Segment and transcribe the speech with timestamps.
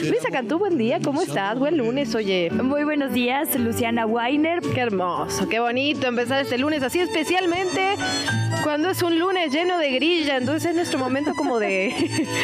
[0.00, 1.58] Luisa Cantú, buen día, ¿cómo estás?
[1.58, 2.50] Buen lunes, oye.
[2.50, 4.60] Muy buenos días, Luciana Weiner.
[4.60, 7.96] Qué hermoso, qué bonito empezar este lunes así, especialmente
[8.62, 10.38] cuando es un lunes lleno de grilla.
[10.38, 11.92] Entonces es nuestro momento como de,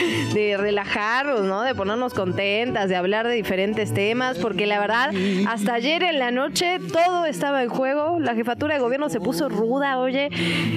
[0.35, 1.63] de relajarnos, ¿no?
[1.63, 5.11] De ponernos contentas, de hablar de diferentes temas, porque la verdad,
[5.49, 8.19] hasta ayer en la noche todo estaba en juego.
[8.21, 10.29] La jefatura de gobierno se puso ruda, oye,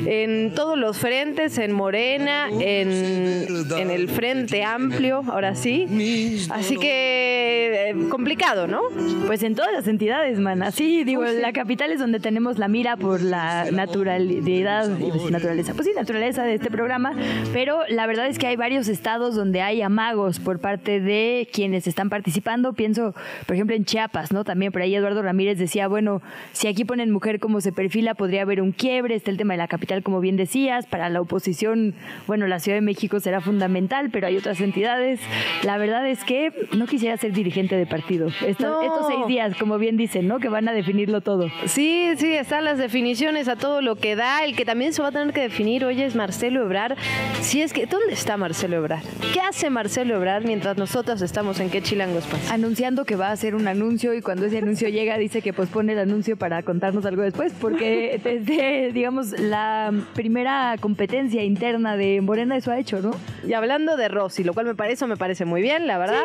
[0.05, 6.47] en todos los frentes, en Morena, en, en el Frente Amplio, ahora sí.
[6.49, 8.81] Así que eh, complicado, ¿no?
[9.27, 10.63] Pues en todas las entidades, man.
[10.63, 15.87] Así, digo, la capital es donde tenemos la mira por la naturalidad, pues, naturaleza, pues
[15.87, 17.13] sí, naturaleza de este programa,
[17.53, 21.87] pero la verdad es que hay varios estados donde hay amagos por parte de quienes
[21.87, 22.73] están participando.
[22.73, 23.13] Pienso,
[23.45, 24.43] por ejemplo, en Chiapas, ¿no?
[24.43, 28.41] También por ahí Eduardo Ramírez decía, bueno, si aquí ponen mujer como se perfila, podría
[28.43, 29.15] haber un quiebre.
[29.15, 30.85] Está el tema de la capital, como bien decías.
[30.87, 31.93] Para la oposición,
[32.27, 35.19] bueno, la Ciudad de México será fundamental, pero hay otras entidades.
[35.63, 38.27] La verdad es que no quisiera ser dirigente de partido.
[38.45, 40.39] Estos, seis días, como bien dicen, ¿no?
[40.39, 41.49] Que van a definirlo todo.
[41.65, 44.43] Sí, sí, están las definiciones a todo lo que da.
[44.45, 46.97] El que también se va a tener que definir hoy es Marcelo Ebrard.
[47.41, 49.03] Si es que, ¿dónde está Marcelo Ebrard?
[49.33, 52.53] ¿Qué hace Marcelo Ebrard mientras nosotros estamos en qué chilangos pasa?
[52.53, 55.93] Anunciando que va a hacer un anuncio y cuando ese anuncio llega dice que pospone
[55.93, 62.57] el anuncio para contarnos algo después, porque desde, digamos, la primera competencia interna de Morena
[62.57, 63.11] eso ha hecho, ¿no?
[63.47, 66.23] Y hablando de Rossi, lo cual me parece, me parece muy bien, la verdad.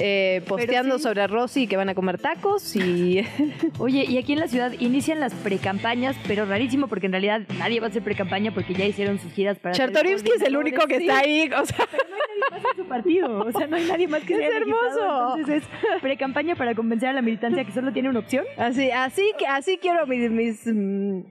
[0.00, 3.26] Eh, posteando sobre Rosy que van a comer tacos y...
[3.78, 7.80] Oye, y aquí en la ciudad inician las precampañas, pero rarísimo porque en realidad nadie
[7.80, 9.74] va a hacer precampaña porque ya hicieron sus giras para...
[9.74, 11.84] Chertorivsky es el único que está ahí, o sea...
[11.90, 14.34] Pero no hay nadie más en su partido, o sea, no hay nadie más que
[14.34, 15.36] Es hermoso.
[15.36, 18.44] Entonces es precampaña para convencer a la militancia que solo tiene una opción.
[18.56, 20.30] Así, así, que- así quiero mis...
[20.30, 21.22] mis mm,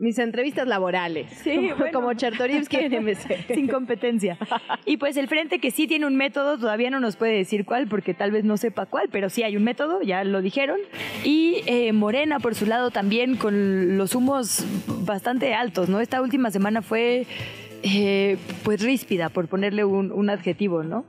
[0.00, 1.30] mis entrevistas laborales.
[1.44, 1.92] Sí, como, bueno.
[1.92, 3.46] como Chertorivsky en MC.
[3.54, 4.38] sin competencia.
[4.86, 7.86] Y pues el frente que sí tiene un método, todavía no nos puede decir cuál,
[7.86, 10.78] porque tal vez no sepa cuál, pero sí hay un método, ya lo dijeron.
[11.22, 14.64] Y eh, Morena, por su lado, también con los humos
[15.04, 16.00] bastante altos, ¿no?
[16.00, 17.26] Esta última semana fue,
[17.82, 21.04] eh, pues, ríspida, por ponerle un, un adjetivo, ¿no?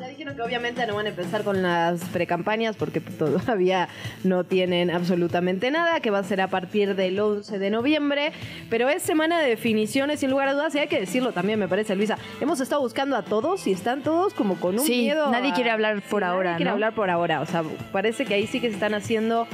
[0.00, 3.88] Ya dijeron que obviamente no van a empezar con las precampañas porque todavía
[4.24, 8.32] no tienen absolutamente nada, que va a ser a partir del 11 de noviembre,
[8.70, 11.68] pero es semana de definiciones sin lugar a dudas y hay que decirlo también, me
[11.68, 12.16] parece, Luisa.
[12.40, 15.30] Hemos estado buscando a todos y están todos como con un Sí, miedo.
[15.30, 16.74] nadie a- quiere hablar por nadie ahora, quiere ¿no?
[16.74, 17.62] hablar por ahora, o sea,
[17.92, 19.46] parece que ahí sí que se están haciendo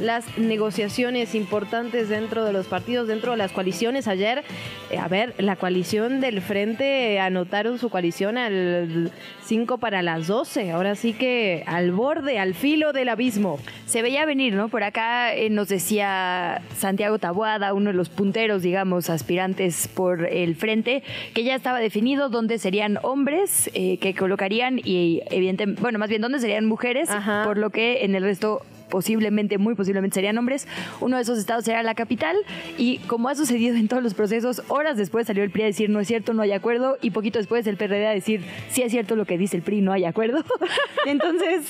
[0.00, 4.08] las negociaciones importantes dentro de los partidos, dentro de las coaliciones.
[4.08, 4.44] Ayer,
[4.90, 9.10] eh, a ver, la coalición del frente anotaron su coalición al
[9.44, 10.70] 5 para las 12.
[10.70, 13.58] Ahora sí que al borde, al filo del abismo.
[13.86, 14.68] Se veía venir, ¿no?
[14.68, 20.54] Por acá eh, nos decía Santiago Tabuada, uno de los punteros, digamos, aspirantes por el
[20.56, 21.02] frente,
[21.34, 26.22] que ya estaba definido dónde serían hombres eh, que colocarían y evidentemente, bueno, más bien
[26.22, 27.44] dónde serían mujeres, Ajá.
[27.44, 30.66] por lo que en el resto posiblemente, muy posiblemente serían hombres.
[31.00, 32.36] Uno de esos estados será la capital
[32.76, 35.90] y como ha sucedido en todos los procesos, horas después salió el PRI a decir
[35.90, 38.90] no es cierto, no hay acuerdo y poquito después el PRD a decir sí es
[38.90, 40.42] cierto lo que dice el PRI, no hay acuerdo.
[41.06, 41.68] Entonces,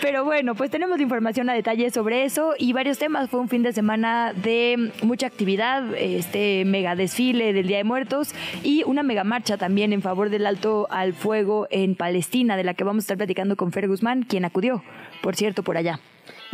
[0.00, 3.30] pero bueno, pues tenemos información a detalle sobre eso y varios temas.
[3.30, 8.34] Fue un fin de semana de mucha actividad, este mega desfile del Día de Muertos
[8.62, 12.74] y una mega marcha también en favor del alto al fuego en Palestina, de la
[12.74, 14.82] que vamos a estar platicando con Fer Guzmán, quien acudió,
[15.22, 16.00] por cierto, por allá.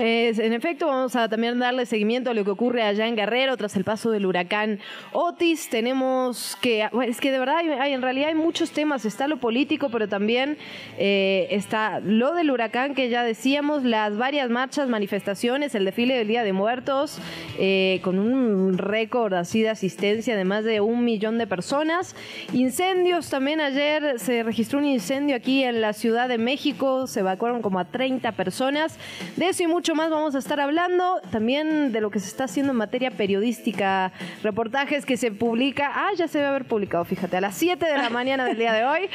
[0.02, 3.76] En efecto, vamos a también darle seguimiento a lo que ocurre allá en Guerrero tras
[3.76, 4.78] el paso del huracán
[5.12, 5.68] Otis.
[5.68, 9.04] Tenemos que, es que de verdad, hay- en realidad hay muchos temas.
[9.04, 10.56] Está lo político, pero también
[10.96, 16.28] eh, está lo del huracán que ya decíamos, las varias marchas, manifestaciones, el desfile del
[16.28, 17.18] Día de Muertos,
[17.58, 22.16] eh, con un récord así de asistencia de más de un millón de personas.
[22.54, 27.60] Incendios también ayer se registró un incendio aquí en la Ciudad de México, se evacuaron
[27.60, 28.98] como a 30 personas.
[29.36, 31.20] De eso y mucho más vamos a estar hablando.
[31.30, 35.90] También de lo que se está haciendo en materia periodística, reportajes que se publica.
[35.94, 38.72] Ah, ya se debe haber publicado, fíjate, a las 7 de la mañana del día
[38.72, 39.08] de hoy.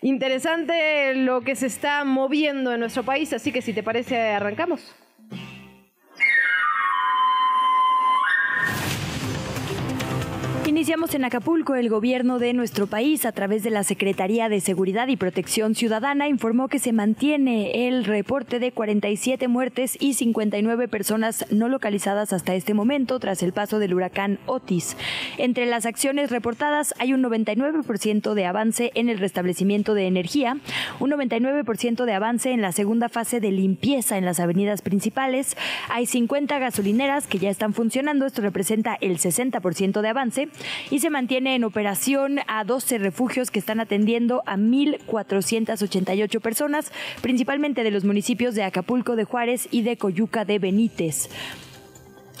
[0.00, 4.94] Interesante lo que se está moviendo en nuestro país, así que si te parece, arrancamos.
[10.68, 11.76] Iniciamos en Acapulco.
[11.76, 16.28] El gobierno de nuestro país, a través de la Secretaría de Seguridad y Protección Ciudadana,
[16.28, 22.54] informó que se mantiene el reporte de 47 muertes y 59 personas no localizadas hasta
[22.54, 24.98] este momento tras el paso del huracán Otis.
[25.38, 30.58] Entre las acciones reportadas hay un 99% de avance en el restablecimiento de energía,
[31.00, 35.56] un 99% de avance en la segunda fase de limpieza en las avenidas principales,
[35.88, 40.48] hay 50 gasolineras que ya están funcionando, esto representa el 60% de avance
[40.90, 47.84] y se mantiene en operación a 12 refugios que están atendiendo a 1.488 personas, principalmente
[47.84, 51.28] de los municipios de Acapulco de Juárez y de Coyuca de Benítez.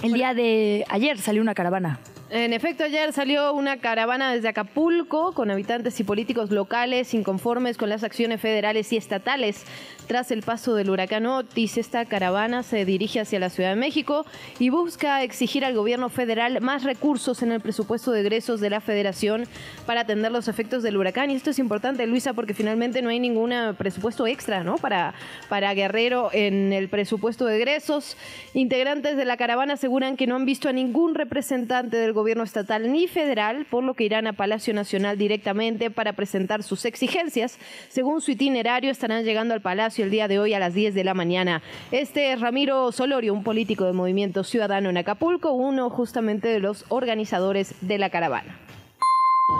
[0.02, 1.98] El día de ayer salió una caravana
[2.30, 7.88] en efecto, ayer salió una caravana desde Acapulco con habitantes y políticos locales inconformes con
[7.88, 9.64] las acciones federales y estatales.
[10.08, 14.24] Tras el paso del huracán Otis, esta caravana se dirige hacia la Ciudad de México
[14.58, 18.80] y busca exigir al gobierno federal más recursos en el presupuesto de egresos de la
[18.80, 19.44] federación
[19.84, 21.30] para atender los efectos del huracán.
[21.30, 24.76] Y esto es importante, Luisa, porque finalmente no hay ningún presupuesto extra ¿no?
[24.76, 25.12] para,
[25.50, 28.16] para Guerrero en el presupuesto de egresos.
[28.54, 32.90] Integrantes de la caravana aseguran que no han visto a ningún representante del gobierno estatal
[32.90, 37.58] ni federal, por lo que irán a Palacio Nacional directamente para presentar sus exigencias.
[37.90, 41.04] Según su itinerario, estarán llegando al Palacio el día de hoy a las 10 de
[41.04, 41.62] la mañana.
[41.90, 46.84] Este es Ramiro Solorio, un político de Movimiento Ciudadano en Acapulco, uno justamente de los
[46.88, 48.58] organizadores de la caravana.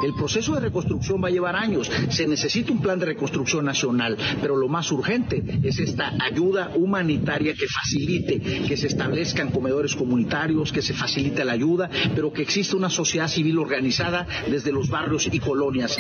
[0.03, 1.91] El proceso de reconstrucción va a llevar años.
[2.11, 7.55] Se necesita un plan de reconstrucción nacional, pero lo más urgente es esta ayuda humanitaria
[7.55, 12.77] que facilite que se establezcan comedores comunitarios, que se facilite la ayuda, pero que exista
[12.77, 15.97] una sociedad civil organizada desde los barrios y colonias.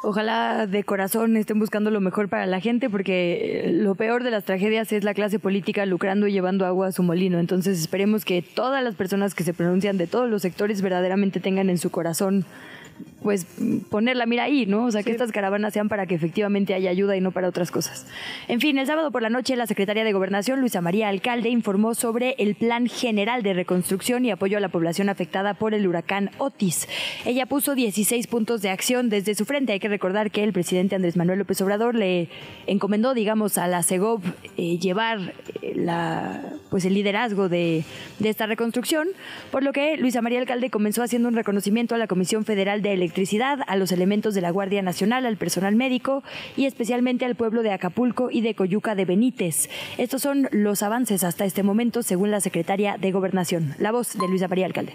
[0.00, 4.44] Ojalá de corazón estén buscando lo mejor para la gente, porque lo peor de las
[4.44, 7.40] tragedias es la clase política lucrando y llevando agua a su molino.
[7.40, 11.68] Entonces esperemos que todas las personas que se pronuncian de todos los sectores verdaderamente tengan
[11.68, 12.44] en su corazón
[13.22, 13.46] pues
[13.90, 14.84] poner la mira ahí, ¿no?
[14.84, 17.70] O sea, que estas caravanas sean para que efectivamente haya ayuda y no para otras
[17.70, 18.06] cosas.
[18.46, 21.94] En fin, el sábado por la noche la secretaria de Gobernación, Luisa María Alcalde, informó
[21.94, 26.30] sobre el Plan General de Reconstrucción y apoyo a la población afectada por el huracán
[26.38, 26.88] Otis.
[27.24, 29.72] Ella puso 16 puntos de acción desde su frente.
[29.72, 32.28] Hay que recordar que el presidente Andrés Manuel López Obrador le
[32.66, 34.22] encomendó, digamos, a la CEGOV
[34.56, 37.84] eh, llevar eh, la, pues el liderazgo de,
[38.18, 39.08] de esta reconstrucción,
[39.50, 42.92] por lo que Luisa María Alcalde comenzó haciendo un reconocimiento a la Comisión Federal de
[43.08, 46.22] Electricidad, a los elementos de la Guardia Nacional, al personal médico
[46.58, 49.70] y especialmente al pueblo de Acapulco y de Coyuca de Benítez.
[49.96, 53.74] Estos son los avances hasta este momento, según la secretaria de Gobernación.
[53.78, 54.92] La voz de Luisa María Alcalde.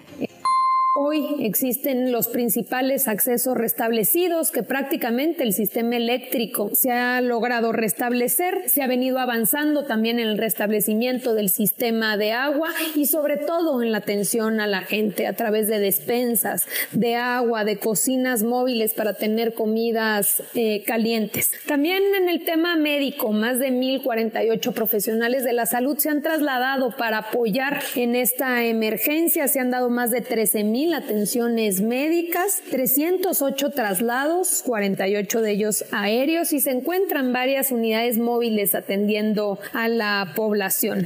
[0.95, 8.69] Hoy existen los principales accesos restablecidos que prácticamente el sistema eléctrico se ha logrado restablecer,
[8.69, 13.81] se ha venido avanzando también en el restablecimiento del sistema de agua y sobre todo
[13.81, 18.94] en la atención a la gente a través de despensas de agua, de cocinas móviles
[18.94, 21.54] para tener comidas eh, calientes.
[21.66, 26.96] También en el tema médico, más de 1.048 profesionales de la salud se han trasladado
[26.96, 34.64] para apoyar en esta emergencia, se han dado más de 13.000 atenciones médicas, 308 traslados,
[34.66, 41.06] 48 de ellos aéreos y se encuentran varias unidades móviles atendiendo a la población.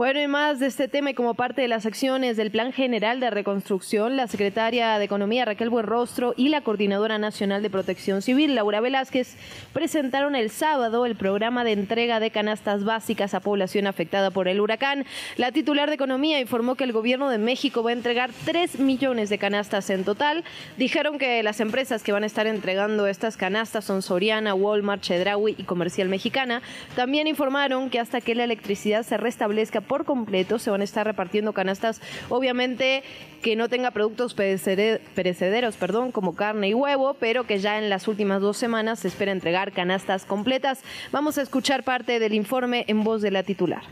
[0.00, 3.20] Bueno, y más de este tema y como parte de las acciones del Plan General
[3.20, 8.54] de Reconstrucción, la secretaria de Economía Raquel Buenrostro y la Coordinadora Nacional de Protección Civil,
[8.54, 9.36] Laura Velázquez,
[9.74, 14.62] presentaron el sábado el programa de entrega de canastas básicas a población afectada por el
[14.62, 15.04] huracán.
[15.36, 19.28] La titular de Economía informó que el gobierno de México va a entregar 3 millones
[19.28, 20.44] de canastas en total.
[20.78, 25.56] Dijeron que las empresas que van a estar entregando estas canastas son Soriana, Walmart, Chedraui
[25.58, 26.62] y Comercial Mexicana.
[26.96, 30.60] También informaron que hasta que la electricidad se restablezca por completo.
[30.60, 33.02] Se van a estar repartiendo canastas, obviamente
[33.42, 38.06] que no tenga productos perecederos, perdón, como carne y huevo, pero que ya en las
[38.06, 40.78] últimas dos semanas se espera entregar canastas completas.
[41.10, 43.82] Vamos a escuchar parte del informe en voz de la titular.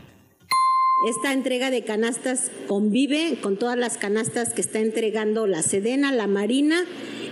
[1.05, 6.27] Esta entrega de canastas convive con todas las canastas que está entregando la Sedena, la
[6.27, 6.85] Marina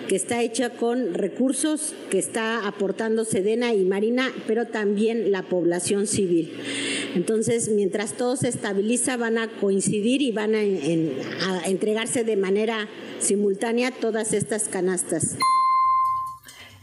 [0.08, 6.08] que está hecha con recursos que está aportando Sedena y Marina, pero también la población
[6.08, 6.54] civil.
[7.16, 10.62] Entonces, mientras todo se estabiliza, van a coincidir y van a,
[11.66, 12.88] entregarse de manera
[13.20, 15.38] simultánea todas estas canastas.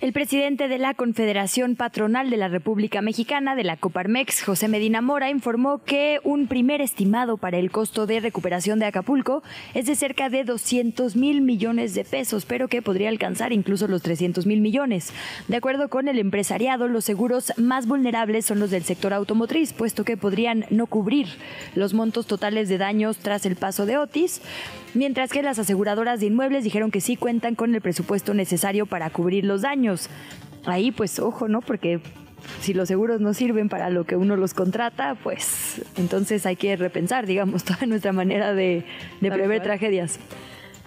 [0.05, 5.01] El presidente de la Confederación Patronal de la República Mexicana de la Coparmex, José Medina
[5.01, 9.43] Mora, informó que un primer estimado para el costo de recuperación de Acapulco
[9.73, 14.03] es de cerca de 200 mil millones de pesos, pero que podría alcanzar incluso los
[14.03, 15.11] 300 mil millones.
[15.49, 20.05] De acuerdo con el empresariado, los seguros más vulnerables son los del sector automotriz, puesto
[20.05, 21.29] que podrían no cubrir
[21.75, 24.43] los montos totales de daños tras el paso de Otis,
[24.95, 29.11] mientras que las aseguradoras de inmuebles dijeron que sí cuentan con el presupuesto necesario para
[29.11, 30.09] cubrir los daños.
[30.65, 31.61] Ahí pues ojo, ¿no?
[31.61, 32.01] Porque
[32.61, 36.77] si los seguros no sirven para lo que uno los contrata, pues entonces hay que
[36.77, 38.85] repensar, digamos, toda nuestra manera de,
[39.21, 40.19] prever tragedias.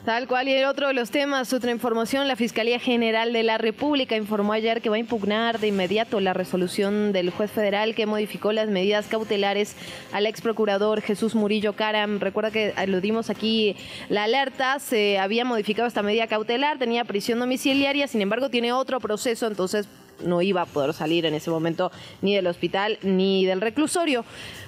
[0.07, 4.15] Tal cual, y otro de los temas, otra información, la Fiscalía General de la República
[4.15, 8.53] informó ayer que va a impugnar de inmediato la resolución del juez federal que modificó
[8.53, 9.75] las medidas cautelares
[10.13, 12.21] al ex procurador Jesús Murillo Caram.
[12.21, 13.75] Recuerda que aludimos aquí
[14.07, 19.01] la alerta, se había modificado esta medida cautelar, tenía prisión domiciliaria, sin embargo tiene otro
[19.01, 19.89] proceso, entonces
[20.23, 24.23] no iba a poder salir en ese momento ni del hospital ni del reclusorio.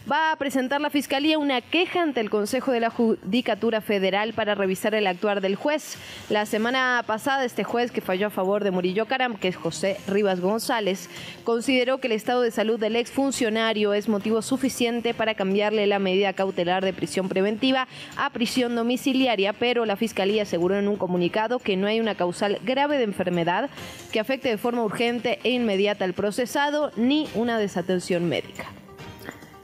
[0.09, 4.55] Va a presentar la Fiscalía una queja ante el Consejo de la Judicatura Federal para
[4.55, 5.97] revisar el actuar del juez.
[6.29, 9.97] La semana pasada, este juez que falló a favor de Murillo Caram, que es José
[10.07, 11.09] Rivas González,
[11.43, 16.33] consideró que el estado de salud del exfuncionario es motivo suficiente para cambiarle la medida
[16.33, 17.87] cautelar de prisión preventiva
[18.17, 22.57] a prisión domiciliaria, pero la Fiscalía aseguró en un comunicado que no hay una causal
[22.63, 23.69] grave de enfermedad
[24.11, 28.65] que afecte de forma urgente e inmediata al procesado ni una desatención médica.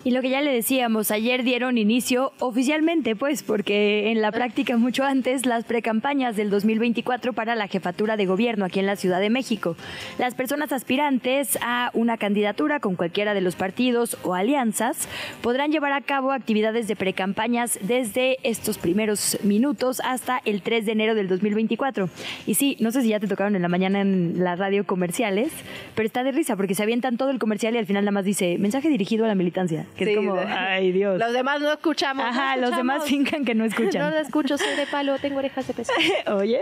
[0.05, 4.77] Y lo que ya le decíamos, ayer dieron inicio oficialmente, pues, porque en la práctica
[4.77, 9.19] mucho antes las precampañas del 2024 para la jefatura de gobierno aquí en la Ciudad
[9.19, 9.75] de México.
[10.19, 15.09] Las personas aspirantes a una candidatura con cualquiera de los partidos o alianzas
[15.41, 20.91] podrán llevar a cabo actividades de precampañas desde estos primeros minutos hasta el 3 de
[20.91, 22.09] enero del 2024.
[22.45, 25.51] Y sí, no sé si ya te tocaron en la mañana en la radio comerciales,
[25.95, 28.25] pero está de risa porque se avientan todo el comercial y al final nada más
[28.25, 31.20] dice mensaje dirigido a la militancia que es como, ay Dios.
[31.20, 32.25] Los demás no escuchamos.
[32.25, 34.02] Ajá, los demás fincan que no escuchan.
[34.02, 35.94] no lo escucho, soy de palo, tengo orejas de peso.
[36.34, 36.60] Oye,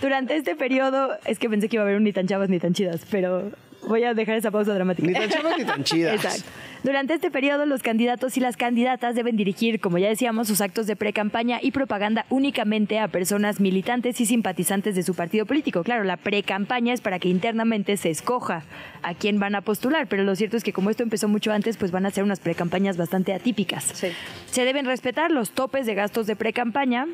[0.00, 2.58] durante este periodo, es que pensé que iba a haber un ni tan chavas ni
[2.58, 3.50] tan chidas, pero
[3.86, 5.06] voy a dejar esa pausa dramática.
[5.08, 6.14] Ni tan chavas ni tan chidas.
[6.24, 6.48] Exacto.
[6.82, 10.88] Durante este periodo, los candidatos y las candidatas deben dirigir, como ya decíamos, sus actos
[10.88, 15.84] de pre-campaña y propaganda únicamente a personas militantes y simpatizantes de su partido político.
[15.84, 18.64] Claro, la pre-campaña es para que internamente se escoja
[19.02, 21.76] a quién van a postular, pero lo cierto es que como esto empezó mucho antes,
[21.76, 23.84] pues van a ser unas pre-campañas bastante atípicas.
[24.46, 27.06] Se deben respetar los topes de gastos de pre-campaña,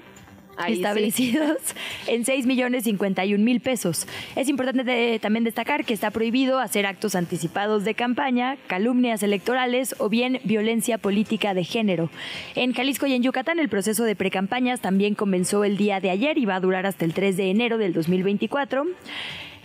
[0.66, 1.58] establecidos
[2.06, 4.06] en 6 millones 51 mil pesos.
[4.36, 10.08] Es importante también destacar que está prohibido hacer actos anticipados de campaña, calumnias electorales o
[10.08, 12.10] bien violencia política de género.
[12.54, 16.38] En Jalisco y en Yucatán el proceso de precampañas también comenzó el día de ayer
[16.38, 18.86] y va a durar hasta el 3 de enero del 2024.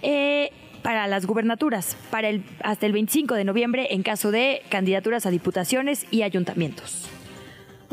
[0.01, 0.51] Eh,
[0.83, 5.31] para las gubernaturas, para el, hasta el 25 de noviembre en caso de candidaturas a
[5.31, 7.09] diputaciones y ayuntamientos.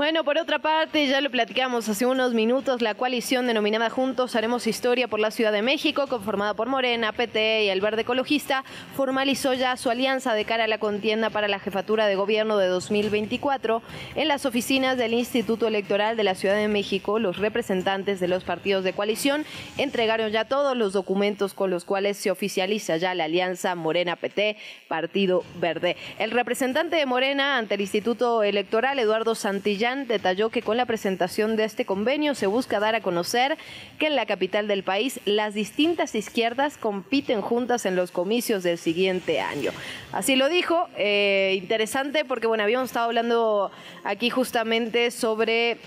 [0.00, 4.66] Bueno, por otra parte, ya lo platicamos hace unos minutos, la coalición denominada Juntos Haremos
[4.66, 8.64] Historia por la Ciudad de México, conformada por Morena, PT y el Verde Ecologista,
[8.96, 12.68] formalizó ya su alianza de cara a la contienda para la jefatura de gobierno de
[12.68, 13.82] 2024
[14.14, 17.18] en las oficinas del Instituto Electoral de la Ciudad de México.
[17.18, 19.44] Los representantes de los partidos de coalición
[19.76, 24.56] entregaron ya todos los documentos con los cuales se oficializa ya la alianza Morena-PT,
[24.88, 25.98] Partido Verde.
[26.18, 31.56] El representante de Morena ante el Instituto Electoral, Eduardo Santillán, detalló que con la presentación
[31.56, 33.58] de este convenio se busca dar a conocer
[33.98, 38.78] que en la capital del país las distintas izquierdas compiten juntas en los comicios del
[38.78, 39.72] siguiente año.
[40.12, 43.70] Así lo dijo, eh, interesante porque bueno, habíamos estado hablando
[44.04, 45.78] aquí justamente sobre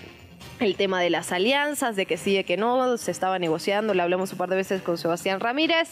[0.60, 4.02] el tema de las alianzas, de que sí, de que no, se estaba negociando, le
[4.02, 5.88] hablamos un par de veces con Sebastián Ramírez.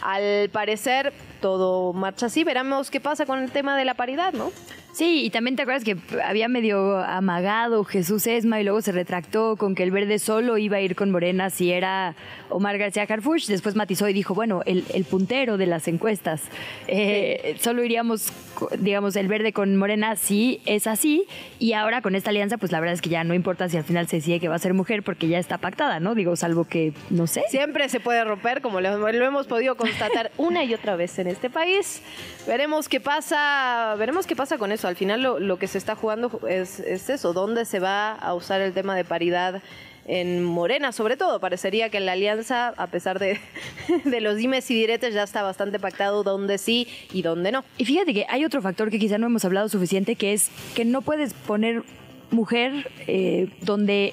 [0.00, 1.12] Al parecer
[1.44, 4.50] todo marcha así, veremos qué pasa con el tema de la paridad, ¿no?
[4.94, 9.56] Sí, y también te acuerdas que había medio amagado Jesús Esma y luego se retractó
[9.56, 12.14] con que el verde solo iba a ir con Morena si era
[12.48, 13.46] Omar García Harfuch.
[13.46, 16.42] Después matizó y dijo, bueno, el, puntero de las encuestas.
[16.86, 18.32] Eh, solo iríamos,
[18.78, 21.26] digamos, el verde con Morena si es así.
[21.58, 23.84] Y ahora con esta alianza, pues la verdad es que ya no importa si al
[23.84, 26.14] final se decide que va a ser mujer porque ya está pactada, ¿no?
[26.14, 27.42] Digo, salvo que, no sé.
[27.48, 31.26] Siempre se puede romper, como lo, lo hemos podido constatar una y otra vez en
[31.34, 32.00] este país.
[32.46, 36.40] Veremos qué pasa, veremos qué pasa con eso al final lo, que se está jugando
[36.48, 39.62] es, eso, ¿dónde se va a usar el tema de paridad?
[40.06, 41.40] en Morena, sobre todo.
[41.40, 43.40] Parecería que en la alianza, a pesar de,
[44.04, 47.64] de, los dimes y diretes, ya está bastante pactado dónde sí y dónde no.
[47.78, 50.84] Y fíjate que hay otro factor que quizá no hemos hablado suficiente, que es que
[50.84, 51.84] no puedes poner
[52.30, 54.12] mujer eh, donde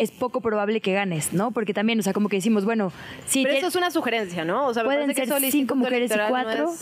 [0.00, 1.50] es poco probable que ganes, ¿no?
[1.50, 2.90] Porque también, o sea, como que decimos, bueno,
[3.26, 3.42] sí.
[3.42, 4.66] Pero eso es una sugerencia, ¿no?
[4.66, 6.72] O sea, pueden ser cinco mujeres y cuatro.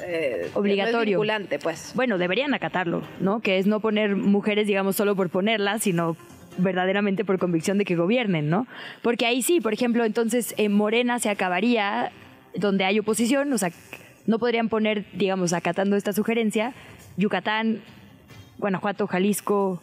[0.00, 1.18] Eh, obligatorio.
[1.18, 1.92] vinculante, pues.
[1.94, 3.40] Bueno, deberían acatarlo, ¿no?
[3.40, 6.16] Que es no poner mujeres, digamos, solo por ponerlas, sino
[6.56, 8.66] verdaderamente por convicción de que gobiernen, ¿no?
[9.02, 12.12] Porque ahí sí, por ejemplo, entonces en Morena se acabaría
[12.54, 13.70] donde hay oposición, o sea,
[14.26, 16.72] no podrían poner, digamos, acatando esta sugerencia,
[17.18, 17.82] Yucatán,
[18.56, 19.82] Guanajuato, Jalisco,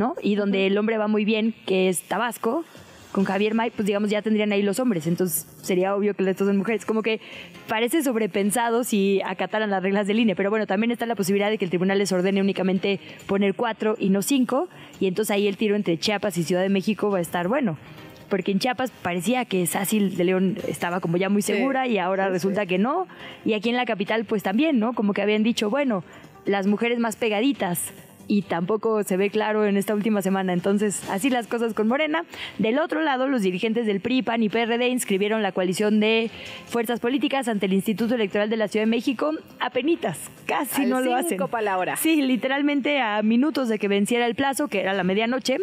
[0.00, 0.14] ¿no?
[0.22, 2.64] Y donde el hombre va muy bien, que es Tabasco,
[3.12, 6.46] con Javier May, pues digamos ya tendrían ahí los hombres, entonces sería obvio que estos
[6.46, 6.86] son mujeres.
[6.86, 7.20] Como que
[7.68, 11.58] parece sobrepensado si acataran las reglas del INE, pero bueno, también está la posibilidad de
[11.58, 14.68] que el tribunal les ordene únicamente poner cuatro y no cinco,
[15.00, 17.76] y entonces ahí el tiro entre Chiapas y Ciudad de México va a estar bueno.
[18.30, 22.30] Porque en Chiapas parecía que Sácil de León estaba como ya muy segura y ahora
[22.30, 23.06] resulta que no.
[23.44, 24.94] Y aquí en la capital pues también, ¿no?
[24.94, 26.04] Como que habían dicho, bueno,
[26.46, 27.92] las mujeres más pegaditas,
[28.30, 30.52] y tampoco se ve claro en esta última semana.
[30.52, 32.24] Entonces, así las cosas con Morena.
[32.58, 36.30] Del otro lado, los dirigentes del PRI, PAN y PRD inscribieron la coalición de
[36.66, 40.30] fuerzas políticas ante el Instituto Electoral de la Ciudad de México a penitas.
[40.46, 41.38] Casi no lo hacen.
[41.50, 41.96] palabra.
[41.96, 45.58] Sí, literalmente a minutos de que venciera el plazo, que era la medianoche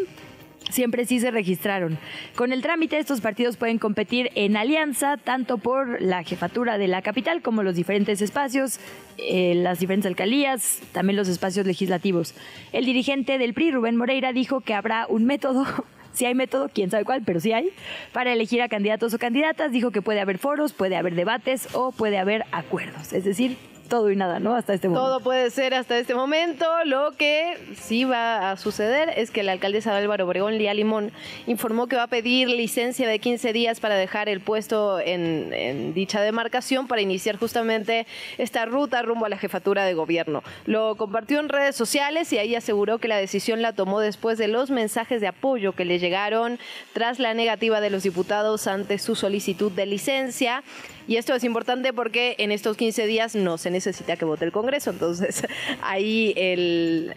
[0.70, 1.98] siempre sí se registraron.
[2.36, 7.02] Con el trámite, estos partidos pueden competir en alianza tanto por la jefatura de la
[7.02, 8.80] capital como los diferentes espacios,
[9.18, 12.34] eh, las diferentes alcaldías, también los espacios legislativos.
[12.74, 15.66] El dirigente del PRI, Rubén Moreira, dijo que habrá un método
[16.14, 17.70] si hay método, quién sabe cuál, pero sí hay,
[18.12, 19.72] para elegir a candidatos o candidatas.
[19.72, 23.14] Dijo que puede haber foros, puede haber debates o puede haber acuerdos.
[23.14, 24.56] Es decir, todo y nada, ¿no?
[24.56, 25.08] Hasta este momento.
[25.08, 26.66] Todo puede ser hasta este momento.
[26.86, 31.12] Lo que sí va a suceder es que la alcaldesa de Álvaro Obregón, Lía Limón,
[31.46, 36.22] informó que va a pedir licencia de 15 días para dejar el puesto en, dicha
[36.22, 38.06] demarcación para iniciar justamente
[38.38, 40.44] esta ruta rumbo a la jefatura de gobierno.
[40.66, 44.48] Lo compartió en redes sociales y ahí aseguró que la decisión la tomó después de
[44.48, 46.60] los mensajes de apoyo que le llegaron
[46.94, 50.64] tras la negativa de los diputados ante su solicitud de licencia.
[51.08, 54.52] Y esto es importante porque en estos 15 días no se necesita que vote el
[54.52, 54.90] Congreso.
[54.90, 55.46] Entonces,
[55.82, 56.34] ahí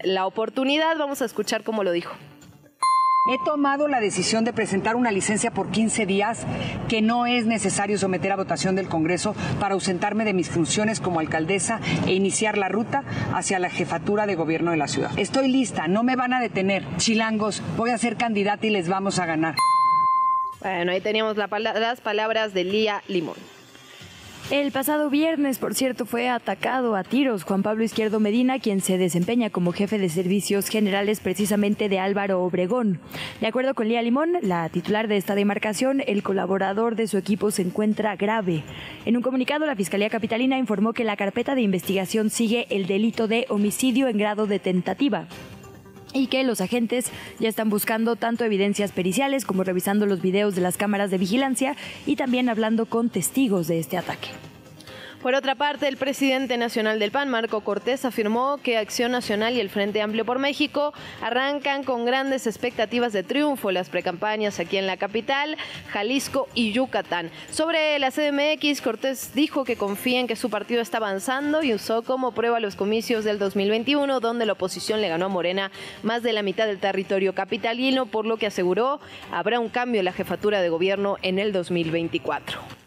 [0.05, 2.15] la oportunidad, vamos a escuchar cómo lo dijo.
[3.31, 6.47] He tomado la decisión de presentar una licencia por 15 días
[6.89, 11.21] que no es necesario someter a votación del Congreso para ausentarme de mis funciones como
[11.21, 15.11] alcaldesa e iniciar la ruta hacia la jefatura de gobierno de la ciudad.
[15.19, 16.83] Estoy lista, no me van a detener.
[16.97, 19.55] Chilangos, voy a ser candidata y les vamos a ganar.
[20.61, 23.60] Bueno, ahí teníamos las palabras de Lía Limón.
[24.51, 28.99] El pasado viernes, por cierto, fue atacado a tiros Juan Pablo Izquierdo Medina, quien se
[28.99, 32.99] desempeña como jefe de servicios generales precisamente de Álvaro Obregón.
[33.41, 37.53] De acuerdo con Lía Limón, la titular de esta demarcación, el colaborador de su equipo
[37.53, 38.65] se encuentra grave.
[39.05, 43.29] En un comunicado, la Fiscalía Capitalina informó que la carpeta de investigación sigue el delito
[43.29, 45.29] de homicidio en grado de tentativa
[46.13, 50.63] y que los agentes ya están buscando tanto evidencias periciales como revisando los videos de
[50.63, 54.29] las cámaras de vigilancia y también hablando con testigos de este ataque.
[55.23, 59.61] Por otra parte, el presidente nacional del PAN, Marco Cortés, afirmó que Acción Nacional y
[59.61, 64.87] el Frente Amplio por México arrancan con grandes expectativas de triunfo las precampañas aquí en
[64.87, 67.31] la capital, Jalisco y Yucatán.
[67.51, 72.01] Sobre la CDMX, Cortés dijo que confía en que su partido está avanzando y usó
[72.01, 75.71] como prueba los comicios del 2021, donde la oposición le ganó a Morena
[76.03, 80.07] más de la mitad del territorio capitalino, por lo que aseguró habrá un cambio en
[80.07, 82.80] la jefatura de gobierno en el 2024.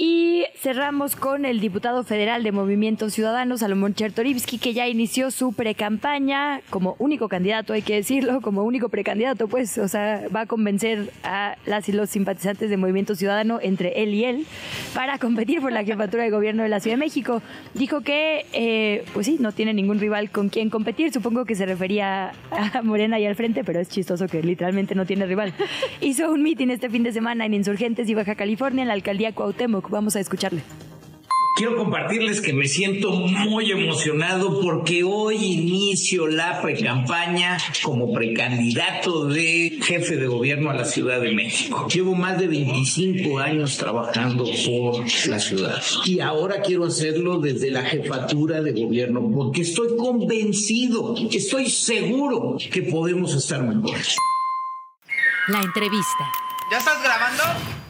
[0.00, 5.52] Y cerramos con el diputado federal de Movimiento Ciudadano, Salomón Chertorivsky, que ya inició su
[5.52, 10.46] precampaña como único candidato, hay que decirlo, como único precandidato, pues, o sea, va a
[10.46, 14.46] convencer a las y los simpatizantes de Movimiento Ciudadano, entre él y él,
[14.94, 17.42] para competir por la jefatura de gobierno de la Ciudad de México.
[17.74, 21.66] Dijo que, eh, pues sí, no tiene ningún rival con quien competir, supongo que se
[21.66, 25.52] refería a Morena y al frente, pero es chistoso que literalmente no tiene rival.
[26.00, 29.32] Hizo un mitin este fin de semana en Insurgentes y Baja California, en la alcaldía
[29.32, 30.62] Cuauhtémoc Vamos a escucharle.
[31.58, 39.80] Quiero compartirles que me siento muy emocionado porque hoy inicio la precampaña como precandidato de
[39.82, 41.88] jefe de gobierno a la Ciudad de México.
[41.92, 47.82] Llevo más de 25 años trabajando por la ciudad y ahora quiero hacerlo desde la
[47.82, 54.16] jefatura de gobierno porque estoy convencido, estoy seguro que podemos estar mejores.
[55.48, 56.30] La entrevista.
[56.70, 57.87] ¿Ya estás grabando?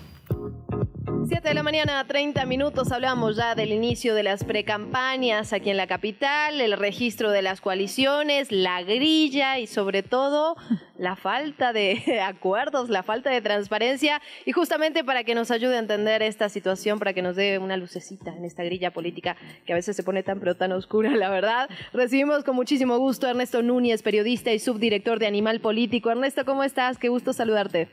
[1.39, 5.77] 7 de la mañana, 30 minutos, hablamos ya del inicio de las precampañas aquí en
[5.77, 10.57] la capital, el registro de las coaliciones, la grilla y sobre todo
[10.97, 15.79] la falta de acuerdos, la falta de transparencia y justamente para que nos ayude a
[15.79, 19.77] entender esta situación, para que nos dé una lucecita en esta grilla política que a
[19.77, 21.71] veces se pone tan pero tan oscura, la verdad.
[21.93, 26.11] Recibimos con muchísimo gusto a Ernesto Núñez, periodista y subdirector de Animal Político.
[26.11, 26.99] Ernesto, ¿cómo estás?
[26.99, 27.91] Qué gusto saludarte.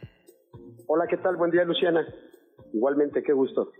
[0.88, 1.36] Hola, ¿qué tal?
[1.36, 2.08] Buen día, Luciana.
[2.76, 3.72] Igualmente, qué gusto.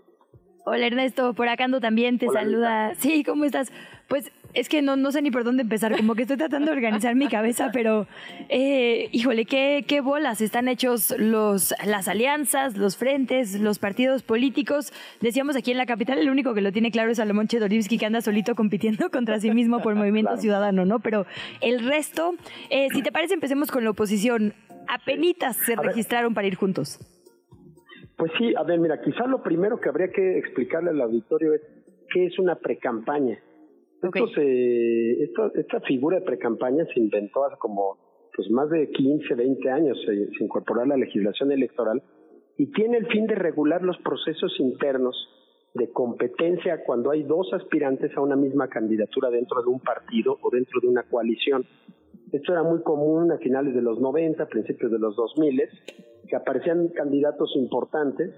[0.64, 2.94] Hola Ernesto, por acá ando también, te saluda.
[2.96, 3.70] Sí, ¿cómo estás?
[4.08, 6.76] Pues es que no, no sé ni por dónde empezar, como que estoy tratando de
[6.76, 8.08] organizar mi cabeza, pero
[8.48, 14.94] eh, híjole, ¿qué, qué bolas están hechos los, las alianzas, los frentes, los partidos políticos.
[15.20, 18.06] Decíamos aquí en la capital, el único que lo tiene claro es Salomón Chedorivsky, que
[18.06, 21.00] anda solito compitiendo contra sí mismo por Movimiento Ciudadano, ¿no?
[21.00, 21.26] Pero
[21.60, 22.34] el resto,
[22.70, 24.54] eh, si te parece, empecemos con la oposición.
[24.88, 26.98] Apenitas se registraron para ir juntos.
[28.16, 31.62] Pues sí, a ver, mira, quizás lo primero que habría que explicarle al auditorio es
[32.12, 33.38] qué es una precampaña.
[34.02, 34.24] Okay.
[35.20, 37.96] esta, esta figura de precampaña se inventó hace como
[38.36, 42.02] pues más de 15, 20 años, se, se incorporó a la legislación electoral
[42.58, 45.16] y tiene el fin de regular los procesos internos
[45.76, 50.50] de competencia cuando hay dos aspirantes a una misma candidatura dentro de un partido o
[50.50, 51.64] dentro de una coalición.
[52.32, 55.62] Esto era muy común a finales de los 90, principios de los 2000,
[56.28, 58.34] que aparecían candidatos importantes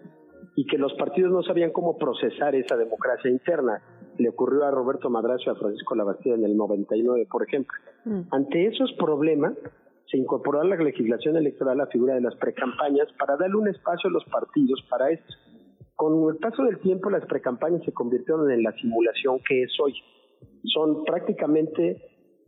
[0.57, 3.83] y que los partidos no sabían cómo procesar esa democracia interna.
[4.19, 7.79] Le ocurrió a Roberto Madrazo y a Francisco Labastida en el 99, por ejemplo.
[8.05, 8.23] Mm.
[8.31, 9.55] Ante esos problemas,
[10.11, 14.09] se incorporó a la legislación electoral la figura de las precampañas para darle un espacio
[14.09, 15.35] a los partidos para esto.
[15.95, 19.95] Con el paso del tiempo, las precampañas se convirtieron en la simulación que es hoy.
[20.65, 22.03] Son prácticamente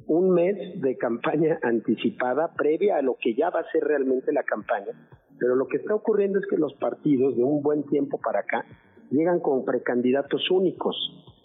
[0.06, 4.42] un mes de campaña anticipada previa a lo que ya va a ser realmente la
[4.42, 4.92] campaña.
[5.38, 8.64] Pero lo que está ocurriendo es que los partidos de un buen tiempo para acá
[9.10, 10.96] llegan con precandidatos únicos.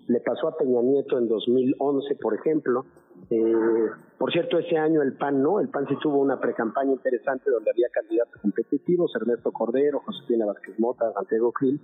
[0.08, 2.86] Le pasó a Peña Nieto en 2011, por ejemplo.
[3.30, 7.50] Eh, por cierto, ese año el PAN no, el PAN sí tuvo una precampaña interesante
[7.50, 11.80] donde había candidatos competitivos, Ernesto Cordero, Josefina Vázquez Mota, Santiago Krill.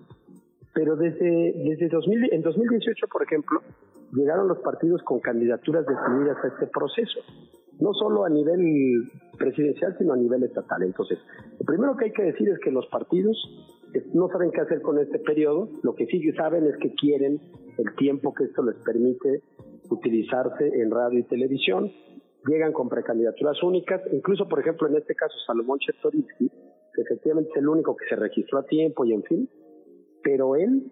[0.74, 3.62] Pero desde, desde 2000, en 2018, por ejemplo,
[4.14, 7.20] llegaron los partidos con candidaturas definidas a este proceso,
[7.80, 10.84] no solo a nivel presidencial, sino a nivel estatal.
[10.84, 11.20] Entonces,
[11.60, 13.38] lo primero que hay que decir es que los partidos
[14.14, 17.40] no saben qué hacer con este periodo, lo que sí saben es que quieren
[17.78, 19.42] el tiempo que esto les permite
[19.90, 21.92] utilizarse en radio y televisión,
[22.46, 26.50] llegan con precandidaturas únicas, incluso por ejemplo en este caso Salomón Chertorivsky,
[26.94, 29.50] que efectivamente es el único que se registró a tiempo y en fin,
[30.24, 30.92] pero él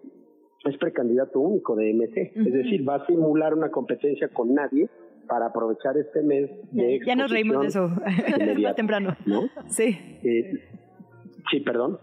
[0.64, 4.88] es precandidato único de MC, es decir, va a simular una competencia con nadie
[5.26, 7.88] para aprovechar este mes de Ya nos reímos de eso
[8.62, 9.16] más temprano.
[9.26, 9.42] ¿No?
[9.68, 9.96] Sí.
[10.22, 10.52] Eh,
[11.50, 11.98] sí, perdón.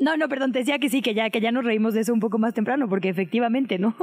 [0.00, 2.12] No, no, perdón, te decía que sí, que ya, que ya nos reímos de eso
[2.12, 3.94] un poco más temprano, porque efectivamente, ¿no?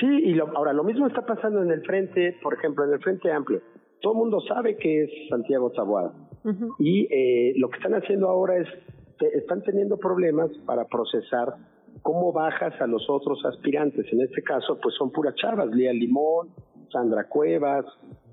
[0.00, 3.30] Sí, y ahora lo mismo está pasando en el frente, por ejemplo, en el frente
[3.30, 3.62] amplio.
[4.00, 6.12] Todo el mundo sabe que es Santiago Taboada.
[6.78, 8.68] Y eh, lo que están haciendo ahora es,
[9.34, 11.54] están teniendo problemas para procesar
[12.02, 14.06] cómo bajas a los otros aspirantes.
[14.12, 16.48] En este caso, pues son puras chavas, Lía Limón,
[16.90, 17.86] Sandra Cuevas,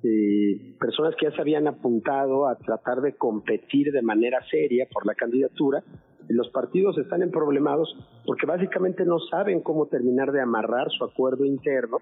[0.03, 5.05] eh, personas que ya se habían apuntado a tratar de competir de manera seria por
[5.05, 5.83] la candidatura.
[6.27, 7.93] Los partidos están en problemados
[8.25, 11.97] porque básicamente no saben cómo terminar de amarrar su acuerdo interno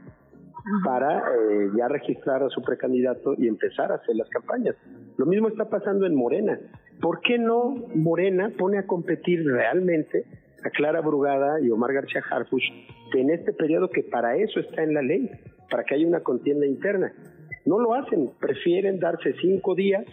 [0.83, 4.75] para eh, ya registrar a su precandidato y empezar a hacer las campañas.
[5.17, 6.59] Lo mismo está pasando en Morena.
[7.01, 10.25] ¿Por qué no Morena pone a competir realmente
[10.63, 12.63] a Clara Brugada y Omar García Harfuch
[13.13, 15.29] en este periodo que para eso está en la ley,
[15.69, 17.13] para que haya una contienda interna.
[17.65, 20.05] No lo hacen, prefieren darse cinco días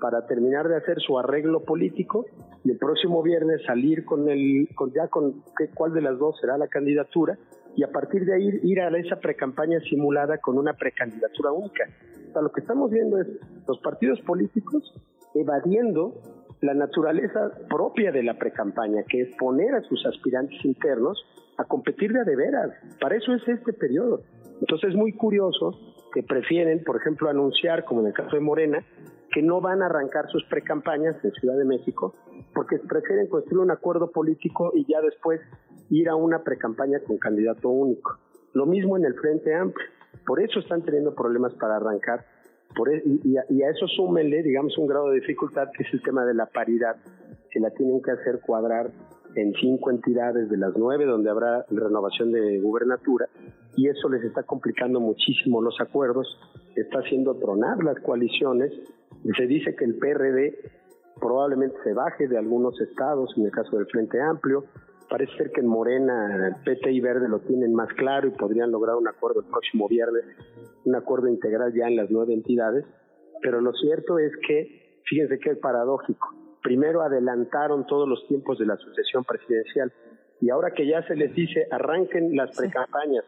[0.00, 2.26] para terminar de hacer su arreglo político
[2.64, 6.38] y el próximo viernes salir con el, con ya con qué, cuál de las dos
[6.40, 7.36] será la candidatura
[7.78, 11.84] y a partir de ahí ir a esa precampaña simulada con una precandidatura única.
[12.28, 13.28] O sea, lo que estamos viendo es
[13.68, 14.82] los partidos políticos
[15.32, 16.20] evadiendo
[16.60, 21.24] la naturaleza propia de la precampaña, que es poner a sus aspirantes internos
[21.56, 22.72] a competir de, de veras.
[23.00, 24.22] Para eso es este periodo.
[24.60, 25.70] Entonces es muy curioso
[26.12, 28.84] que prefieren, por ejemplo, anunciar, como en el caso de Morena,
[29.32, 32.14] que no van a arrancar sus precampañas en Ciudad de México,
[32.54, 35.40] porque prefieren construir un acuerdo político y ya después
[35.90, 38.18] ir a una precampaña con candidato único.
[38.52, 39.86] Lo mismo en el Frente Amplio.
[40.26, 42.24] Por eso están teniendo problemas para arrancar
[42.74, 46.02] por, e, y, y, a, eso súmenle, digamos, un grado de dificultad que es el
[46.02, 46.96] tema de la paridad,
[47.50, 48.90] que la tienen que hacer cuadrar
[49.34, 53.28] en cinco entidades de las nueve donde habrá renovación de gubernatura
[53.76, 56.26] y eso les está complicando muchísimo los acuerdos,
[56.74, 60.58] está haciendo tronar las coaliciones y se dice que el PRD
[61.20, 64.64] probablemente se baje de algunos estados, en el caso del Frente Amplio,
[65.08, 68.96] parece ser que en Morena, PT y Verde lo tienen más claro y podrían lograr
[68.96, 70.24] un acuerdo el próximo viernes,
[70.84, 72.84] un acuerdo integral ya en las nueve entidades.
[73.40, 76.28] pero lo cierto es que, fíjense que es paradójico,
[76.62, 79.92] primero adelantaron todos los tiempos de la sucesión presidencial
[80.40, 83.24] y ahora que ya se les dice arranquen las precampañas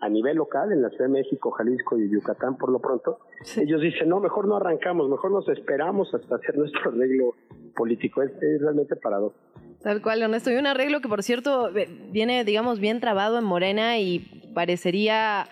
[0.00, 3.18] a nivel local en la Ciudad de México, Jalisco y Yucatán por lo pronto,
[3.56, 7.34] ellos dicen, no, mejor no arrancamos, mejor nos esperamos hasta hacer nuestro arreglo
[7.76, 8.22] político.
[8.22, 9.40] Es, es realmente paradójico.
[9.82, 10.50] Tal cual, Ernesto.
[10.50, 11.70] Y un arreglo que, por cierto,
[12.10, 15.46] viene, digamos, bien trabado en Morena y parecería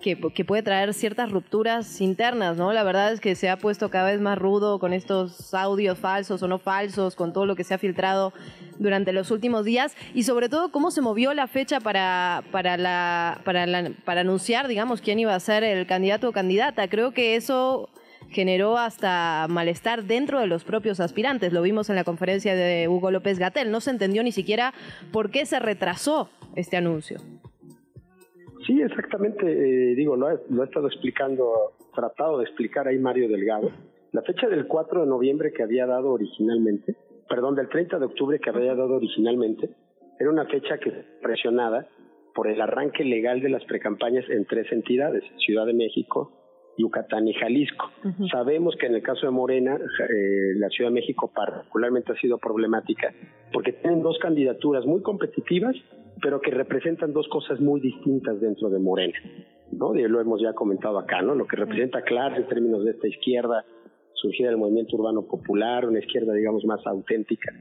[0.00, 2.72] que, que, puede traer ciertas rupturas internas, ¿no?
[2.72, 6.42] La verdad es que se ha puesto cada vez más rudo con estos audios falsos
[6.42, 8.32] o no falsos, con todo lo que se ha filtrado
[8.78, 13.40] durante los últimos días y sobre todo cómo se movió la fecha para, para, la,
[13.44, 16.88] para, la, para anunciar, digamos, quién iba a ser el candidato o candidata.
[16.88, 17.88] Creo que eso
[18.30, 21.52] generó hasta malestar dentro de los propios aspirantes.
[21.52, 23.70] Lo vimos en la conferencia de Hugo López Gatel.
[23.70, 24.74] No se entendió ni siquiera
[25.12, 27.18] por qué se retrasó este anuncio.
[28.66, 29.46] Sí, exactamente.
[29.46, 33.70] Eh, digo, lo, lo he estado explicando, tratado de explicar ahí Mario Delgado.
[34.12, 36.94] La fecha del 4 de noviembre que había dado originalmente,
[37.28, 39.70] perdón, del 30 de octubre que había dado originalmente,
[40.18, 40.90] era una fecha que
[41.22, 41.86] presionada
[42.34, 46.32] por el arranque legal de las precampañas en tres entidades, Ciudad de México,
[46.76, 47.90] Yucatán y Jalisco.
[48.30, 52.38] Sabemos que en el caso de Morena, eh, la Ciudad de México particularmente ha sido
[52.38, 53.14] problemática
[53.52, 55.76] porque tienen dos candidaturas muy competitivas,
[56.20, 59.18] pero que representan dos cosas muy distintas dentro de Morena.
[59.70, 59.94] ¿no?
[59.94, 61.34] Y lo hemos ya comentado acá, ¿no?
[61.34, 63.64] Lo que representa claro en términos de esta izquierda
[64.24, 67.52] surgida del movimiento urbano popular, una izquierda, digamos, más auténtica.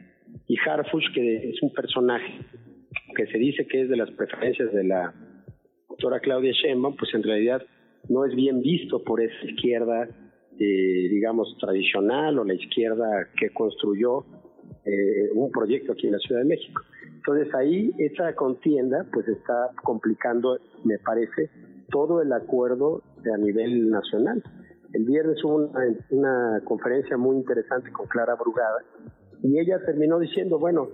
[0.48, 2.34] Y Harfush, que es un personaje
[3.16, 5.14] que se dice que es de las preferencias de la
[5.90, 7.62] doctora Claudia Sheinbaum, pues en realidad
[8.10, 10.08] no es bien visto por esa izquierda,
[10.60, 14.26] eh, digamos, tradicional o la izquierda que construyó
[14.86, 16.82] eh, un proyecto aquí en la Ciudad de México.
[17.16, 21.50] Entonces ahí esa contienda pues está complicando, me parece,
[21.90, 24.44] todo el acuerdo a nivel nacional.
[24.94, 25.80] El viernes hubo una,
[26.12, 28.80] una conferencia muy interesante con Clara Brugada
[29.42, 30.88] y ella terminó diciendo, bueno,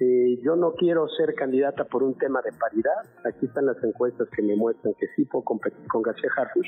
[0.00, 3.04] eh, yo no quiero ser candidata por un tema de paridad.
[3.24, 6.66] Aquí están las encuestas que me muestran que sí puedo competir con García Harfuch.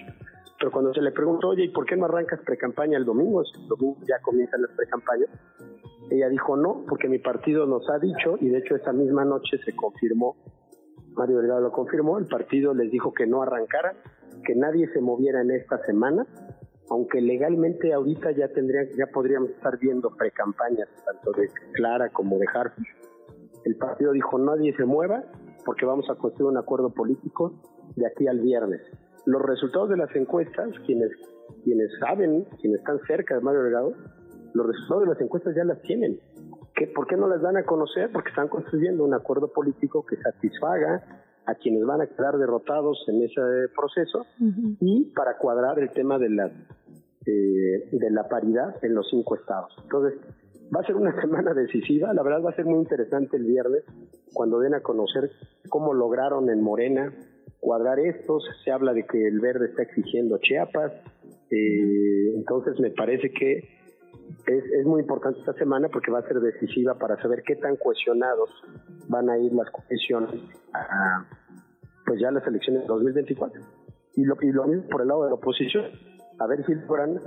[0.58, 3.42] Pero cuando se le preguntó, oye, ¿y por qué no arrancas pre-campaña el domingo?
[3.42, 5.28] El domingo ya comienzan las pre-campañas.
[6.10, 9.58] Ella dijo no, porque mi partido nos ha dicho, y de hecho esa misma noche
[9.64, 10.36] se confirmó,
[11.14, 13.94] Mario Delgado lo confirmó, el partido les dijo que no arrancara,
[14.44, 16.26] que nadie se moviera en esta semana,
[16.90, 22.46] aunque legalmente ahorita ya tendrían, ya podríamos estar viendo pre-campañas, tanto de Clara como de
[22.52, 22.86] Harfuch
[23.64, 25.24] el partido dijo nadie se mueva
[25.64, 27.54] porque vamos a construir un acuerdo político
[27.96, 28.82] de aquí al viernes.
[29.24, 31.10] Los resultados de las encuestas, quienes,
[31.64, 33.94] quienes saben, quienes están cerca de Mario Delgado,
[34.52, 36.20] los resultados de las encuestas ya las tienen.
[36.74, 38.10] ¿Qué, ¿Por qué no las dan a conocer?
[38.12, 43.22] Porque están construyendo un acuerdo político que satisfaga a quienes van a quedar derrotados en
[43.22, 43.40] ese
[43.74, 44.26] proceso
[44.80, 49.72] y para cuadrar el tema de la, eh, de la paridad en los cinco estados.
[49.82, 50.20] Entonces,
[50.74, 53.84] Va a ser una semana decisiva, la verdad va a ser muy interesante el viernes
[54.32, 55.30] cuando den a conocer
[55.68, 57.12] cómo lograron en Morena
[57.60, 60.92] cuadrar estos, se habla de que el verde está exigiendo Chiapas,
[61.50, 63.83] eh, entonces me parece que
[64.46, 67.76] es, es muy importante esta semana porque va a ser decisiva para saber qué tan
[67.76, 68.50] cohesionados
[69.08, 70.40] van a ir las cohesiones
[70.72, 71.26] a
[72.04, 73.60] pues ya las elecciones de 2024.
[74.16, 75.86] Y lo, y lo mismo por el lado de la oposición,
[76.38, 77.18] a ver si logran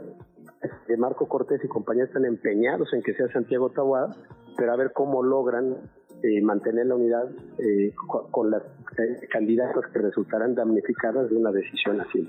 [0.87, 4.15] de Marco Cortés y compañía están empeñados en que sea Santiago Tahuada,
[4.57, 5.77] pero a ver cómo logran
[6.23, 7.29] eh, mantener la unidad
[7.59, 7.93] eh,
[8.31, 8.63] con, las
[8.97, 12.27] eh, candidatas que resultarán damnificadas de una decisión así.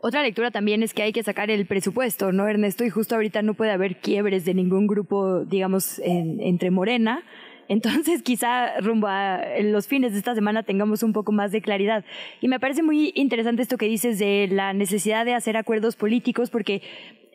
[0.00, 2.84] Otra lectura también es que hay que sacar el presupuesto, ¿no, Ernesto?
[2.84, 7.24] Y justo ahorita no puede haber quiebres de ningún grupo, digamos, entre Morena.
[7.68, 12.04] Entonces, quizá rumbo a los fines de esta semana tengamos un poco más de claridad.
[12.40, 16.48] Y me parece muy interesante esto que dices de la necesidad de hacer acuerdos políticos,
[16.48, 16.80] porque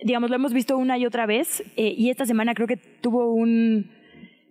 [0.01, 3.33] digamos, lo hemos visto una y otra vez eh, y esta semana creo que tuvo
[3.33, 3.91] un,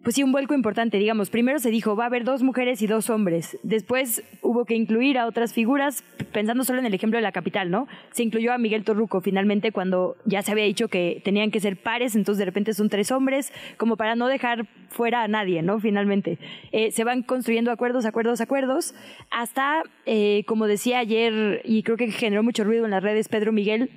[0.02, 1.30] pues sí, un vuelco importante, digamos.
[1.30, 3.58] Primero se dijo, va a haber dos mujeres y dos hombres.
[3.62, 7.70] Después hubo que incluir a otras figuras, pensando solo en el ejemplo de la capital,
[7.70, 7.86] ¿no?
[8.10, 11.76] Se incluyó a Miguel Torruco finalmente cuando ya se había dicho que tenían que ser
[11.76, 15.78] pares, entonces de repente son tres hombres, como para no dejar fuera a nadie, ¿no?
[15.78, 16.38] Finalmente.
[16.72, 18.94] Eh, se van construyendo acuerdos, acuerdos, acuerdos,
[19.30, 23.52] hasta, eh, como decía ayer, y creo que generó mucho ruido en las redes Pedro
[23.52, 23.90] Miguel,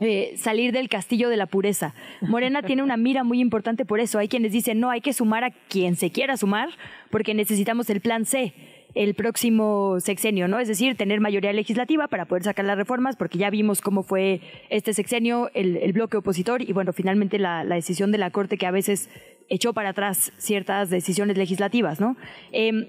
[0.00, 1.94] eh, salir del castillo de la pureza.
[2.20, 4.18] Morena tiene una mira muy importante por eso.
[4.18, 6.68] Hay quienes dicen, no, hay que sumar a quien se quiera sumar,
[7.10, 8.52] porque necesitamos el plan C
[8.96, 10.58] el próximo sexenio, ¿no?
[10.58, 14.40] Es decir, tener mayoría legislativa para poder sacar las reformas, porque ya vimos cómo fue
[14.70, 18.70] este sexenio, el, bloque opositor y, bueno, finalmente la, decisión de la Corte que a
[18.70, 19.10] veces
[19.50, 22.16] echó para atrás ciertas decisiones legislativas, ¿no?
[22.52, 22.86] Em,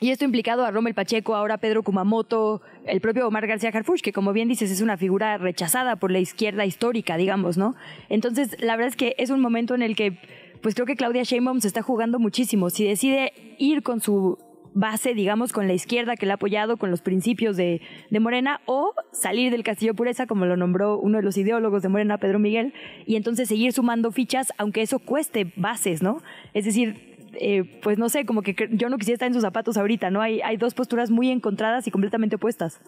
[0.00, 4.12] Y esto implicado a Rommel Pacheco, ahora Pedro Kumamoto, el propio Omar García Harfuch, que
[4.12, 7.74] como bien dices es una figura rechazada por la izquierda histórica, digamos, ¿no?
[8.08, 10.16] Entonces, la verdad es que es un momento en el que,
[10.62, 12.70] pues creo que Claudia Sheinbaum se está jugando muchísimo.
[12.70, 14.38] Si decide ir con su
[14.72, 18.60] base, digamos, con la izquierda que le ha apoyado, con los principios de, de, Morena,
[18.66, 22.38] o salir del castillo pureza, como lo nombró uno de los ideólogos de Morena, Pedro
[22.38, 22.72] Miguel,
[23.04, 26.18] y entonces seguir sumando fichas, aunque eso cueste bases, ¿no?
[26.54, 29.76] Es decir, eh, pues no sé, como que yo no quisiera estar en sus zapatos
[29.76, 30.20] ahorita, ¿no?
[30.20, 32.80] Hay, hay dos posturas muy encontradas y completamente opuestas.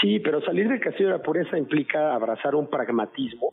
[0.00, 3.50] Sí, pero salir del castillo de la pureza implica abrazar un pragmatismo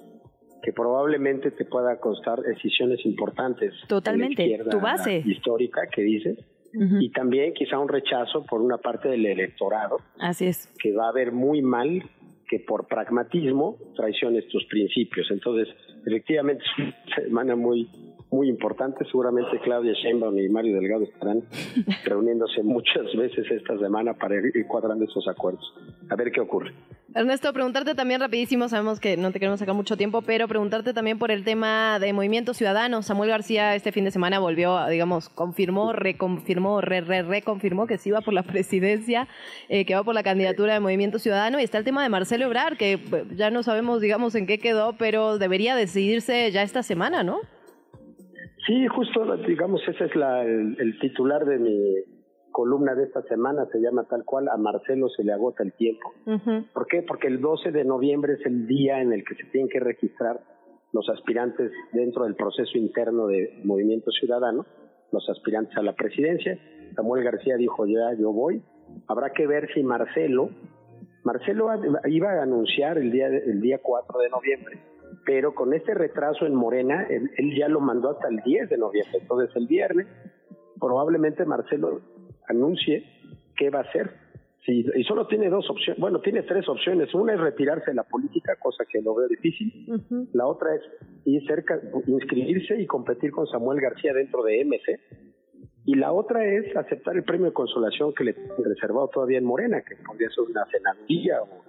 [0.64, 3.74] que probablemente te pueda costar decisiones importantes.
[3.88, 5.24] Totalmente, tu base.
[5.26, 6.38] Histórica que dices.
[6.74, 9.98] Y también quizá un rechazo por una parte del electorado.
[10.20, 10.72] Así es.
[10.80, 12.04] Que va a ver muy mal
[12.48, 15.28] que por pragmatismo traiciones tus principios.
[15.32, 15.74] Entonces,
[16.06, 17.90] efectivamente es una semana muy
[18.32, 19.06] muy importante.
[19.06, 21.44] Seguramente Claudia Sheinbaum y Mario Delgado estarán
[22.06, 25.74] reuniéndose muchas veces esta semana para ir cuadrando esos acuerdos.
[26.10, 26.74] A ver qué ocurre.
[27.16, 31.18] Ernesto, preguntarte también rapidísimo, sabemos que no te queremos sacar mucho tiempo, pero preguntarte también
[31.18, 33.02] por el tema de Movimiento Ciudadano.
[33.02, 38.12] Samuel García este fin de semana volvió, digamos, confirmó, reconfirmó, re, re, reconfirmó que sí
[38.12, 39.28] va por la presidencia,
[39.70, 41.60] eh, que va por la candidatura de Movimiento Ciudadano.
[41.60, 43.00] Y está el tema de Marcelo Ebrard, que
[43.36, 47.40] ya no sabemos, digamos, en qué quedó, pero debería decidirse ya esta semana, ¿no?
[48.70, 51.96] Sí, justo, digamos, ese es la, el, titular de mi
[52.52, 56.14] columna de esta semana, se llama tal cual, a Marcelo se le agota el tiempo.
[56.72, 57.02] ¿Por qué?
[57.02, 60.40] Porque el 12 de noviembre es el día en el que se tienen que registrar
[60.94, 64.68] los aspirantes dentro del proceso interno de Movimiento Ciudadano,
[65.12, 66.60] los aspirantes a la presidencia.
[66.96, 68.62] Samuel García dijo, ya, yo voy.
[69.08, 70.52] Habrá que ver si Marcelo,
[71.24, 71.70] Marcelo
[72.06, 74.80] iba a anunciar el día, el día 4 de noviembre
[75.30, 79.20] pero con este retraso en Morena, él, ya lo mandó hasta el 10 de noviembre.
[79.22, 80.08] Entonces, el viernes,
[80.80, 82.02] probablemente Marcelo
[82.48, 83.06] anuncie
[83.56, 84.10] qué va a hacer.
[84.66, 87.14] Sí, y solo tiene dos opciones, bueno, tiene tres opciones.
[87.14, 90.02] Una es retirarse de la política, cosa que lo veo difícil.
[90.34, 90.82] La otra es
[91.26, 95.00] ir cerca, inscribirse y competir con Samuel García dentro de MC.
[95.86, 99.46] Y la otra es aceptar el premio de consolación que le han reservado todavía en
[99.46, 101.66] Morena, que podría ser una senadilla o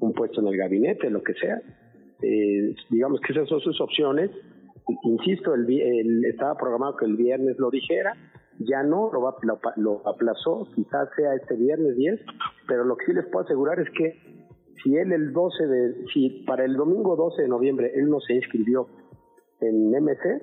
[0.00, 1.62] un puesto en el gabinete, lo que sea
[2.22, 4.30] eh, digamos que esas son sus opciones.
[5.04, 8.14] Insisto, el, estaba programado que el viernes lo dijera,
[8.58, 9.34] ya no, lo, va,
[9.76, 12.20] lo, aplazó, quizás sea este viernes 10,
[12.68, 14.18] pero lo que sí les puedo asegurar es que
[14.82, 18.34] si él el 12 de, si para el domingo 12 de noviembre él no se
[18.34, 18.86] inscribió
[19.60, 20.42] en MC,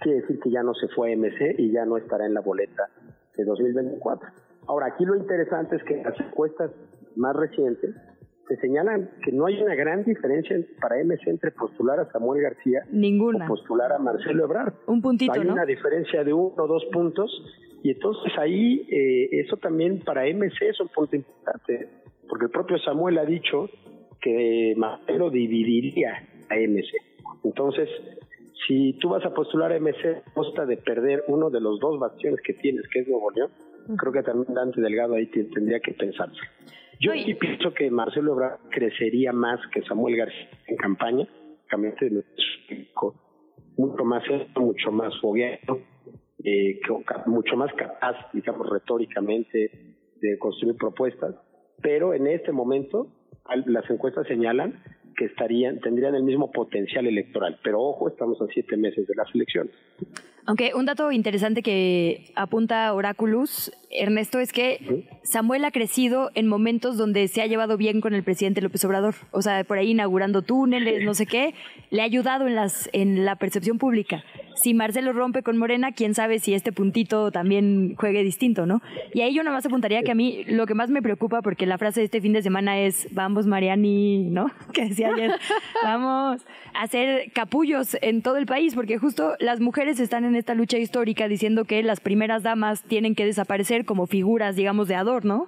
[0.00, 2.40] quiere decir que ya no se fue a MC y ya no estará en la
[2.40, 2.88] boleta
[3.36, 4.28] de 2024.
[4.66, 6.70] Ahora, aquí lo interesante es que las encuestas
[7.16, 7.94] más recientes
[8.48, 12.82] se señalan que no hay una gran diferencia para MC entre postular a Samuel García
[12.90, 13.44] Ninguna.
[13.44, 14.72] o postular a Marcelo Ebrard.
[14.86, 17.30] Un puntito, Hay una diferencia de uno o dos puntos
[17.82, 21.88] y entonces ahí eh, eso también para MC es un punto importante
[22.28, 23.68] porque el propio Samuel ha dicho
[24.20, 26.14] que Marcelo dividiría
[26.50, 26.90] a MC.
[27.44, 27.88] Entonces,
[28.66, 31.98] si tú vas a postular a MC a costa de perder uno de los dos
[31.98, 33.50] bastiones que tienes, que es Nuevo León,
[33.96, 36.40] creo que también Dante Delgado ahí tendría que pensarse.
[37.00, 41.28] Yo sí pienso que Marcelo Ebrard crecería más que Samuel García en campaña,
[43.76, 44.22] mucho más
[44.56, 45.80] mucho más fogueado,
[46.44, 46.80] eh,
[47.26, 51.36] mucho más capaz, digamos, retóricamente de construir propuestas,
[51.80, 53.06] pero en este momento
[53.66, 54.82] las encuestas señalan
[55.16, 57.58] que estarían, tendrían el mismo potencial electoral.
[57.62, 59.74] Pero ojo, estamos a siete meses de las elecciones.
[60.48, 66.96] Aunque un dato interesante que apunta Oráculos, Ernesto, es que Samuel ha crecido en momentos
[66.96, 69.14] donde se ha llevado bien con el presidente López Obrador.
[69.30, 71.52] O sea, por ahí inaugurando túneles, no sé qué,
[71.90, 74.24] le ha ayudado en, las, en la percepción pública.
[74.62, 78.82] Si Marcelo rompe con Morena, quién sabe si este puntito también juegue distinto, ¿no?
[79.14, 81.78] Y ahí yo nomás apuntaría que a mí lo que más me preocupa, porque la
[81.78, 84.50] frase de este fin de semana es, vamos Mariani, ¿no?
[84.72, 85.32] Que decía ayer,
[85.82, 86.44] vamos
[86.74, 90.78] a hacer capullos en todo el país, porque justo las mujeres están en esta lucha
[90.78, 95.46] histórica diciendo que las primeras damas tienen que desaparecer como figuras, digamos, de adorno.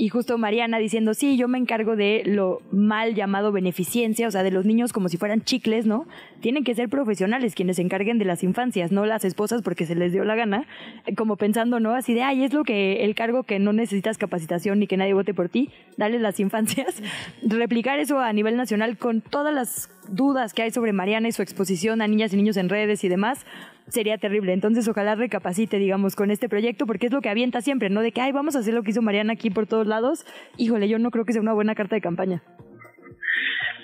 [0.00, 4.42] Y justo Mariana diciendo, sí, yo me encargo de lo mal llamado beneficencia, o sea,
[4.42, 6.06] de los niños como si fueran chicles, ¿no?
[6.40, 9.94] Tienen que ser profesionales quienes se encarguen de las infancias, no las esposas porque se
[9.94, 10.64] les dio la gana,
[11.04, 11.92] eh, como pensando, ¿no?
[11.94, 15.12] Así de, ay, es lo que el cargo que no necesitas capacitación ni que nadie
[15.12, 17.02] vote por ti, dale las infancias.
[17.42, 21.42] Replicar eso a nivel nacional con todas las dudas que hay sobre Mariana y su
[21.42, 23.44] exposición a niñas y niños en redes y demás,
[23.90, 24.52] sería terrible.
[24.52, 28.00] Entonces, ojalá recapacite, digamos, con este proyecto, porque es lo que avienta siempre, ¿no?
[28.00, 30.24] De que, ay, vamos a hacer lo que hizo Mariana aquí por todos lados.
[30.56, 32.42] Híjole, yo no creo que sea una buena carta de campaña.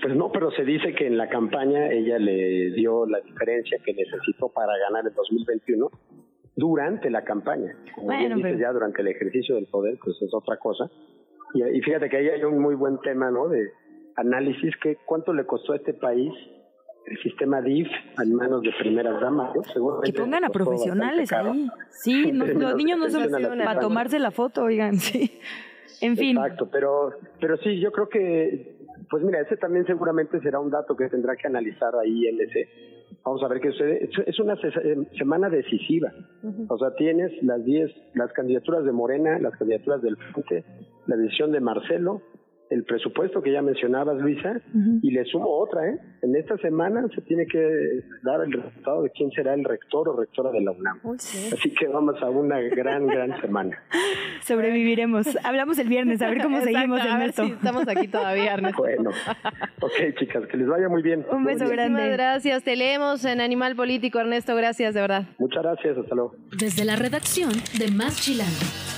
[0.03, 3.93] Pues no, pero se dice que en la campaña ella le dio la diferencia que
[3.93, 5.91] necesitó para ganar el 2021
[6.55, 7.75] durante la campaña.
[7.95, 10.91] Como bueno, dices, ya durante el ejercicio del poder, pues es otra cosa.
[11.55, 13.49] Y, y fíjate que ahí hay un muy buen tema, ¿no?
[13.49, 13.71] De
[14.17, 16.33] análisis que cuánto le costó a este país
[17.07, 17.89] el sistema DIF
[18.23, 19.51] en manos de primeras damas.
[20.05, 21.69] que pongan a profesionales ahí.
[21.91, 25.39] Sí, los niños no son para tomarse la foto, oigan, sí.
[26.01, 26.37] En fin.
[26.37, 28.77] Exacto, pero, pero sí, yo creo que,
[29.09, 32.69] pues mira, ese también seguramente será un dato que tendrá que analizar ahí LC.
[33.25, 34.09] Vamos a ver qué sucede.
[34.27, 34.57] Es una
[35.17, 36.13] semana decisiva.
[36.69, 40.65] O sea, tienes las 10, las candidaturas de Morena, las candidaturas del Frente,
[41.07, 42.23] la decisión de Marcelo,
[42.71, 44.61] el presupuesto que ya mencionabas, Luisa,
[45.03, 45.99] y le sumo otra, ¿eh?
[46.23, 47.59] En esta semana se tiene que
[48.23, 51.01] dar el resultado de quién será el rector o rectora de la UNAM.
[51.15, 53.79] Así que vamos a una gran, gran semana.
[54.43, 55.27] Sobreviviremos.
[55.45, 57.45] Hablamos el viernes, a ver cómo seguimos, en esto.
[57.45, 58.83] estamos aquí todavía, Ernesto.
[58.83, 59.11] Bueno,
[59.81, 61.25] ok, chicas, que les vaya muy bien.
[61.31, 62.11] Un beso grande.
[62.11, 62.63] gracias.
[62.65, 64.57] Te leemos en Animal Político, Ernesto.
[64.57, 65.25] Gracias, de verdad.
[65.39, 65.99] Muchas gracias.
[65.99, 66.35] Hasta luego.
[66.59, 68.96] Desde la redacción de Más Chilando.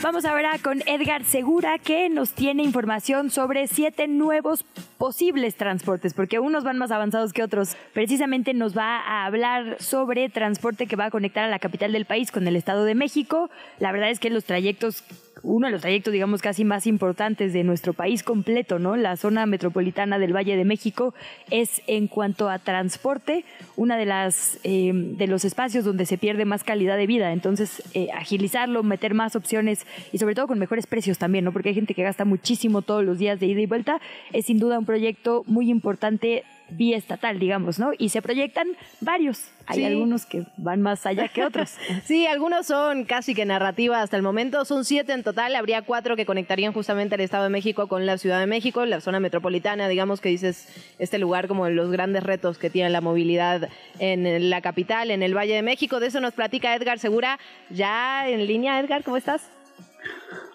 [0.00, 4.64] Vamos ahora con Edgar Segura que nos tiene información sobre siete nuevos
[4.96, 7.76] posibles transportes, porque unos van más avanzados que otros.
[7.94, 12.04] Precisamente nos va a hablar sobre transporte que va a conectar a la capital del
[12.04, 13.50] país con el Estado de México.
[13.80, 15.02] La verdad es que los trayectos
[15.42, 18.96] uno de los trayectos, digamos, casi más importantes de nuestro país completo, ¿no?
[18.96, 21.14] La zona metropolitana del Valle de México
[21.50, 23.44] es, en cuanto a transporte,
[23.76, 27.32] una de las eh, de los espacios donde se pierde más calidad de vida.
[27.32, 31.52] Entonces, eh, agilizarlo, meter más opciones y sobre todo con mejores precios también, ¿no?
[31.52, 34.00] Porque hay gente que gasta muchísimo todos los días de ida y vuelta.
[34.32, 37.90] Es sin duda un proyecto muy importante vía estatal, digamos, ¿no?
[37.98, 38.68] Y se proyectan
[39.00, 39.50] varios.
[39.66, 41.74] Hay algunos que van más allá que otros.
[42.04, 44.64] sí, algunos son casi que narrativa hasta el momento.
[44.64, 45.54] Son siete en total.
[45.54, 49.00] Habría cuatro que conectarían justamente el Estado de México con la Ciudad de México, la
[49.00, 53.68] zona metropolitana, digamos que dices este lugar como los grandes retos que tiene la movilidad
[53.98, 56.00] en la capital, en el Valle de México.
[56.00, 57.38] De eso nos platica Edgar Segura.
[57.70, 59.50] Ya en línea, Edgar, ¿cómo estás?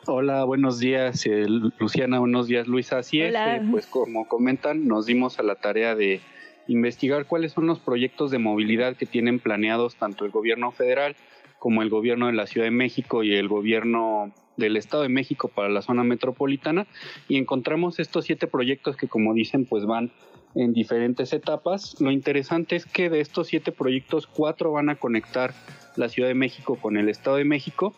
[0.05, 2.97] Hola, buenos días, eh, Luciana, buenos días, Luisa.
[2.97, 6.19] Así es, eh, pues como comentan, nos dimos a la tarea de
[6.67, 11.15] investigar cuáles son los proyectos de movilidad que tienen planeados tanto el gobierno federal
[11.57, 15.47] como el gobierno de la Ciudad de México y el gobierno del Estado de México
[15.47, 16.85] para la zona metropolitana
[17.29, 20.11] y encontramos estos siete proyectos que como dicen pues van
[20.53, 21.95] en diferentes etapas.
[22.01, 25.53] Lo interesante es que de estos siete proyectos cuatro van a conectar
[25.95, 27.93] la Ciudad de México con el Estado de México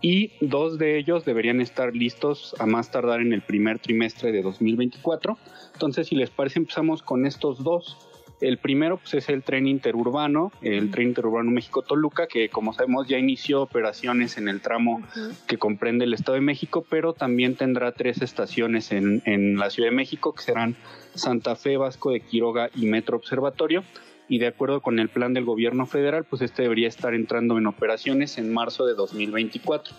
[0.00, 4.42] y dos de ellos deberían estar listos a más tardar en el primer trimestre de
[4.42, 5.38] 2024.
[5.74, 7.96] Entonces, si les parece, empezamos con estos dos.
[8.40, 13.18] El primero pues, es el tren interurbano, el tren interurbano México-Toluca, que como sabemos ya
[13.18, 15.02] inició operaciones en el tramo
[15.46, 19.90] que comprende el Estado de México, pero también tendrá tres estaciones en, en la Ciudad
[19.90, 20.76] de México, que serán
[21.14, 23.84] Santa Fe, Vasco de Quiroga y Metro Observatorio
[24.30, 27.66] y de acuerdo con el plan del gobierno federal, pues este debería estar entrando en
[27.66, 29.92] operaciones en marzo de 2024.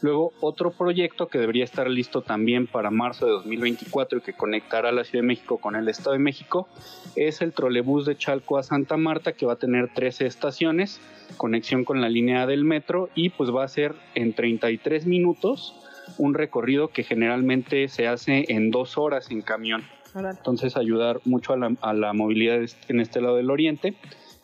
[0.00, 4.92] Luego, otro proyecto que debería estar listo también para marzo de 2024 y que conectará
[4.92, 6.68] la Ciudad de México con el Estado de México
[7.16, 11.00] es el trolebús de Chalco a Santa Marta, que va a tener 13 estaciones,
[11.36, 15.74] conexión con la línea del metro y pues va a ser en 33 minutos
[16.16, 19.82] un recorrido que generalmente se hace en dos horas en camión.
[20.14, 23.96] Entonces ayudar mucho a la, a la movilidad en este lado del oriente.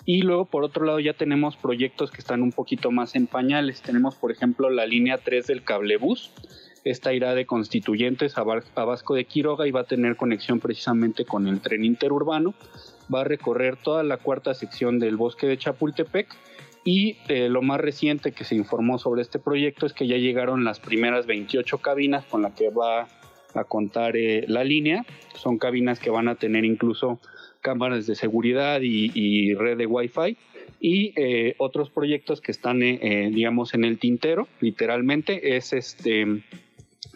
[0.04, 3.82] Y luego, por otro lado, ya tenemos proyectos que están un poquito más en pañales.
[3.82, 6.32] Tenemos, por ejemplo, la línea 3 del cablebús.
[6.84, 11.46] Esta irá de Constituyentes a, Vasco de Quiroga y va a tener conexión precisamente con
[11.46, 12.54] el tren interurbano.
[13.14, 16.34] Va a recorrer toda la cuarta sección del bosque de Chapultepec.
[16.82, 20.64] Y eh, lo más reciente que se informó sobre este proyecto es que ya llegaron
[20.64, 23.06] las primeras 28 cabinas con las que va
[23.54, 25.04] a contar eh, la línea.
[25.34, 27.20] Son cabinas que van a tener incluso
[27.60, 30.36] cámaras de seguridad y, red de Wi-Fi.
[30.80, 36.42] Y eh, otros proyectos que están, eh, digamos, en el tintero, literalmente, es este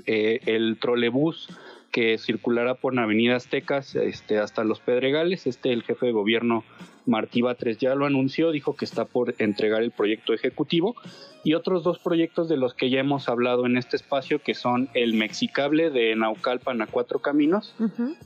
[0.06, 1.48] el trolebús
[1.90, 5.46] que circulará por Avenida Aztecas este, hasta Los Pedregales.
[5.46, 6.64] Este, el jefe de gobierno
[7.06, 10.94] Martí Batres ya lo anunció, dijo que está por entregar el proyecto ejecutivo
[11.42, 14.88] y otros dos proyectos de los que ya hemos hablado en este espacio que son
[14.94, 17.74] el Mexicable de Naucalpan a Cuatro Caminos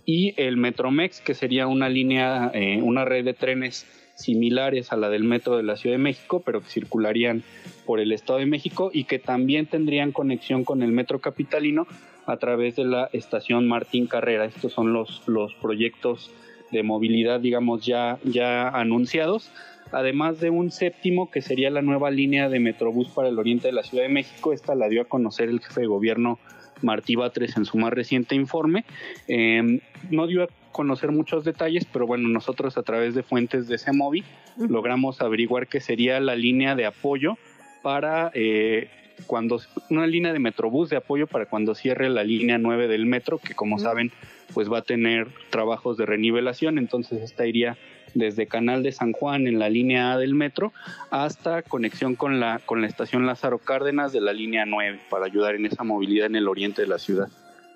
[0.05, 5.11] y el Metromex que sería una línea, eh, una red de trenes similares a la
[5.11, 7.45] del metro de la Ciudad de México, pero que circularían
[7.87, 11.87] por el Estado de México y que también tendrían conexión con el metro capitalino
[12.27, 14.45] a través de la estación Martín Carrera.
[14.45, 16.33] Estos son los, los proyectos
[16.71, 19.51] de movilidad, digamos, ya, ya anunciados.
[19.91, 23.73] Además de un séptimo que sería la nueva línea de Metrobús para el oriente de
[23.73, 24.53] la Ciudad de México.
[24.53, 26.39] Esta la dio a conocer el jefe de gobierno
[26.83, 28.85] Martí Batres en su más reciente informe.
[29.27, 33.79] Em, no dio a conocer muchos detalles, pero bueno, nosotros a través de fuentes de
[33.79, 34.25] CEMOVI
[34.69, 37.37] logramos averiguar que sería la línea de apoyo
[37.83, 38.89] para eh,
[39.27, 39.61] cuando
[39.91, 43.55] una línea de Metrobús de apoyo para cuando cierre la línea 9 del metro, que
[43.55, 44.13] como saben,
[44.55, 47.77] pues va a tener trabajos de renivelación, entonces esta iría
[48.15, 50.73] desde Canal de San Juan en la línea A del metro
[51.11, 55.55] hasta conexión con la con la estación Lázaro Cárdenas de la línea 9 para ayudar
[55.55, 57.29] en esa movilidad en el oriente de la ciudad.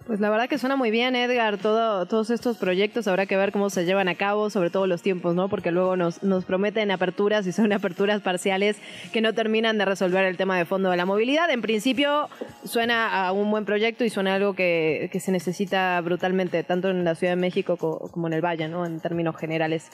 [0.07, 3.07] Pues la verdad que suena muy bien, Edgar, todo, todos estos proyectos.
[3.07, 5.49] Habrá que ver cómo se llevan a cabo, sobre todo los tiempos, ¿no?
[5.49, 8.79] Porque luego nos, prometen aperturas y son aperturas parciales
[9.13, 11.49] que no terminan de resolver el tema de fondo de la movilidad.
[11.51, 12.29] En principio,
[12.65, 17.05] suena a un buen proyecto y suena algo que, que se necesita brutalmente, tanto en
[17.05, 18.85] la Ciudad de México como en el Valle, ¿no?
[18.85, 19.89] En términos generales.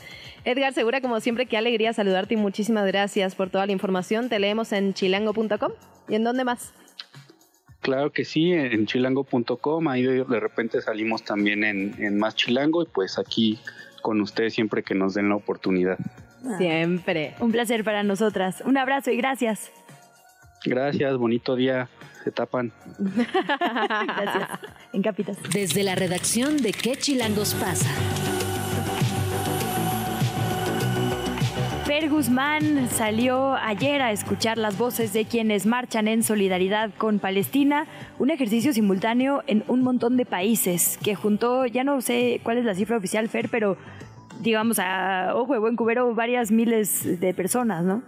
[0.44, 4.30] Edgar, segura, como siempre, qué alegría saludarte y muchísimas gracias por toda la información.
[4.30, 5.72] Te leemos en chilango.com.
[6.08, 6.72] ¿Y en dónde más?
[7.88, 13.18] Claro que sí, en chilango.com, ahí de, repente salimos también en, Más Chilango y pues
[13.18, 13.58] aquí
[14.02, 15.96] con ustedes siempre que nos den la oportunidad.
[16.58, 17.34] Siempre.
[17.40, 18.62] Un placer para nosotras.
[18.66, 19.72] Un abrazo y gracias.
[20.66, 21.88] Gracias, bonito día.
[22.24, 22.72] Se tapan.
[22.98, 24.50] gracias.
[24.92, 25.38] En Capitas.
[25.54, 27.88] Desde la redacción de ¿Qué Chilangos pasa?
[31.88, 37.86] Fer Guzmán salió ayer a escuchar las voces de quienes marchan en solidaridad con Palestina,
[38.18, 42.66] un ejercicio simultáneo en un montón de países que juntó, ya no sé cuál es
[42.66, 43.78] la cifra oficial, Fer, pero
[44.42, 48.02] digamos a ojo de buen cubero varias miles de personas, ¿no?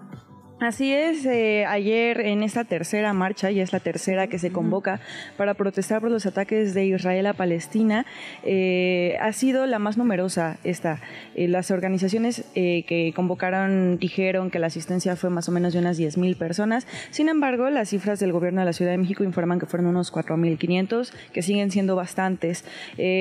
[0.60, 5.00] Así es, eh, ayer en esta tercera marcha, y es la tercera que se convoca
[5.38, 8.04] para protestar por los ataques de Israel a Palestina,
[8.44, 11.00] eh, ha sido la más numerosa esta.
[11.34, 15.98] Eh, las organizaciones que convocaron dijeron que la asistencia fue más o menos de unas
[15.98, 16.86] 10.000 personas.
[17.10, 20.12] Sin embargo, las cifras del gobierno de la Ciudad de México informan que fueron unos
[20.12, 22.64] 4.500, que siguen siendo bastantes,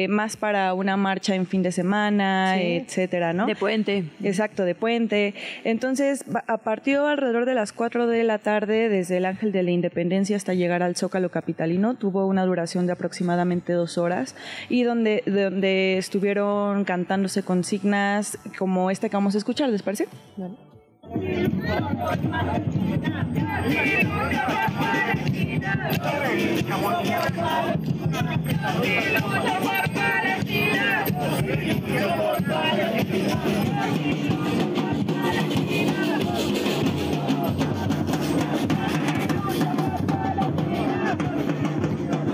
[0.10, 3.46] más para una marcha en fin de semana, etcétera, ¿no?
[3.46, 4.04] De puente.
[4.22, 5.34] Exacto, de puente.
[5.64, 9.62] Entonces, a partir alrededor alrededor de las 4 de la tarde, desde el Ángel de
[9.62, 14.36] la Independencia hasta llegar al Zócalo Capitalino, tuvo una duración de aproximadamente dos horas
[14.68, 20.08] y donde, donde estuvieron cantándose consignas como esta que vamos a escuchar, ¿les parece?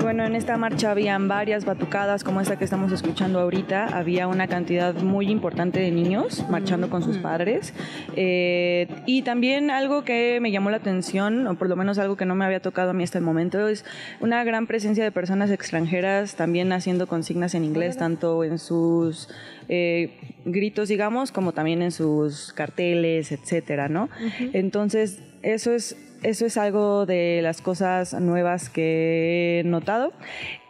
[0.05, 3.88] Bueno, en esta marcha habían varias batucadas como esta que estamos escuchando ahorita.
[3.88, 7.73] Había una cantidad muy importante de niños marchando con sus padres.
[8.15, 12.25] Eh, y también algo que me llamó la atención, o por lo menos algo que
[12.25, 13.83] no me había tocado a mí hasta el momento, es
[14.19, 19.27] una gran presencia de personas extranjeras también haciendo consignas en inglés, tanto en sus
[19.69, 20.11] eh,
[20.45, 24.09] gritos, digamos, como también en sus carteles, etcétera, ¿no?
[24.53, 30.11] Entonces, eso es eso es algo de las cosas nuevas que he notado.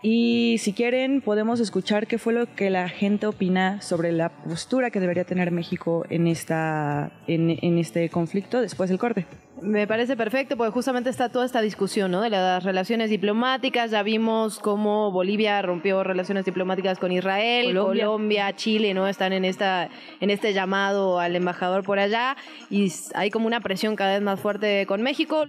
[0.01, 4.91] Y si quieren, podemos escuchar qué fue lo que la gente opina sobre la postura
[4.91, 9.25] que debería tener México en, esta, en, este conflicto después del corte.
[9.65, 12.21] Me parece perfecto, porque justamente está toda esta discusión ¿no?
[12.21, 13.89] de las relaciones diplomáticas.
[13.89, 19.07] Ya vimos cómo Bolivia rompió relaciones diplomáticas con Israel, Colombia, Chile, ¿no?
[19.07, 19.89] Están en esta,
[20.19, 22.37] en este llamado al embajador por allá.
[22.69, 25.45] Y hay como una presión cada vez más fuerte con México.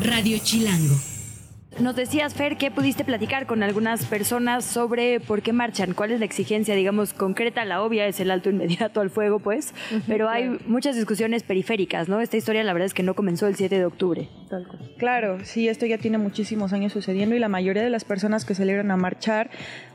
[0.00, 1.15] Radio Chilango.
[1.78, 6.20] Nos decías, Fer, que pudiste platicar con algunas personas sobre por qué marchan, cuál es
[6.20, 9.74] la exigencia, digamos, concreta, la obvia es el alto inmediato al fuego, pues,
[10.06, 12.20] pero hay muchas discusiones periféricas, ¿no?
[12.20, 14.28] Esta historia la verdad es que no comenzó el 7 de octubre.
[14.96, 18.54] Claro, sí, esto ya tiene muchísimos años sucediendo y la mayoría de las personas que
[18.54, 19.50] salieron a marchar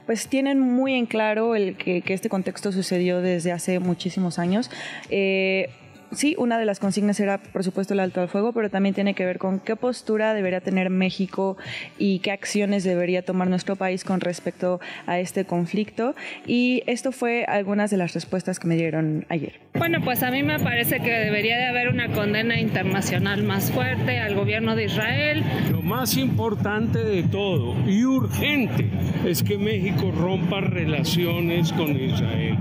[0.05, 4.69] pues tienen muy en claro el que, este contexto sucedió desde hace muchísimos años.
[5.09, 5.69] Eh,
[6.11, 9.13] sí, una de las consignas era, por supuesto, el alto al fuego, pero también tiene
[9.13, 11.57] que ver con qué postura debería tener México
[11.97, 16.15] y qué acciones debería tomar nuestro país con respecto a este conflicto.
[16.45, 19.59] Y esto fue algunas de las respuestas que me dieron ayer.
[19.73, 24.19] Bueno, pues a mí me parece que debería de haber una condena internacional más fuerte
[24.19, 25.43] al gobierno de Israel.
[25.71, 28.89] Lo más importante de todo y urgente
[29.25, 32.57] es que México rompa relaciones con Israel.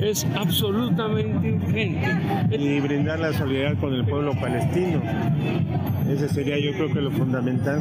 [0.00, 2.08] Es absolutamente urgente
[2.84, 5.00] brindar la solidaridad con el pueblo palestino.
[6.08, 7.80] Ese sería yo creo que lo fundamental.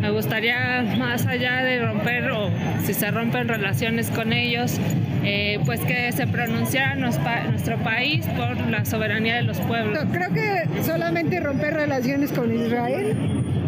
[0.00, 2.48] Me gustaría más allá de romper o
[2.84, 4.80] si se rompen relaciones con ellos,
[5.22, 10.06] eh, pues que se pronunciara nuestro país por la soberanía de los pueblos.
[10.10, 13.14] Creo que solamente romper relaciones con Israel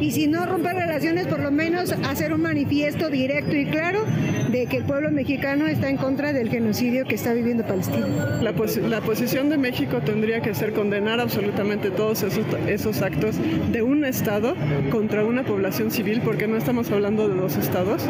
[0.00, 4.04] y si no romper relaciones, por lo menos hacer un manifiesto directo y claro
[4.64, 8.06] que el pueblo mexicano está en contra del genocidio que está viviendo Palestina.
[8.40, 8.54] La,
[8.88, 13.36] la posición de México tendría que ser condenar absolutamente todos esos, esos actos
[13.70, 14.54] de un Estado
[14.90, 18.02] contra una población civil, porque no estamos hablando de dos Estados.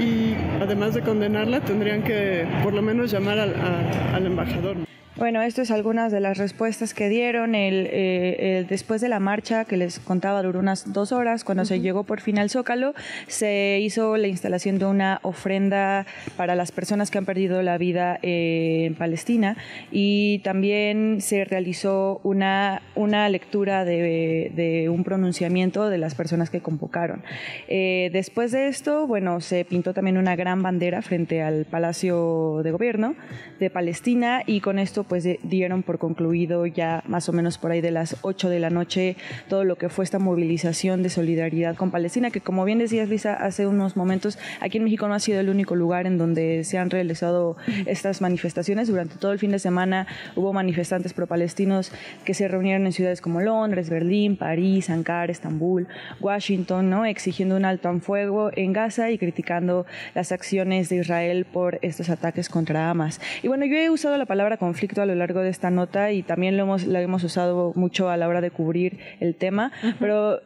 [0.00, 4.93] Y además de condenarla, tendrían que por lo menos llamar al, al embajador.
[5.16, 7.54] Bueno, esto es algunas de las respuestas que dieron.
[7.54, 11.80] El, eh, después de la marcha que les contaba duró unas dos horas, cuando se
[11.80, 12.94] llegó por fin al Zócalo,
[13.28, 16.04] se hizo la instalación de una ofrenda
[16.36, 19.56] para las personas que han perdido la vida en Palestina
[19.92, 27.22] y también se realizó una, una lectura de, un pronunciamiento de las personas que convocaron.
[27.68, 32.72] Eh, después de esto, bueno, se pintó también una gran bandera frente al Palacio de
[32.72, 33.14] Gobierno
[33.60, 37.80] de Palestina y con esto pues dieron por concluido ya más o menos por ahí
[37.80, 39.16] de las 8 de la noche
[39.48, 43.34] todo lo que fue esta movilización de solidaridad con Palestina, que como bien decías Lisa
[43.34, 46.78] hace unos momentos, aquí en México no ha sido el único lugar en donde se
[46.78, 48.88] han realizado estas manifestaciones.
[48.88, 51.92] Durante todo el fin de semana hubo manifestantes pro-palestinos
[52.24, 55.86] que se reunieron en ciudades como Londres, Berlín, París, Ankara, Estambul,
[56.20, 57.04] Washington, ¿no?
[57.04, 62.10] exigiendo un alto en fuego en Gaza y criticando las acciones de Israel por estos
[62.10, 63.20] ataques contra Hamas.
[63.42, 66.22] Y bueno, yo he usado la palabra conflicto a lo largo de esta nota y
[66.22, 70.40] también lo hemos, la hemos usado mucho a la hora de cubrir el tema, pero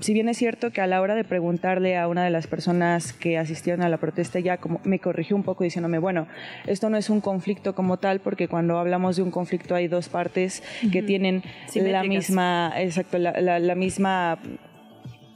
[0.00, 3.12] si bien es cierto que a la hora de preguntarle a una de las personas
[3.12, 6.26] que asistieron a la protesta ya como me corrigió un poco diciéndome, bueno,
[6.66, 10.08] esto no es un conflicto como tal porque cuando hablamos de un conflicto hay dos
[10.08, 10.62] partes
[10.92, 11.42] que tienen
[11.74, 14.38] la misma, exacto, la, la, misma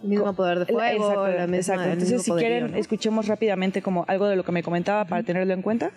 [0.02, 1.26] mismo poder de fuego.
[1.26, 5.52] Exacto, Entonces, si quieren, escuchemos rápidamente como algo de lo que me comentaba para tenerlo
[5.54, 5.90] en cuenta.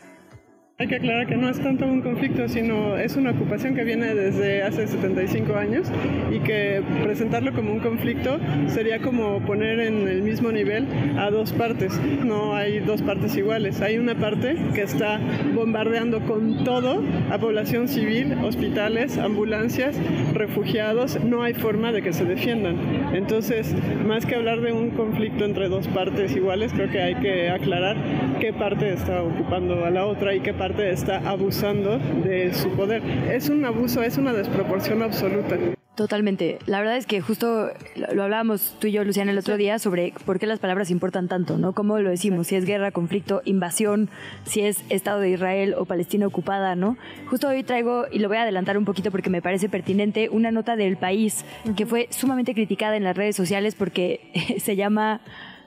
[0.82, 4.16] Hay que aclarar que no es tanto un conflicto, sino es una ocupación que viene
[4.16, 5.88] desde hace 75 años
[6.32, 10.88] y que presentarlo como un conflicto sería como poner en el mismo nivel
[11.20, 12.02] a dos partes.
[12.26, 13.80] No hay dos partes iguales.
[13.82, 15.20] Hay una parte que está
[15.54, 19.96] bombardeando con todo a población civil, hospitales, ambulancias,
[20.34, 21.24] refugiados.
[21.24, 23.14] No hay forma de que se defiendan.
[23.14, 23.76] Entonces,
[24.08, 27.98] más que hablar de un conflicto entre dos partes iguales, creo que hay que aclarar
[28.40, 33.02] qué parte está ocupando a la otra y qué parte está abusando de su poder.
[33.32, 35.58] Es un abuso, es una desproporción absoluta.
[35.96, 36.58] Totalmente.
[36.68, 40.14] La verdad es que justo lo hablábamos tú y yo, Luciana, el otro día sobre
[40.26, 41.74] por qué las palabras importan tanto, ¿no?
[41.74, 42.48] ¿Cómo lo decimos?
[42.48, 44.10] Si es guerra, conflicto, invasión,
[44.46, 46.98] si es Estado de Israel o Palestina ocupada, ¿no?
[47.30, 50.50] Justo hoy traigo, y lo voy a adelantar un poquito porque me parece pertinente, una
[50.50, 51.44] nota del país
[51.76, 55.22] que fue sumamente criticada en las redes sociales porque se llama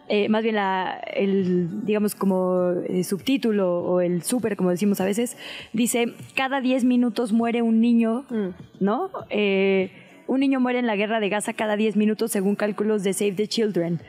[0.09, 5.05] eh, más bien la, el, digamos, como el subtítulo o el súper, como decimos a
[5.05, 5.37] veces,
[5.73, 8.85] dice, cada 10 minutos muere un niño, mm.
[8.85, 9.11] ¿no?
[9.31, 9.91] Eh,
[10.27, 13.33] un niño muere en la guerra de Gaza cada 10 minutos según cálculos de Save
[13.33, 14.01] the Children.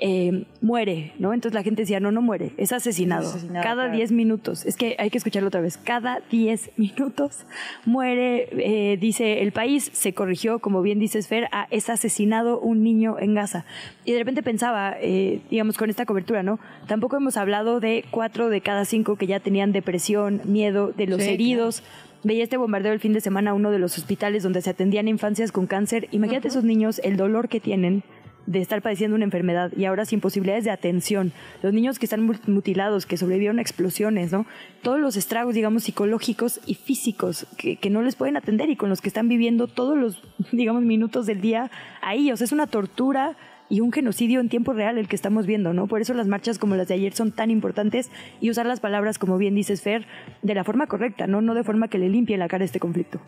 [0.00, 1.34] Eh, muere, ¿no?
[1.34, 3.34] Entonces la gente decía, no, no muere, es asesinado.
[3.64, 7.44] cada 10 minutos, es que hay que escucharlo otra vez, cada 10 minutos
[7.84, 12.84] muere, eh, dice el país, se corrigió, como bien dice Fer, a es asesinado un
[12.84, 13.64] niño en Gaza.
[14.04, 16.60] Y de repente pensaba, eh, digamos, con esta cobertura, ¿no?
[16.86, 21.20] Tampoco hemos hablado de cuatro de cada cinco que ya tenían depresión, miedo, de los
[21.22, 21.82] heridos.
[22.24, 25.08] Veía este bombardeo el fin de semana a uno de los hospitales donde se atendían
[25.08, 26.08] infancias con cáncer.
[26.10, 28.02] Imagínate esos niños, el dolor que tienen
[28.48, 31.32] de estar padeciendo una enfermedad y ahora sin posibilidades de atención,
[31.62, 34.46] los niños que están mutilados, que sobrevivieron a explosiones, ¿no?
[34.82, 38.88] Todos los estragos, digamos, psicológicos y físicos que, que no les pueden atender y con
[38.88, 40.22] los que están viviendo todos los,
[40.52, 41.70] digamos, minutos del día
[42.00, 42.32] ahí.
[42.32, 43.36] O sea, es una tortura
[43.68, 45.86] y un genocidio en tiempo real el que estamos viendo, ¿no?
[45.86, 48.10] Por eso las marchas como las de ayer son tan importantes
[48.40, 50.06] y usar las palabras, como bien dices, Fer,
[50.42, 51.40] de la forma correcta, ¿no?
[51.40, 53.20] No de forma que le limpie la cara este conflicto.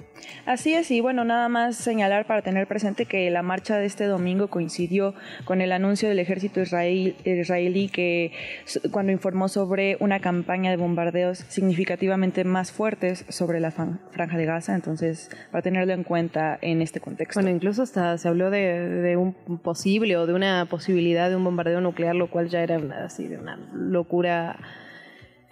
[0.47, 4.05] Así es, y bueno, nada más señalar para tener presente que la marcha de este
[4.05, 5.15] domingo coincidió
[5.45, 8.33] con el anuncio del ejército israelí que
[8.91, 14.75] cuando informó sobre una campaña de bombardeos significativamente más fuertes sobre la franja de Gaza,
[14.75, 17.41] entonces para tenerlo en cuenta en este contexto.
[17.41, 21.45] Bueno, incluso hasta se habló de, de un posible o de una posibilidad de un
[21.45, 24.59] bombardeo nuclear, lo cual ya era así de una locura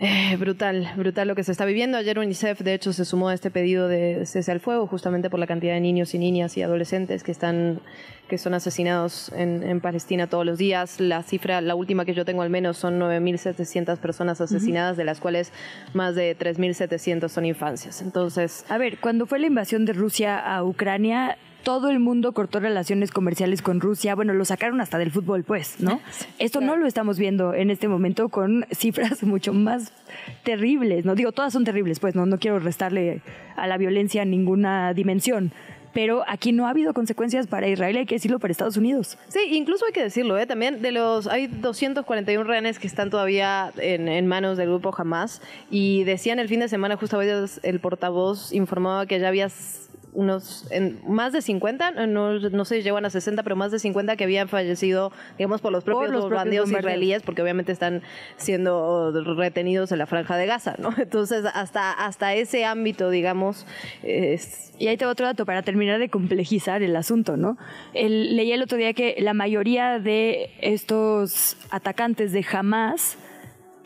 [0.01, 1.99] eh, brutal, brutal lo que se está viviendo.
[1.99, 5.41] Ayer UNICEF, de hecho, se sumó a este pedido de cese al fuego, justamente por
[5.41, 7.81] la cantidad de niños y niñas y adolescentes que están
[8.29, 11.01] que son asesinados en, en Palestina todos los días.
[11.01, 15.19] La cifra, la última que yo tengo al menos, son 9.700 personas asesinadas, de las
[15.19, 15.51] cuales
[15.95, 18.03] más de 3.700 son infancias.
[18.03, 22.61] Entonces, a ver, cuando fue la invasión de Rusia a Ucrania, todo el mundo cortó
[22.61, 24.15] relaciones comerciales con Rusia.
[24.15, 26.01] Bueno, lo sacaron hasta del fútbol, pues, ¿no?
[26.39, 29.93] Esto no lo estamos viendo en este momento con cifras mucho más
[30.45, 31.05] terribles.
[31.05, 33.23] No digo, todas son terribles, pues, no, no quiero restarle
[33.57, 35.53] a la violencia ninguna dimensión.
[35.95, 39.19] pero aquí no ha habido consecuencias para Israel, hay que decirlo para Estados Unidos.
[39.29, 40.47] Sí, incluso hay que decirlo, ¿eh?
[40.47, 45.41] también de los hay 241 rehenes que están todavía en, manos del grupo Hamas
[45.71, 49.49] y decían el fin de semana justo el portavoz informaba que ya había
[50.13, 54.17] unos en, más de 50, no, no sé, llegan a 60, pero más de 50
[54.17, 58.03] que habían fallecido, digamos, por los propios, los bandidos israelíes, porque obviamente están
[58.37, 60.91] siendo retenidos en la franja de Gaza, ¿no?
[60.99, 63.67] Entonces, hasta, hasta ese ámbito, digamos,
[64.03, 64.73] es...
[64.79, 67.59] Y ahí tengo otro dato para terminar de complejizar el asunto, ¿no?
[67.95, 73.19] El, leí el otro día que la mayoría de estos atacantes de Hamas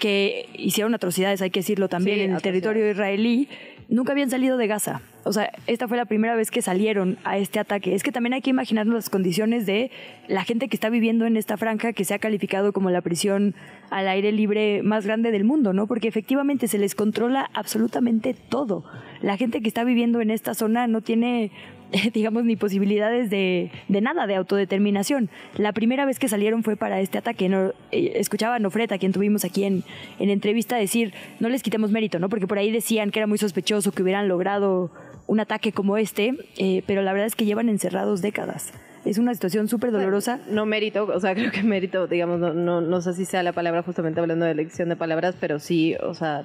[0.02, 3.48] que hicieron atrocidades, hay que decirlo también, en el territorio israelí,
[3.92, 5.02] nunca habían salido de Gaza.
[5.24, 7.94] O sea, esta fue la primera vez que salieron a este ataque.
[7.94, 9.90] Es que también hay que imaginarnos las condiciones de
[10.26, 13.54] la gente que está viviendo en esta franja que se ha calificado como la prisión
[13.90, 15.86] al aire libre más grande del mundo, ¿no?
[15.86, 18.84] Porque efectivamente se les controla absolutamente todo.
[19.20, 21.52] La gente que está viviendo en esta zona no tiene
[22.14, 25.28] digamos, ni posibilidades de, de, nada, de autodeterminación.
[25.56, 27.48] La primera vez que salieron fue para este ataque.
[27.48, 29.84] No, eh, escuchaba a Nofreta, quien tuvimos aquí en,
[30.18, 32.28] en entrevista, decir, no les quitemos mérito, ¿no?
[32.28, 34.90] Porque por ahí decían que era muy sospechoso que hubieran logrado
[35.26, 38.72] un ataque como este, eh, pero la verdad es que llevan encerrados décadas
[39.04, 40.38] es una situación súper dolorosa.
[40.48, 43.52] no mérito, o sea, creo que mérito, digamos, no, no, no, sé si sea la
[43.52, 46.44] palabra justamente hablando de elección de palabras, pero sí, o sea,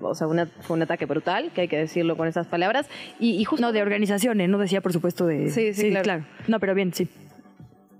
[0.00, 2.86] o sea una, fue un ataque brutal, que hay que decirlo con esas palabras.
[3.18, 3.64] Y, y justo...
[3.66, 5.50] No, de organizaciones, no decía por supuesto de...
[5.50, 6.24] Sí, sí, claro.
[6.46, 7.08] No, pero bien, sí.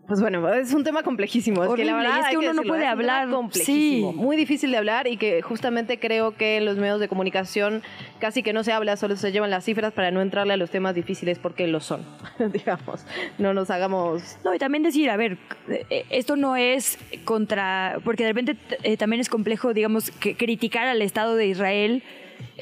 [0.08, 1.62] Pues bueno, es un tema complejísimo.
[1.62, 3.28] es que la verdad es que uno no puede hablar.
[3.28, 7.82] Complejísimo, muy difícil de hablar y que justamente creo que en los medios de comunicación
[8.18, 10.70] casi que no se habla, solo se llevan las cifras para no entrarle a los
[10.70, 12.06] temas difíciles porque lo son,
[12.52, 13.04] digamos.
[13.36, 14.38] No nos hagamos.
[14.44, 15.36] No, y también decir, a ver,
[15.68, 17.98] eh, esto no es contra.
[18.02, 22.02] Porque de repente eh, también es complejo, digamos, que criticar al Estado de Israel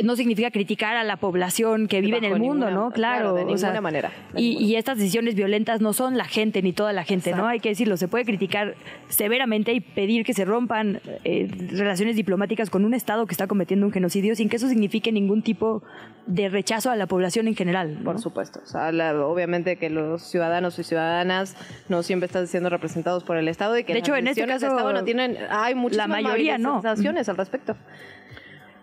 [0.03, 2.91] no significa criticar a la población que vive en el mundo, ¿no?
[2.91, 4.11] Claro, de ninguna manera.
[4.37, 7.47] y, estas decisiones violentas no son la gente ni toda la gente, ¿no?
[7.47, 8.75] Hay que decirlo, se puede criticar
[9.09, 13.87] severamente y pedir que se rompan eh, relaciones diplomáticas con un Estado que está cometiendo
[13.87, 15.83] un genocidio sin que eso signifique ningún tipo
[16.27, 17.99] de rechazo a la población en general.
[18.05, 18.61] Por supuesto.
[18.63, 18.91] O sea,
[19.25, 21.57] obviamente que los ciudadanos y ciudadanas
[21.89, 24.67] no siempre están siendo representados por el Estado y que de hecho, en este caso,
[24.67, 26.83] Estado no tienen, hay muchas la mayoría no.
[26.85, 27.77] al respecto.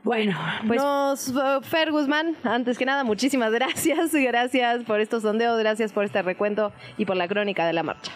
[0.04, 0.38] Bueno,
[0.68, 4.14] pues Nos, uh, Fer Guzmán, antes que nada, muchísimas gracias.
[4.14, 8.12] Gracias por estos sondeos, gracias por este recuento y por la crónica de la marcha.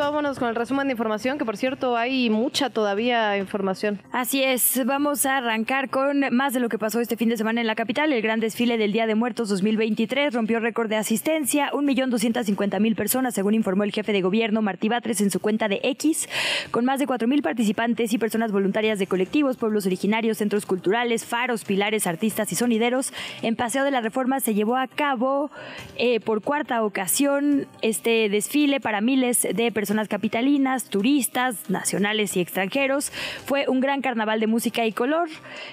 [0.00, 4.00] Vámonos con el resumen de información, que por cierto hay mucha todavía información.
[4.12, 7.60] Así es, vamos a arrancar con más de lo que pasó este fin de semana
[7.60, 8.12] en la capital.
[8.12, 13.54] El gran desfile del Día de Muertos 2023 rompió récord de asistencia, 1.250.000 personas, según
[13.54, 16.28] informó el jefe de gobierno Martí Batres en su cuenta de X,
[16.70, 21.64] con más de 4.000 participantes y personas voluntarias de colectivos, pueblos originarios, centros culturales, faros,
[21.64, 23.12] pilares, artistas y sonideros.
[23.42, 25.50] En Paseo de la Reforma se llevó a cabo
[25.96, 32.40] eh, por cuarta ocasión este desfile para miles de personas personas capitalinas, turistas, nacionales y
[32.40, 33.10] extranjeros.
[33.44, 35.28] Fue un gran carnaval de música y color.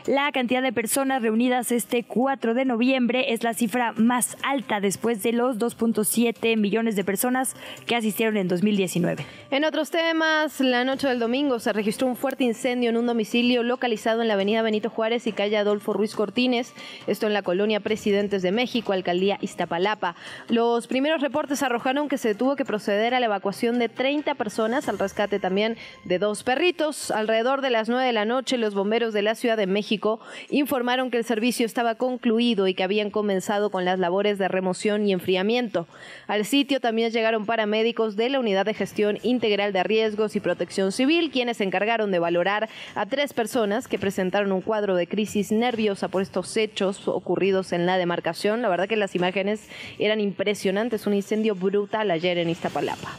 [0.07, 5.22] La cantidad de personas reunidas este 4 de noviembre es la cifra más alta después
[5.22, 7.55] de los 2.7 millones de personas
[7.86, 9.24] que asistieron en 2019.
[9.51, 13.61] En otros temas, la noche del domingo se registró un fuerte incendio en un domicilio
[13.61, 16.74] localizado en la avenida Benito Juárez y calle Adolfo Ruiz Cortines,
[17.05, 20.15] esto en la colonia Presidentes de México, alcaldía Iztapalapa.
[20.49, 24.87] Los primeros reportes arrojaron que se tuvo que proceder a la evacuación de 30 personas,
[24.87, 27.11] al rescate también de dos perritos.
[27.11, 31.11] Alrededor de las 9 de la noche, los bomberos de la Ciudad de México informaron
[31.11, 35.11] que el servicio estaba concluido y que habían comenzado con las labores de remoción y
[35.11, 35.87] enfriamiento.
[36.27, 40.93] Al sitio también llegaron paramédicos de la Unidad de Gestión Integral de Riesgos y Protección
[40.93, 45.51] Civil, quienes se encargaron de valorar a tres personas que presentaron un cuadro de crisis
[45.51, 48.61] nerviosa por estos hechos ocurridos en la demarcación.
[48.61, 49.67] La verdad que las imágenes
[49.99, 53.17] eran impresionantes, un incendio brutal ayer en Iztapalapa.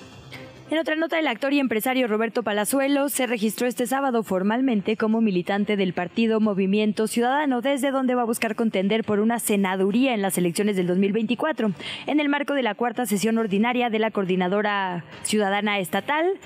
[0.71, 5.23] En otra nota, el actor y empresario Roberto Palazuelo se registró este sábado formalmente como
[5.23, 10.21] militante del partido Movimiento Ciudadano, desde donde va a buscar contender por una senaduría en
[10.21, 11.73] las elecciones del 2024,
[12.07, 16.39] en el marco de la cuarta sesión ordinaria de la Coordinadora Ciudadana Estatal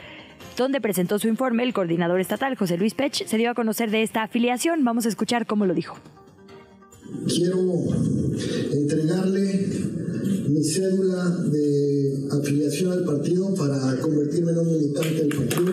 [0.56, 4.02] donde presentó su informe el coordinador estatal José Luis Pech, se dio a conocer de
[4.02, 4.84] esta afiliación.
[4.84, 5.96] Vamos a escuchar cómo lo dijo.
[7.26, 7.58] Quiero
[8.72, 9.68] entregarle
[10.48, 15.72] mi cédula de afiliación al partido para convertirme en un militante del partido.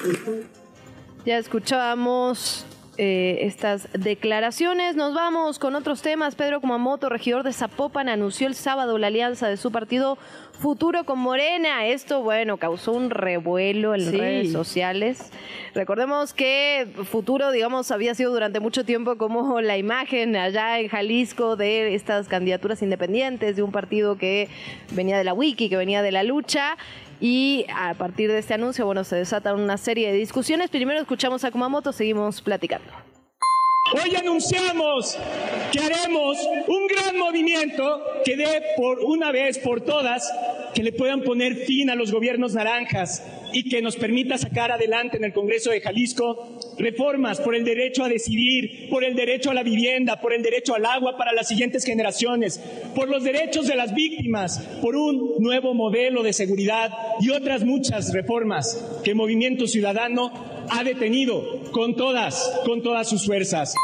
[1.26, 2.66] Ya escuchábamos
[3.02, 4.98] eh, estas declaraciones.
[4.98, 6.36] Nos vamos con otros temas.
[6.36, 10.18] Pedro Kumamoto, regidor de Zapopan, anunció el sábado la alianza de su partido
[10.60, 11.86] Futuro con Morena.
[11.86, 15.32] Esto, bueno, causó un revuelo en las redes sociales.
[15.74, 21.56] Recordemos que Futuro, digamos, había sido durante mucho tiempo como la imagen allá en Jalisco
[21.56, 24.50] de estas candidaturas independientes, de un partido que
[24.92, 26.76] venía de la wiki, que venía de la lucha.
[27.20, 30.70] Y a partir de este anuncio, bueno, se desata una serie de discusiones.
[30.70, 32.90] Primero escuchamos a Kumamoto, seguimos platicando.
[33.92, 35.18] Hoy anunciamos
[35.72, 36.38] que haremos
[36.68, 40.32] un gran movimiento que dé por una vez por todas
[40.76, 45.18] que le puedan poner fin a los gobiernos naranjas y que nos permita sacar adelante
[45.18, 49.56] en el Congreso de Jalisco reformas por el derecho a decidir, por el derecho a
[49.56, 52.62] la vivienda, por el derecho al agua para las siguientes generaciones,
[52.94, 58.14] por los derechos de las víctimas, por un nuevo modelo de seguridad y otras muchas
[58.14, 63.76] reformas que Movimiento Ciudadano ha detenido con todas, con todas sus fuerzas.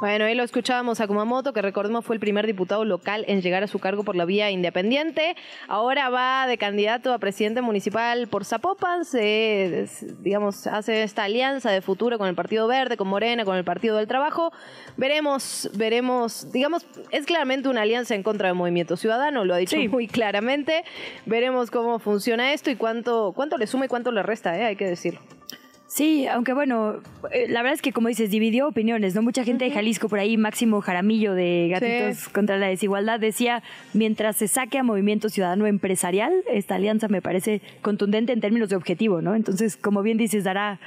[0.00, 3.64] Bueno, ahí lo escuchábamos a Kumamoto, que recordemos fue el primer diputado local en llegar
[3.64, 5.34] a su cargo por la vía independiente.
[5.66, 9.04] Ahora va de candidato a presidente municipal por Zapopan.
[9.04, 9.88] Se,
[10.20, 13.96] digamos, hace esta alianza de futuro con el Partido Verde, con Morena, con el Partido
[13.96, 14.52] del Trabajo.
[14.96, 19.76] Veremos, veremos, digamos, es claramente una alianza en contra del movimiento ciudadano, lo ha dicho
[19.90, 20.84] muy claramente.
[21.26, 24.64] Veremos cómo funciona esto y cuánto, cuánto le suma y cuánto le resta, ¿eh?
[24.64, 25.37] hay que decirlo.
[25.88, 26.96] Sí, aunque bueno,
[27.32, 29.22] eh, la verdad es que como dices, dividió opiniones, ¿no?
[29.22, 33.62] Mucha gente de Jalisco por ahí, Máximo Jaramillo de Gatitos contra la Desigualdad, decía,
[33.94, 38.76] mientras se saque a Movimiento Ciudadano Empresarial, esta alianza me parece contundente en términos de
[38.76, 39.34] objetivo, ¿no?
[39.34, 40.78] Entonces, como bien dices, dará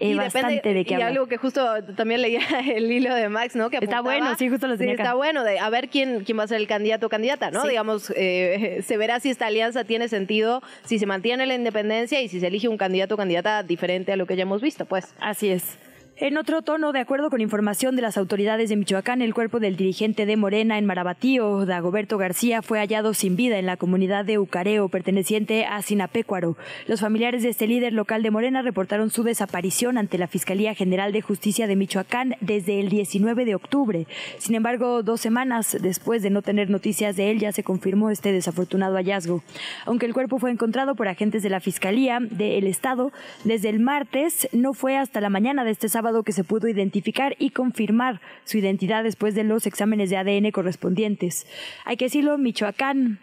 [0.00, 2.40] y bastante de qué Y algo que justo también leía
[2.74, 3.70] el hilo de Max, ¿no?
[3.70, 6.44] Que está bueno, sí, justo lo tenía Está bueno, de a ver quién, quién va
[6.44, 7.64] a ser el candidato o candidata, ¿no?
[7.64, 12.28] Digamos, eh, se verá si esta alianza tiene sentido, si se mantiene la independencia y
[12.28, 15.14] si se elige un candidato o candidata diferente a lo que ya hemos visto, pues.
[15.20, 15.78] Así es.
[16.22, 19.76] En otro tono, de acuerdo con información de las autoridades de Michoacán, el cuerpo del
[19.76, 24.38] dirigente de Morena en Marabatío, Dagoberto García, fue hallado sin vida en la comunidad de
[24.38, 26.58] Ucareo, perteneciente a Sinapecuaro.
[26.86, 31.10] Los familiares de este líder local de Morena reportaron su desaparición ante la Fiscalía General
[31.10, 34.06] de Justicia de Michoacán desde el 19 de octubre.
[34.36, 38.30] Sin embargo, dos semanas después de no tener noticias de él, ya se confirmó este
[38.30, 39.42] desafortunado hallazgo.
[39.86, 43.10] Aunque el cuerpo fue encontrado por agentes de la Fiscalía del Estado,
[43.44, 47.36] desde el martes no fue hasta la mañana de este sábado que se pudo identificar
[47.38, 51.46] y confirmar su identidad después de los exámenes de ADN correspondientes.
[51.84, 53.20] Hay que decirlo, Michoacán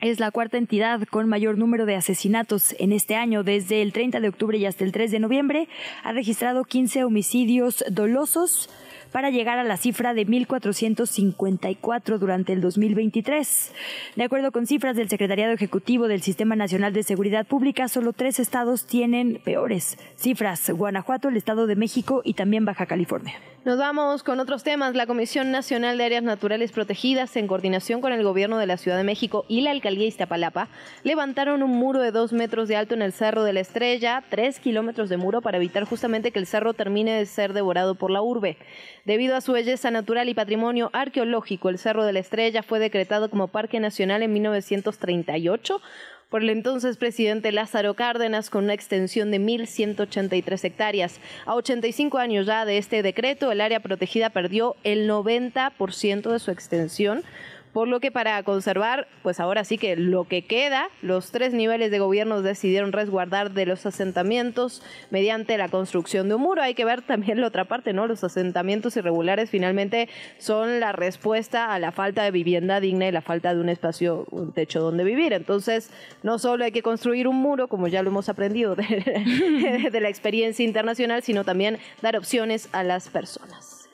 [0.00, 3.42] es la cuarta entidad con mayor número de asesinatos en este año.
[3.42, 5.68] Desde el 30 de octubre y hasta el 3 de noviembre
[6.02, 8.70] ha registrado 15 homicidios dolosos
[9.12, 13.72] para llegar a la cifra de 1.454 durante el 2023.
[14.16, 18.38] De acuerdo con cifras del Secretariado Ejecutivo del Sistema Nacional de Seguridad Pública, solo tres
[18.38, 23.34] estados tienen peores cifras, Guanajuato, el Estado de México y también Baja California.
[23.62, 24.94] Nos vamos con otros temas.
[24.94, 28.96] La Comisión Nacional de Áreas Naturales Protegidas, en coordinación con el Gobierno de la Ciudad
[28.96, 30.68] de México y la Alcaldía Iztapalapa,
[31.02, 34.60] levantaron un muro de dos metros de alto en el Cerro de la Estrella, tres
[34.60, 38.22] kilómetros de muro para evitar justamente que el cerro termine de ser devorado por la
[38.22, 38.56] urbe.
[39.04, 43.30] Debido a su belleza natural y patrimonio arqueológico, el Cerro de la Estrella fue decretado
[43.30, 45.80] como Parque Nacional en 1938
[46.28, 51.20] por el entonces presidente Lázaro Cárdenas con una extensión de 1.183 hectáreas.
[51.44, 56.50] A 85 años ya de este decreto, el área protegida perdió el 90% de su
[56.50, 57.24] extensión
[57.72, 61.90] por lo que para conservar, pues ahora sí que lo que queda, los tres niveles
[61.90, 66.62] de gobierno decidieron resguardar de los asentamientos mediante la construcción de un muro.
[66.62, 68.06] Hay que ver también la otra parte, ¿no?
[68.06, 70.08] Los asentamientos irregulares finalmente
[70.38, 74.26] son la respuesta a la falta de vivienda digna y la falta de un espacio,
[74.30, 75.32] un techo donde vivir.
[75.32, 75.90] Entonces,
[76.22, 80.08] no solo hay que construir un muro, como ya lo hemos aprendido de, de la
[80.08, 83.88] experiencia internacional, sino también dar opciones a las personas.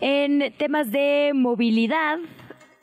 [0.00, 2.18] En temas de movilidad,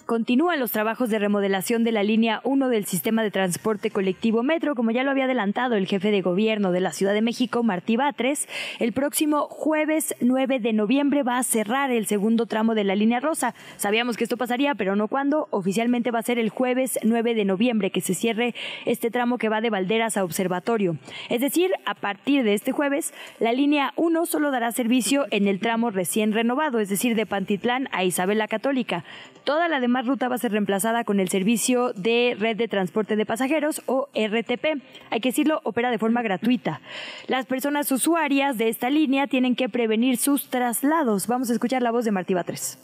[0.09, 4.73] Continúan los trabajos de remodelación de la línea 1 del sistema de transporte colectivo Metro,
[4.73, 7.95] como ya lo había adelantado el jefe de gobierno de la Ciudad de México, Martí
[7.95, 8.49] Batres.
[8.79, 13.19] El próximo jueves 9 de noviembre va a cerrar el segundo tramo de la línea
[13.19, 13.53] rosa.
[13.77, 15.47] Sabíamos que esto pasaría, pero no cuándo.
[15.51, 18.55] Oficialmente va a ser el jueves 9 de noviembre que se cierre
[18.87, 20.97] este tramo que va de Valderas a Observatorio.
[21.29, 25.59] Es decir, a partir de este jueves, la línea 1 solo dará servicio en el
[25.59, 29.03] tramo recién renovado, es decir, de Pantitlán a Isabel la Católica.
[29.43, 33.15] Toda la demás ruta va a ser reemplazada con el servicio de red de transporte
[33.15, 34.81] de pasajeros o RTP.
[35.09, 36.81] Hay que decirlo, opera de forma gratuita.
[37.27, 41.27] Las personas usuarias de esta línea tienen que prevenir sus traslados.
[41.27, 42.77] Vamos a escuchar la voz de Martí Batres.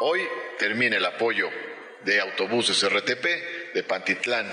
[0.00, 0.20] Hoy
[0.58, 1.48] termina el apoyo
[2.04, 4.46] de autobuses RTP de Pantitlán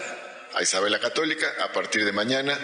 [0.55, 1.47] a Isabela Católica.
[1.63, 2.57] A partir de mañana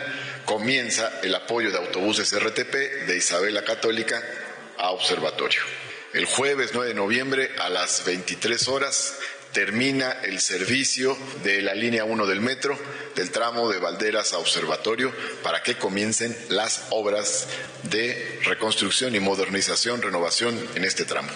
[0.45, 2.73] comienza el apoyo de autobuses RTP
[3.07, 4.21] de Isabela Católica
[4.77, 5.61] a observatorio.
[6.13, 9.17] El jueves 9 de noviembre a las 23 horas
[9.53, 12.77] termina el servicio de la línea 1 del metro,
[13.15, 17.47] del tramo de Valderas a Observatorio, para que comiencen las obras
[17.83, 21.29] de reconstrucción y modernización, renovación en este tramo.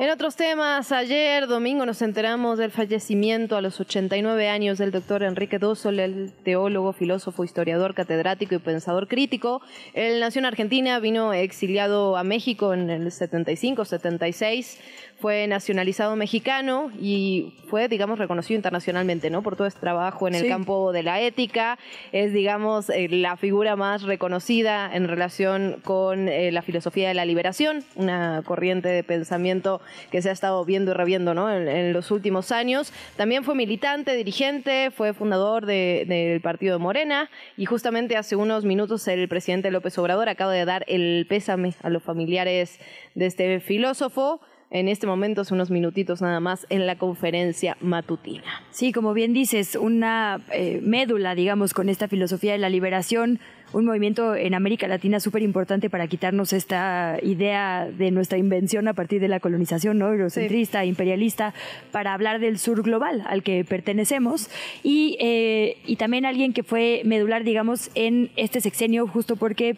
[0.00, 5.24] En otros temas, ayer domingo nos enteramos del fallecimiento a los 89 años del doctor
[5.24, 9.60] Enrique Dossol, el teólogo, filósofo, historiador, catedrático y pensador crítico.
[9.94, 14.78] Él nació en Argentina, vino exiliado a México en el 75, 76
[15.20, 19.42] fue nacionalizado mexicano y fue, digamos, reconocido internacionalmente, ¿no?
[19.42, 21.76] Por todo este trabajo en el campo de la ética.
[22.12, 27.24] Es, digamos, eh, la figura más reconocida en relación con eh, la filosofía de la
[27.24, 29.80] liberación, una corriente de pensamiento
[30.12, 31.52] que se ha estado viendo y reviendo, ¿no?
[31.52, 32.92] En, los últimos años.
[33.16, 39.08] También fue militante, dirigente, fue fundador del partido de Morena y justamente hace unos minutos
[39.08, 42.78] el presidente López Obrador acaba de dar el pésame a los familiares
[43.14, 44.40] de este filósofo
[44.70, 48.44] en este momento, hace unos minutitos nada más, en la conferencia matutina.
[48.70, 53.40] Sí, como bien dices, una eh, médula, digamos, con esta filosofía de la liberación,
[53.72, 58.94] un movimiento en América Latina súper importante para quitarnos esta idea de nuestra invención a
[58.94, 60.08] partir de la colonización, ¿no?
[60.08, 61.54] Eurocentrista, imperialista,
[61.90, 64.50] para hablar del sur global al que pertenecemos.
[64.82, 69.76] Y, eh, y también alguien que fue medular, digamos, en este sexenio, justo porque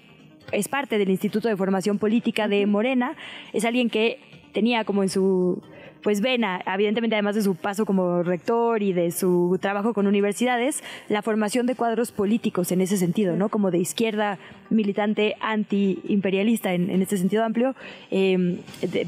[0.53, 3.17] es parte del Instituto de Formación Política de Morena,
[3.53, 4.19] es alguien que
[4.53, 5.63] tenía como en su
[6.03, 10.83] pues vena, evidentemente además de su paso como rector y de su trabajo con universidades,
[11.09, 13.49] la formación de cuadros políticos en ese sentido, ¿no?
[13.49, 14.39] Como de izquierda
[14.71, 17.75] militante anti-imperialista en, en, este sentido amplio,
[18.11, 18.59] em,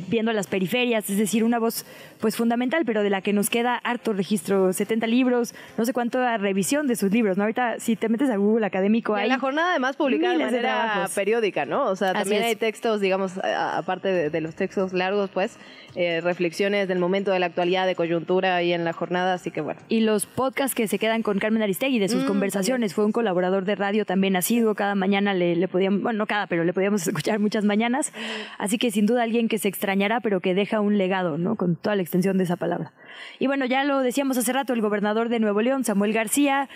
[0.08, 1.86] viendo las periferias, es decir, una voz
[2.20, 6.18] pues fundamental, pero de la que nos queda harto registro, 70 libros, no sé cuánto
[6.38, 7.44] revisión de sus libros, ¿no?
[7.44, 9.28] Ahorita si te metes a Google académico hay...
[9.28, 11.86] la jornada además publicada de manera periódica, ¿no?
[11.86, 15.56] O sea, también hay textos, digamos, aparte de, los textos largos, pues,
[15.94, 19.60] eh, reflexiones del momento de la actualidad, de coyuntura ahí en la jornada, así que
[19.60, 19.80] bueno.
[19.88, 23.12] Y los podcasts que se quedan con Carmen Aristegui de sus mm, conversaciones, fue un
[23.12, 26.72] colaborador de radio también asiduo, cada mañana le, le podíamos, bueno, no cada, pero le
[26.72, 28.12] podíamos escuchar muchas mañanas,
[28.58, 31.56] así que sin duda alguien que se extrañará, pero que deja un legado, ¿no?
[31.56, 32.92] Con toda la extensión de esa palabra.
[33.38, 36.68] Y bueno, ya lo decíamos hace rato, el gobernador de Nuevo León, Samuel García,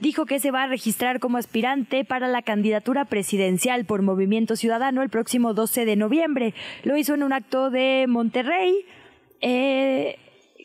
[0.00, 5.02] dijo que se va a registrar como aspirante para la candidatura presidencial por Movimiento Ciudadano
[5.02, 6.54] el próximo 12 de noviembre.
[6.82, 8.84] Lo hizo en un acto de Monterrey.
[9.42, 10.16] Eh,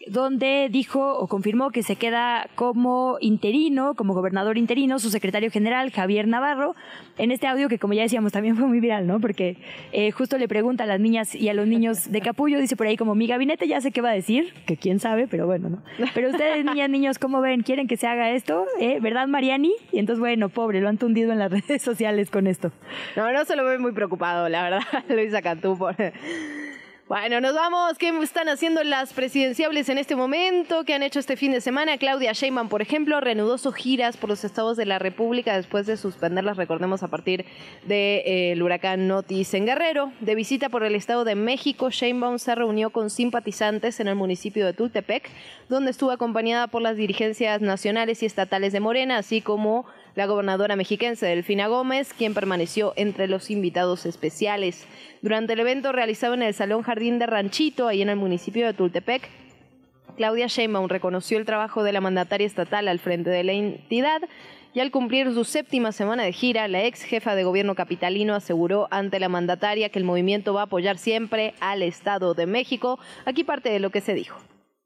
[0.09, 5.91] donde dijo o confirmó que se queda como interino, como gobernador interino, su secretario general,
[5.91, 6.75] Javier Navarro,
[7.17, 9.19] en este audio que como ya decíamos también fue muy viral, ¿no?
[9.19, 9.57] Porque
[9.91, 12.88] eh, justo le pregunta a las niñas y a los niños de Capullo, dice por
[12.88, 15.69] ahí como, mi gabinete ya sé qué va a decir, que quién sabe, pero bueno,
[15.69, 15.82] ¿no?
[16.13, 17.61] Pero ustedes, niñas, niños, ¿cómo ven?
[17.61, 18.65] ¿Quieren que se haga esto?
[18.80, 18.99] ¿Eh?
[19.01, 19.73] ¿Verdad, Mariani?
[19.91, 22.71] Y entonces, bueno, pobre, lo han tundido en las redes sociales con esto.
[23.15, 25.95] No, no se lo ve muy preocupado, la verdad, Luisa Cantú, por
[27.07, 27.97] bueno, nos vamos.
[27.97, 30.83] ¿Qué están haciendo las presidenciables en este momento?
[30.83, 31.97] ¿Qué han hecho este fin de semana?
[31.97, 35.95] Claudia Sheinbaum, por ejemplo, reanudó sus giras por los estados de la República después de
[35.95, 37.45] suspenderlas, recordemos, a partir
[37.85, 40.11] del eh, huracán Notis en Guerrero.
[40.19, 44.65] De visita por el estado de México, Sheinbaum se reunió con simpatizantes en el municipio
[44.65, 45.29] de Tultepec,
[45.69, 49.85] donde estuvo acompañada por las dirigencias nacionales y estatales de Morena, así como
[50.18, 54.88] la gobernadora mexiquense Delfina Gómez, quien permaneció entre los invitados especiales.
[55.22, 58.74] Durante el evento realizado en el Salón Jardín de Ranchito, ahí en el municipio de
[58.74, 59.30] Tultepec,
[60.15, 64.24] Claudia Sheinbaum reconoció el trabajo de la mandataria estatal al frente de la entidad
[64.74, 68.88] y al cumplir su séptima semana de gira, la ex jefa de gobierno capitalino aseguró
[68.89, 72.97] ante la mandataria que el movimiento va a apoyar siempre al Estado de México.
[73.26, 74.39] Aquí parte de lo que se dijo.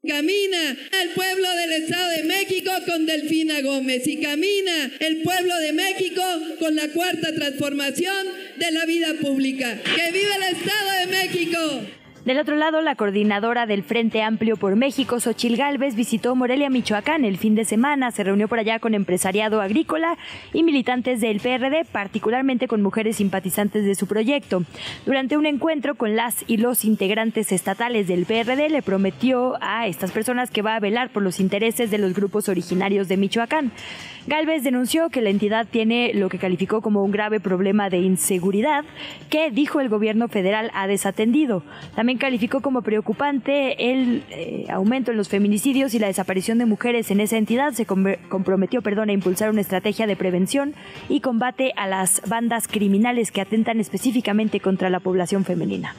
[0.04, 5.72] Camina el pueblo del Estado de México con Delfina Gómez y camina el pueblo de
[5.72, 6.24] México
[6.58, 8.26] con la cuarta transformación
[8.56, 9.80] de la vida pública.
[9.94, 12.01] ¡Que viva el Estado de México!
[12.24, 17.24] Del otro lado, la coordinadora del Frente Amplio por México, Xochil Gálvez, visitó Morelia, Michoacán
[17.24, 18.12] el fin de semana.
[18.12, 20.16] Se reunió por allá con empresariado agrícola
[20.52, 24.62] y militantes del PRD, particularmente con mujeres simpatizantes de su proyecto.
[25.04, 30.12] Durante un encuentro con las y los integrantes estatales del PRD, le prometió a estas
[30.12, 33.72] personas que va a velar por los intereses de los grupos originarios de Michoacán.
[34.28, 38.84] Gálvez denunció que la entidad tiene lo que calificó como un grave problema de inseguridad
[39.28, 41.64] que, dijo el gobierno federal, ha desatendido.
[41.96, 47.10] También calificó como preocupante el eh, aumento en los feminicidios y la desaparición de mujeres
[47.10, 47.72] en esa entidad.
[47.72, 50.74] Se comprometió perdón, a impulsar una estrategia de prevención
[51.08, 55.94] y combate a las bandas criminales que atentan específicamente contra la población femenina.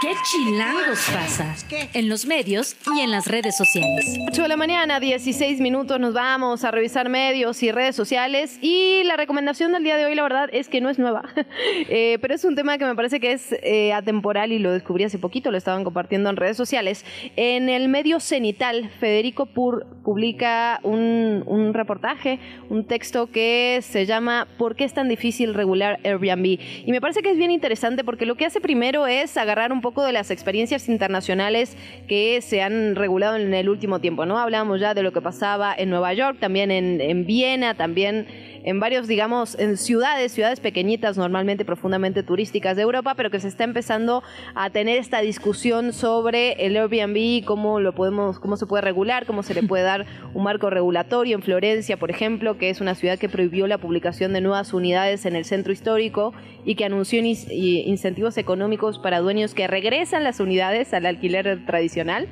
[0.00, 1.56] ¿Qué chilangos pasa?
[1.92, 4.16] En los medios y en las redes sociales.
[4.28, 8.60] 8 de la mañana, 16 minutos, nos vamos a revisar medios y redes sociales.
[8.62, 11.22] Y la recomendación del día de hoy, la verdad, es que no es nueva.
[11.90, 15.04] Eh, pero es un tema que me parece que es eh, atemporal y lo descubrí
[15.04, 17.04] hace poquito, lo estaban compartiendo en redes sociales.
[17.36, 24.48] En el medio cenital, Federico Pur publica un, un reportaje, un texto que se llama
[24.58, 26.58] ¿Por qué es tan difícil regular Airbnb?
[26.84, 29.80] Y me parece que es bien interesante porque lo que hace primero es agarrar un
[29.80, 31.76] poco de las experiencias internacionales
[32.06, 34.38] que se han regulado en el último tiempo, ¿no?
[34.38, 38.26] Hablamos ya de lo que pasaba en Nueva York, también en, en Viena, también
[38.68, 43.48] en varios, digamos, en ciudades, ciudades pequeñitas, normalmente profundamente turísticas de Europa, pero que se
[43.48, 44.22] está empezando
[44.54, 49.42] a tener esta discusión sobre el Airbnb, cómo lo podemos, cómo se puede regular, cómo
[49.42, 50.04] se le puede dar
[50.34, 54.34] un marco regulatorio en Florencia, por ejemplo, que es una ciudad que prohibió la publicación
[54.34, 56.34] de nuevas unidades en el centro histórico
[56.66, 62.28] y que anunció incentivos económicos para dueños que regresan las unidades al alquiler tradicional.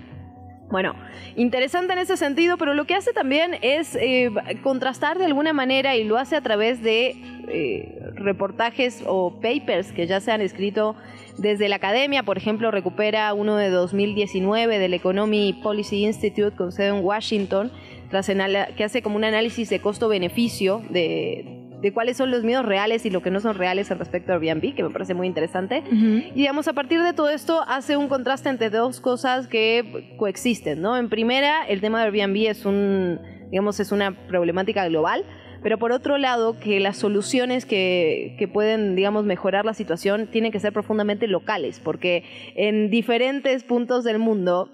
[0.69, 0.95] Bueno,
[1.37, 4.31] interesante en ese sentido, pero lo que hace también es eh,
[4.65, 7.15] contrastar de alguna manera y lo hace a través de
[7.49, 10.97] eh, reportajes o papers que ya se han escrito
[11.39, 12.25] desde la academia.
[12.25, 17.71] Por ejemplo, recupera uno de 2019 del Economy Policy Institute con sede en Washington,
[18.11, 18.29] tras
[18.77, 23.11] que hace como un análisis de costo-beneficio de, de cuáles son los miedos reales y
[23.11, 25.83] lo que no son reales al respecto a Airbnb, que me parece muy interesante.
[25.91, 30.81] Y digamos, a partir de todo esto hace un contraste entre dos cosas que coexisten,
[30.81, 30.97] ¿no?
[30.97, 33.21] En primera, el tema de Airbnb es un,
[33.51, 35.25] digamos, es una problemática global,
[35.63, 40.53] pero por otro lado, que las soluciones que, que pueden, digamos, mejorar la situación tienen
[40.53, 42.25] que ser profundamente locales, porque
[42.55, 44.71] en diferentes puntos del mundo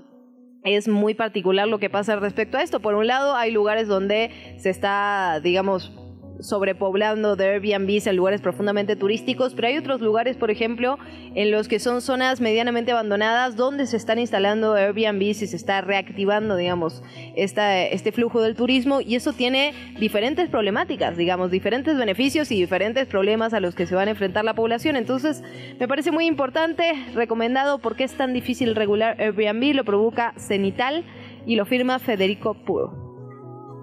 [0.65, 2.81] es muy particular lo que pasa respecto a esto.
[2.81, 5.93] Por un lado, hay lugares donde se está, digamos,
[6.41, 10.99] sobrepoblando de Airbnbs en lugares profundamente turísticos, pero hay otros lugares, por ejemplo,
[11.35, 15.81] en los que son zonas medianamente abandonadas donde se están instalando Airbnbs y se está
[15.81, 17.03] reactivando, digamos,
[17.37, 23.07] esta, este flujo del turismo y eso tiene diferentes problemáticas, digamos, diferentes beneficios y diferentes
[23.07, 24.97] problemas a los que se van a enfrentar la población.
[24.97, 25.43] Entonces,
[25.79, 31.05] me parece muy importante, recomendado porque es tan difícil regular Airbnb, lo provoca Cenital
[31.47, 33.02] y lo firma Federico Puro.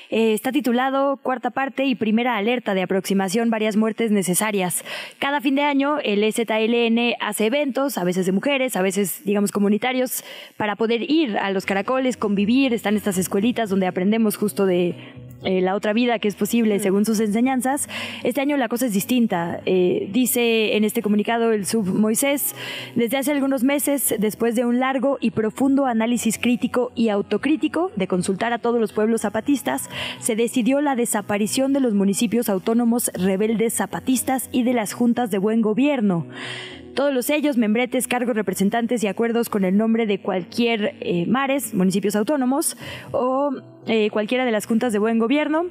[0.09, 4.83] Eh, está titulado Cuarta parte y primera alerta de aproximación, varias muertes necesarias.
[5.19, 9.51] Cada fin de año el ZLN hace eventos, a veces de mujeres, a veces digamos
[9.51, 10.23] comunitarios,
[10.55, 14.95] para poder ir a los caracoles, convivir, están estas escuelitas donde aprendemos justo de
[15.43, 17.87] eh, la otra vida que es posible según sus enseñanzas.
[18.23, 19.61] Este año la cosa es distinta.
[19.65, 22.55] Eh, dice en este comunicado el sub Moisés,
[22.95, 28.07] desde hace algunos meses, después de un largo y profundo análisis crítico y autocrítico de
[28.07, 33.73] consultar a todos los pueblos zapatistas, se decidió la desaparición de los municipios autónomos rebeldes
[33.73, 36.25] zapatistas y de las juntas de buen gobierno
[36.97, 41.75] todos los sellos, membretes, cargos, representantes y acuerdos con el nombre de cualquier eh, mares,
[41.75, 42.75] municipios autónomos
[43.11, 43.51] o
[43.85, 45.65] eh, cualquiera de las juntas de buen gobierno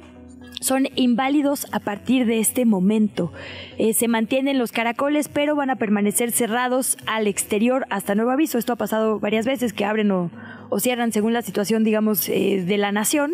[0.61, 3.33] son inválidos a partir de este momento.
[3.77, 8.57] Eh, se mantienen los caracoles, pero van a permanecer cerrados al exterior hasta nuevo aviso.
[8.57, 10.31] Esto ha pasado varias veces, que abren o,
[10.79, 13.33] cierran según la situación, digamos, de la nación.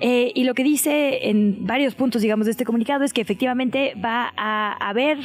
[0.00, 4.32] y lo que dice en varios puntos, digamos, de este comunicado es que efectivamente va
[4.36, 5.18] a haber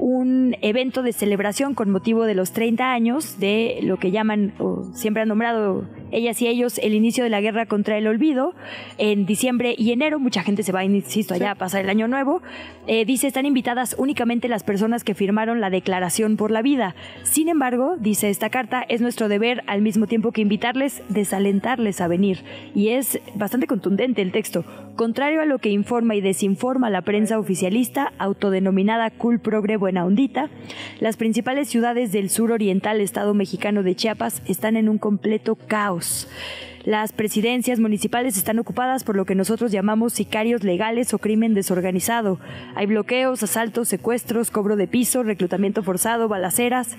[0.00, 4.84] un evento de celebración con motivo de los 30 años de lo que llaman, o
[4.94, 8.54] siempre han nombrado ellas y ellos, el inicio de la guerra contra el olvido
[8.98, 10.18] en diciembre y enero.
[10.18, 12.42] Mucha gente se va, insisto, allá a pasar el año nuevo.
[12.86, 16.94] Eh, dice, están invitadas únicamente las personas que firmaron la Declaración por la Vida.
[17.22, 22.08] Sin embargo, dice esta carta, es nuestro deber al mismo tiempo que invitarles, desalentarles a
[22.08, 22.42] venir.
[22.74, 24.64] Y es bastante contundente el texto.
[24.96, 30.50] Contrario a lo que informa y desinforma la prensa oficialista, autodenominada Cool Progre Buena Ondita,
[31.00, 36.28] las principales ciudades del sur oriental estado mexicano de Chiapas están en un completo caos.
[36.84, 42.38] Las presidencias municipales están ocupadas por lo que nosotros llamamos sicarios legales o crimen desorganizado.
[42.76, 46.96] Hay bloqueos, asaltos, secuestros, cobro de piso, reclutamiento forzado, balaceras.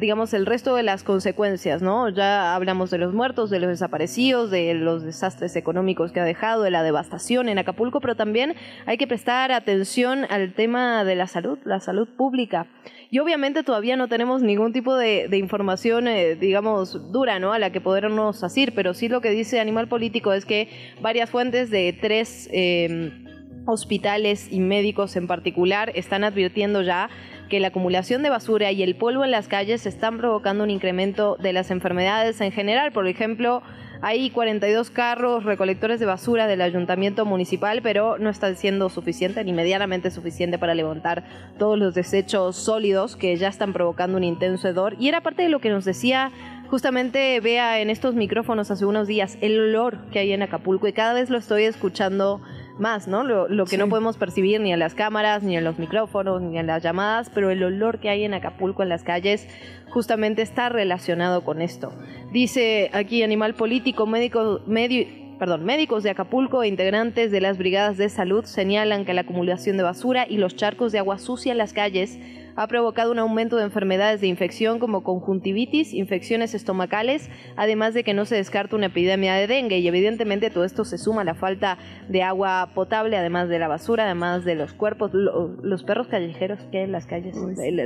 [0.00, 2.08] digamos, el resto de las consecuencias, ¿no?
[2.08, 6.62] Ya hablamos de los muertos, de los desaparecidos, de los desastres económicos que ha dejado,
[6.62, 8.54] de la devastación en Acapulco, pero también también
[8.86, 12.68] hay que prestar atención al tema de la salud, la salud pública.
[13.10, 17.52] Y obviamente todavía no tenemos ningún tipo de, información, eh, digamos, dura, ¿no?
[17.52, 20.68] A la que podernos asir, pero sí lo que dice Animal Político es que
[21.02, 23.24] varias fuentes de tres em,
[23.66, 27.10] hospitales y médicos en particular están advirtiendo ya
[27.48, 31.36] que la acumulación de basura y el polvo en las calles están provocando un incremento
[31.40, 32.92] de las enfermedades en general.
[32.92, 33.64] Por ejemplo,
[34.02, 39.52] hay 42 carros recolectores de basura del ayuntamiento municipal, pero no está siendo suficiente ni
[39.52, 41.24] medianamente suficiente para levantar
[41.58, 44.96] todos los desechos sólidos que ya están provocando un intenso hedor.
[44.98, 46.32] Y era parte de lo que nos decía
[46.70, 50.92] justamente vea en estos micrófonos hace unos días el olor que hay en Acapulco y
[50.92, 52.40] cada vez lo estoy escuchando
[52.80, 53.22] más, ¿no?
[53.22, 56.66] Lo, que no podemos percibir ni en las cámaras, ni en los micrófonos, ni en
[56.66, 59.46] las llamadas, pero el olor que hay en Acapulco en las calles
[59.90, 61.92] justamente está relacionado con esto.
[62.32, 65.06] Dice aquí Animal Político, médico, medio,
[65.38, 69.76] perdón, médicos de Acapulco e integrantes de las brigadas de salud señalan que la acumulación
[69.76, 72.18] de basura y los charcos de agua sucia en las calles
[72.56, 78.14] ha provocado un aumento de enfermedades de infección como conjuntivitis, infecciones estomacales, además de que
[78.14, 79.78] no se descarta una epidemia de dengue.
[79.78, 81.78] Y evidentemente todo esto se suma a la falta
[82.08, 86.78] de agua potable, además de la basura, además de los cuerpos, los perros callejeros que
[86.78, 87.36] hay en las calles,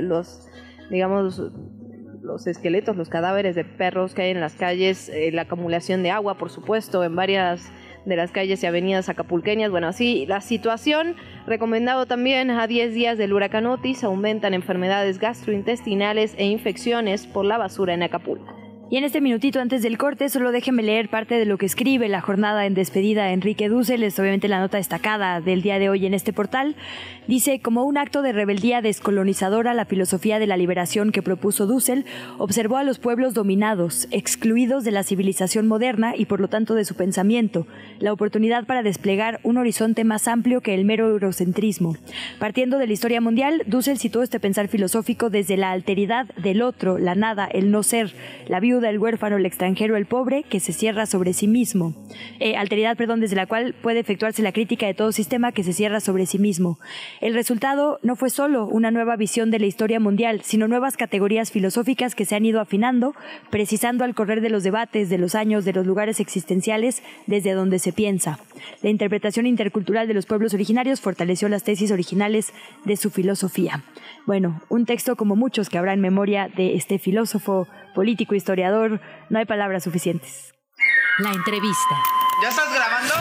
[0.01, 0.47] los,
[0.89, 1.41] digamos,
[2.21, 6.11] los esqueletos, los cadáveres de perros que hay en las calles, eh, la acumulación de
[6.11, 7.71] agua, por supuesto, en varias
[8.05, 9.71] de las calles y avenidas acapulqueñas.
[9.71, 11.15] Bueno, así la situación,
[11.45, 17.57] recomendado también a 10 días del huracán Otis, aumentan enfermedades gastrointestinales e infecciones por la
[17.57, 18.64] basura en Acapulco.
[18.87, 22.07] Y en este minutito antes del corte, solo déjenme leer parte de lo que escribe
[22.07, 26.05] la jornada en despedida Enrique Dussel, es obviamente la nota destacada del día de hoy
[26.05, 26.75] en este portal.
[27.27, 32.05] Dice, como un acto de rebeldía descolonizadora, la filosofía de la liberación que propuso Dussel
[32.37, 36.85] observó a los pueblos dominados, excluidos de la civilización moderna y por lo tanto de
[36.85, 37.65] su pensamiento,
[37.97, 41.97] la oportunidad para desplegar un horizonte más amplio que el mero eurocentrismo.
[42.37, 46.99] Partiendo de la historia mundial, Dussel citó este pensar filosófico desde la alteridad del otro,
[46.99, 48.13] la nada, el no ser,
[48.47, 51.93] la vida el huérfano, el extranjero, el pobre, que se cierra sobre sí mismo.
[52.39, 55.73] Eh, alteridad, perdón, desde la cual puede efectuarse la crítica de todo sistema que se
[55.73, 56.79] cierra sobre sí mismo.
[57.21, 61.51] El resultado no fue solo una nueva visión de la historia mundial, sino nuevas categorías
[61.51, 63.15] filosóficas que se han ido afinando,
[63.49, 67.79] precisando al correr de los debates, de los años, de los lugares existenciales desde donde
[67.79, 68.39] se piensa.
[68.81, 72.53] La interpretación intercultural de los pueblos originarios fortaleció las tesis originales
[72.83, 73.83] de su filosofía.
[74.25, 79.01] Bueno, un texto como muchos que habrá en memoria de este filósofo, político, historiador,
[79.31, 80.53] no hay palabras suficientes.
[81.17, 81.95] La entrevista.
[82.43, 83.13] ¿Ya estás grabando?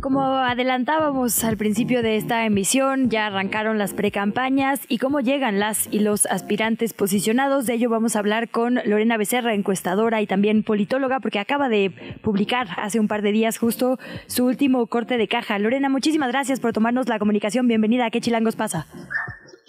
[0.00, 5.88] Como adelantábamos al principio de esta emisión, ya arrancaron las precampañas y cómo llegan las
[5.90, 7.64] y los aspirantes posicionados.
[7.64, 12.18] De ello vamos a hablar con Lorena Becerra, encuestadora y también politóloga, porque acaba de
[12.22, 15.58] publicar hace un par de días justo su último corte de caja.
[15.58, 17.66] Lorena, muchísimas gracias por tomarnos la comunicación.
[17.66, 18.86] Bienvenida a ¿Qué Chilangos pasa?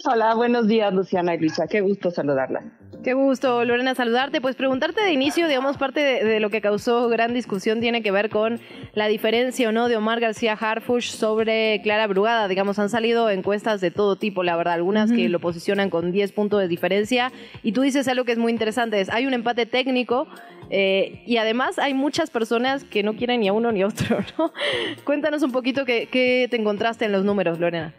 [0.04, 1.66] Hola, buenos días, Luciana y Luisa.
[1.66, 2.62] Qué gusto saludarla.
[3.02, 4.40] Qué gusto, Lorena, saludarte.
[4.40, 8.28] Pues preguntarte de inicio, digamos, parte de, lo que causó gran discusión tiene que ver
[8.28, 8.60] con
[8.94, 12.46] la diferencia o no de Omar García Harfush sobre Clara Brugada.
[12.46, 16.32] Digamos, han salido encuestas de todo tipo, la verdad, algunas que lo posicionan con 10
[16.32, 17.32] puntos de diferencia.
[17.62, 20.28] Y tú dices algo que es muy interesante, es hay un empate técnico
[20.68, 24.18] eh, y además hay muchas personas que no quieren ni a uno ni a otro,
[24.38, 24.52] ¿no?
[25.04, 27.94] Cuéntanos un poquito qué te encontraste en los números, Lorena.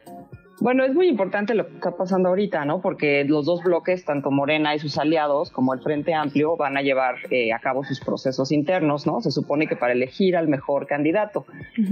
[0.59, 2.81] Bueno, es muy importante lo que está pasando ahorita, ¿no?
[2.81, 6.81] Porque los dos bloques, tanto Morena y sus aliados, como el Frente Amplio, van a
[6.81, 9.21] llevar eh, a cabo sus procesos internos, ¿no?
[9.21, 11.45] Se supone que para elegir al mejor candidato.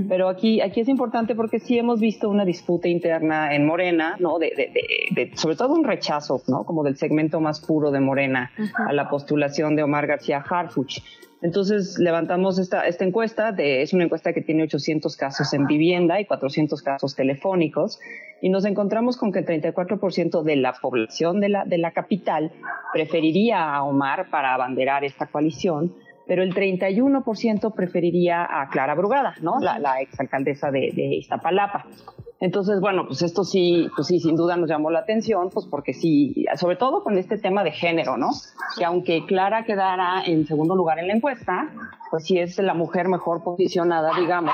[0.10, 4.40] Pero aquí, aquí es importante porque sí hemos visto una disputa interna en Morena, ¿no?
[4.40, 4.48] De,
[5.12, 6.64] de, sobre todo un rechazo, ¿no?
[6.64, 8.52] Como del segmento más puro de Morena
[8.88, 11.02] a la postulación de Omar García Harfuch.
[11.46, 16.20] Entonces levantamos esta, esta encuesta, de, es una encuesta que tiene 800 casos en vivienda
[16.20, 18.00] y 400 casos telefónicos,
[18.42, 22.52] y nos encontramos con que el 34% de la población de la, de la capital
[22.94, 25.94] preferiría a Omar para abanderar esta coalición,
[26.28, 29.60] pero el 31% preferiría a Clara Brugada, ¿no?
[29.60, 31.86] La, la exalcaldesa de, de Iztapalapa.
[32.42, 35.94] Entonces, bueno, pues esto sí, pues sí, sin duda nos llamó la atención, pues porque
[35.94, 38.32] sí, sobre todo con este tema de género, ¿no?
[38.78, 41.70] Que aunque Clara quedara en segundo lugar en la encuesta,
[42.12, 44.54] pues si es la mujer mejor posicionada, digamos,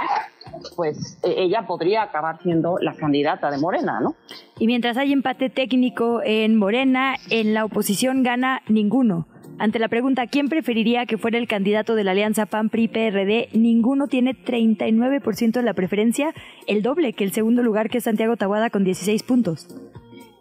[0.76, 4.16] pues e, ella podría acabar siendo la candidata de Morena, ¿no?
[4.60, 9.26] Y mientras hay empate técnico en Morena, en la oposición gana ninguno.
[9.62, 13.50] Ante la pregunta ¿quién preferiría que fuera el candidato de la alianza PAN-PRI-PRD?
[13.54, 16.34] Ninguno tiene 39% de la preferencia,
[16.66, 19.68] el doble que el segundo lugar que es Santiago Tahuada con 16 puntos.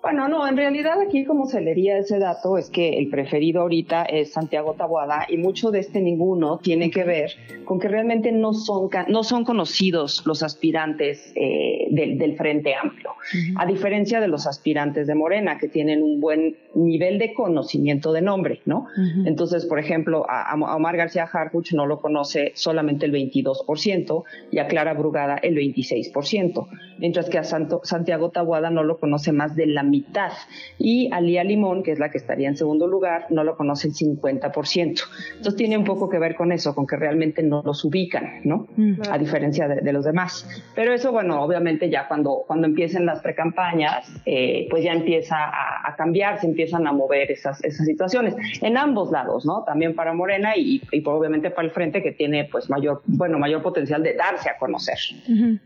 [0.02, 4.05] Bueno, no, en realidad aquí como se leería ese dato es que el preferido ahorita
[4.05, 7.32] es Santiago Tabuada y mucho de este ninguno tiene que ver
[7.66, 13.10] con que realmente no son, no son conocidos los aspirantes eh, del, Frente Amplio,
[13.56, 18.22] a diferencia de los aspirantes de Morena que tienen un buen nivel de conocimiento de
[18.22, 18.86] nombre, ¿no?
[19.27, 24.68] Entonces, por ejemplo, a, Omar García Harfuch no lo conoce solamente el 22% y a
[24.68, 26.66] Clara Brugada el 26%,
[26.98, 30.33] mientras que a Santiago Tabuada no lo conoce más de la mitad.
[30.79, 33.95] Y Alía Limón, que es la que estaría en segundo lugar, no lo conoce el
[33.95, 35.03] 50%.
[35.37, 38.67] Entonces tiene un poco que ver con eso, con que realmente no los ubican, ¿no?
[38.77, 39.03] Mm.
[39.11, 40.47] A diferencia de, los demás.
[40.75, 45.97] Pero eso, bueno, obviamente ya cuando, cuando empiecen las precampañas, eh, pues ya empieza a,
[45.97, 48.35] cambiar, se empiezan a mover esas, esas situaciones.
[48.62, 49.65] En ambos lados, ¿no?
[49.65, 53.62] También para Morena y, y obviamente para el Frente, que tiene pues mayor, bueno, mayor
[53.62, 54.99] potencial de darse a conocer.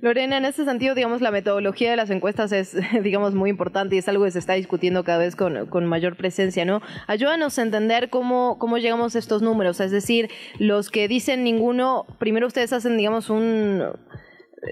[0.00, 3.98] Lorena, en este sentido, digamos, la metodología de las encuestas es, digamos, muy importante y
[3.98, 6.80] es algo que se está discutiendo cada vez con, con mayor presencia, ¿no?
[7.06, 12.46] Ayúdanos a entender cómo, llegamos a estos números, es decir, los que dicen ninguno, primero
[12.46, 13.82] ustedes hacen, digamos, un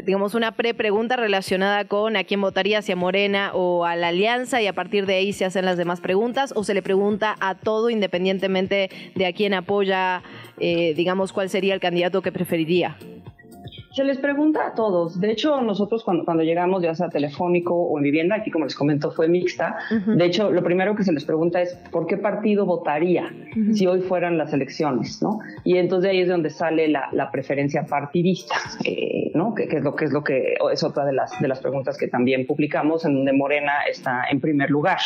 [0.06, 4.62] digamos, una pre-pregunta relacionada con a quién votaría, si a Morena o a la Alianza,
[4.62, 7.56] y a partir de ahí se hacen las demás preguntas, o se le pregunta a
[7.56, 10.22] todo independientemente de a quién apoya,
[10.58, 12.96] eh, digamos, cuál sería el candidato que preferiría.
[13.92, 15.20] Se les pregunta a todos.
[15.20, 18.74] De hecho, nosotros cuando, cuando llegamos, ya sea telefónico o en vivienda, aquí como les
[18.74, 19.76] comento fue mixta.
[20.06, 23.30] De hecho, lo primero que se les pregunta es por qué partido votaría
[23.74, 25.40] si hoy fueran las elecciones, ¿no?
[25.62, 29.54] Y entonces ahí es donde sale la, la preferencia partidista, eh, ¿no?
[29.54, 32.08] Que, es lo que es lo que es otra de las de las preguntas que
[32.08, 35.00] también publicamos, en donde Morena está en primer lugar.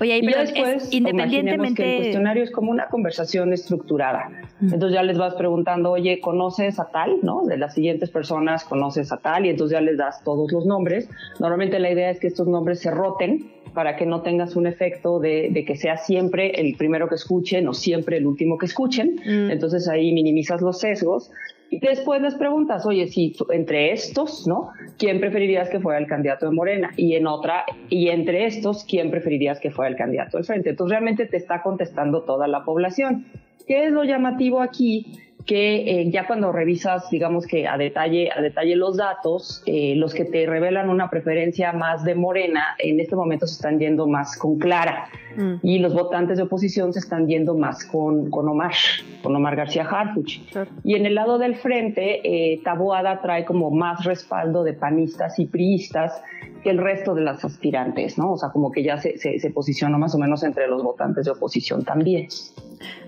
[0.00, 4.30] Oye, y después, independientemente que el cuestionario es como una conversación estructurada.
[4.60, 7.44] Entonces ya les vas preguntando, oye, ¿conoces a tal, no?
[7.44, 8.31] De las siguientes personas
[8.68, 11.08] conoces a tal y entonces ya les das todos los nombres.
[11.40, 15.18] Normalmente la idea es que estos nombres se roten para que no tengas un efecto
[15.18, 19.16] de, que sea siempre el primero que escuchen o siempre el último que escuchen.
[19.24, 19.50] Mm.
[19.50, 21.30] Entonces ahí minimizas los sesgos.
[21.70, 24.72] Y después les preguntas, oye, si entre estos, ¿no?
[24.98, 26.90] ¿Quién preferirías que fuera el candidato de Morena?
[26.98, 30.68] Y en otra, y entre estos, ¿quién preferirías que fuera el candidato del Frente?
[30.68, 33.24] Entonces realmente te está contestando toda la población.
[33.66, 35.18] ¿Qué es lo llamativo aquí?
[35.46, 40.14] Que eh, ya cuando revisas, digamos que a detalle, a detalle los datos, eh, los
[40.14, 44.36] que te revelan una preferencia más de Morena, en este momento se están yendo más
[44.36, 45.54] con Clara mm.
[45.62, 48.74] y los votantes de oposición se están yendo más con, con Omar,
[49.22, 50.40] con Omar García Harfuch.
[50.84, 55.46] Y en el lado del frente, eh, Taboada trae como más respaldo de panistas y
[55.46, 56.22] priistas
[56.62, 58.32] que el resto de las aspirantes, ¿no?
[58.32, 61.24] O sea, como que ya se, se, se posicionó más o menos entre los votantes
[61.24, 62.28] de oposición también.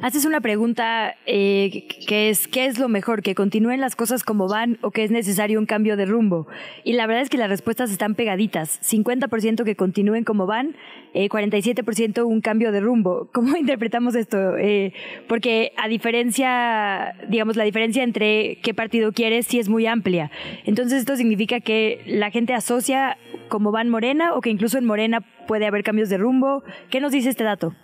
[0.00, 3.22] Haces una pregunta eh, que es, ¿qué es lo mejor?
[3.22, 6.46] ¿Que continúen las cosas como van o que es necesario un cambio de rumbo?
[6.84, 8.80] Y la verdad es que las respuestas están pegaditas.
[8.82, 10.76] 50% que continúen como van,
[11.14, 13.28] 47% eh, un cambio de rumbo.
[13.32, 14.56] ¿Cómo interpretamos esto?
[14.56, 14.92] Eh,
[15.28, 20.30] porque a diferencia, digamos, la diferencia entre qué partido quieres sí es muy amplia.
[20.64, 23.16] Entonces esto significa que la gente asocia
[23.48, 26.62] como van Morena o que incluso en Morena puede haber cambios de rumbo.
[26.90, 27.74] ¿Qué nos dice este dato?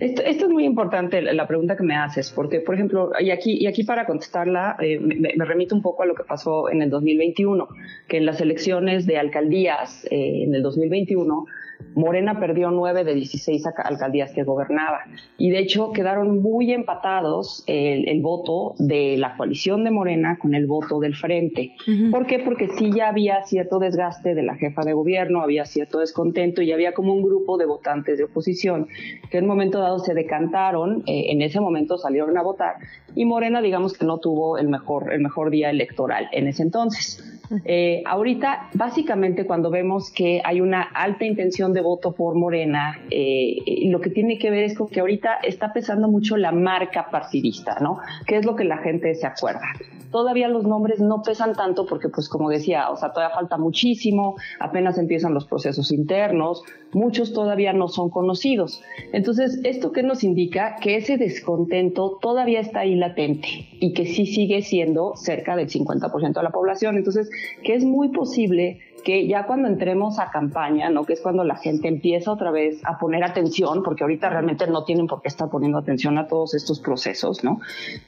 [0.00, 3.66] Esto, es muy importante, la pregunta que me haces, porque, por ejemplo, y aquí, y
[3.66, 7.68] aquí para contestarla, eh, me, remito un poco a lo que pasó en el 2021,
[8.08, 11.46] que en las elecciones de alcaldías eh, en el 2021
[11.94, 15.00] Morena perdió nueve de 16 alcaldías que gobernaba.
[15.38, 20.66] Y de hecho quedaron muy empatados el, voto de la coalición de Morena con el
[20.66, 21.74] voto del frente.
[22.10, 22.38] ¿Por qué?
[22.38, 26.72] Porque sí ya había cierto desgaste de la jefa de gobierno, había cierto descontento y
[26.72, 28.86] había como un grupo de votantes de oposición
[29.30, 32.76] que en un momento dado se decantaron, eh, en ese momento salieron a votar
[33.14, 37.22] y Morena digamos que no tuvo el mejor, el mejor día electoral en ese entonces.
[37.64, 43.56] Eh, ahorita, básicamente, cuando vemos que hay una alta intención de voto por Morena, eh,
[43.88, 47.78] lo que tiene que ver es con que ahorita está pesando mucho la marca partidista,
[47.80, 47.98] ¿no?
[48.26, 49.62] ¿Qué es lo que la gente se acuerda?
[50.10, 54.36] Todavía los nombres no pesan tanto porque, pues, como decía, o sea, todavía falta muchísimo,
[54.60, 56.62] apenas empiezan los procesos internos,
[56.92, 58.82] muchos todavía no son conocidos.
[59.12, 60.76] Entonces, ¿esto qué nos indica?
[60.82, 63.48] Que ese descontento todavía está ahí latente
[63.80, 66.96] y que sí sigue siendo cerca del 50% de la población.
[66.98, 67.30] Entonces,
[67.64, 71.04] que es muy posible que ya cuando entremos a campaña, ¿no?
[71.04, 74.84] que es cuando la gente empieza otra vez a poner atención, porque ahorita realmente no
[74.84, 77.60] tienen por qué estar poniendo atención a todos estos procesos, ¿no?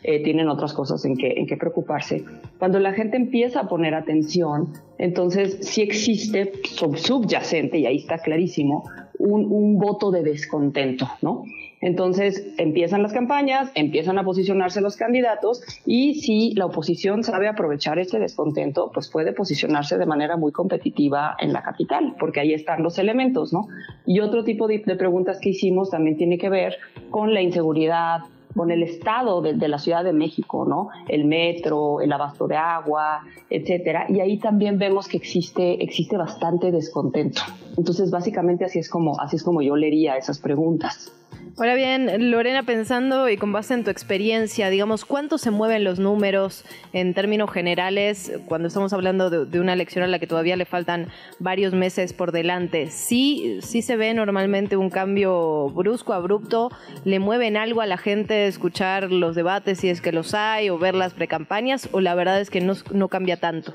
[0.03, 2.25] Eh, tienen otras cosas en que, en que preocuparse.
[2.59, 8.85] Cuando la gente empieza a poner atención, entonces sí existe subyacente, y ahí está clarísimo,
[9.19, 11.45] un, un voto de descontento, ¿no?
[11.85, 17.99] Entonces empiezan las campañas, empiezan a posicionarse los candidatos y si la oposición sabe aprovechar
[17.99, 22.83] este descontento, pues puede posicionarse de manera muy competitiva en la capital, porque ahí están
[22.83, 23.69] los elementos, ¿no?
[24.07, 26.79] Y otro tipo de, preguntas que hicimos también tiene que ver
[27.11, 28.21] con la inseguridad,
[28.57, 30.89] con el estado de, la Ciudad de México, ¿no?
[31.07, 34.07] El metro, el abasto de agua, etcétera.
[34.09, 37.43] Y ahí también vemos que existe, existe bastante descontento.
[37.77, 41.13] Entonces, básicamente así es como, así es como yo leería esas preguntas.
[41.57, 46.01] Ahora bien, Lorena, pensando y con base en tu experiencia, digamos, ¿cuánto se mueven los
[46.01, 50.65] números en términos generales cuando estamos hablando de, una elección a la que todavía le
[50.65, 51.09] faltan
[51.39, 52.91] varios meses por delante?
[52.91, 56.71] ¿Sí, sí se ve normalmente un cambio brusco, abrupto?
[57.05, 60.79] ¿Le mueven algo a la gente escuchar los debates si es que los hay o
[60.79, 61.89] ver las precampañas?
[61.93, 63.75] ¿O la verdad es que no, no cambia tanto?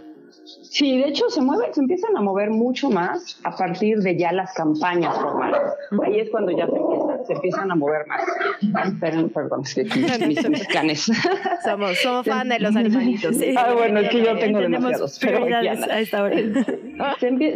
[0.69, 4.31] Sí, de hecho se mueve, se empiezan a mover mucho más a partir de ya
[4.31, 5.61] las campañas formales.
[6.05, 8.21] Ahí es cuando ya se empiezan, se empiezan a mover más.
[8.99, 9.63] Perdón, perdón,
[10.27, 11.11] mis, mis canes.
[11.63, 13.35] Somos, somos fan de los animalitos.
[13.35, 13.55] Sí.
[13.57, 15.17] Ah, bueno, es que yo tengo demasiados.
[15.19, 16.37] Pero a esta hora.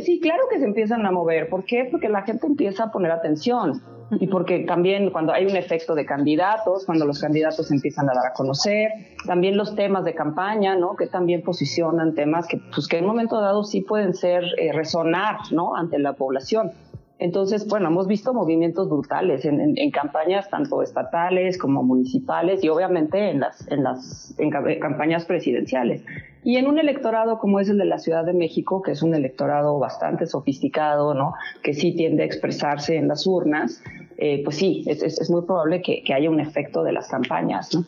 [0.02, 1.50] sí, claro que se empiezan a mover.
[1.50, 1.88] ¿Por qué?
[1.92, 3.84] Porque la gente empieza a poner atención
[4.20, 8.28] y porque también cuando hay un efecto de candidatos, cuando los candidatos empiezan a dar
[8.28, 8.92] a conocer,
[9.26, 10.96] también los temas de campaña, ¿no?
[10.96, 14.72] Que también posicionan temas que, pues, que en un momento dado sí pueden ser, eh,
[14.72, 15.76] resonar, ¿no?
[15.76, 16.72] Ante la población.
[17.20, 23.40] Entonces, bueno, hemos visto movimientos brutales en, campañas tanto estatales como municipales y obviamente en
[23.40, 26.04] las, en las en campañas presidenciales.
[26.44, 29.16] Y en un electorado como es el de la Ciudad de México, que es un
[29.16, 31.34] electorado bastante sofisticado, ¿no?
[31.62, 33.82] Que sí tiende a expresarse en las urnas,
[34.18, 37.86] eh, pues sí, es, muy probable que, que haya un efecto de las campañas, ¿no?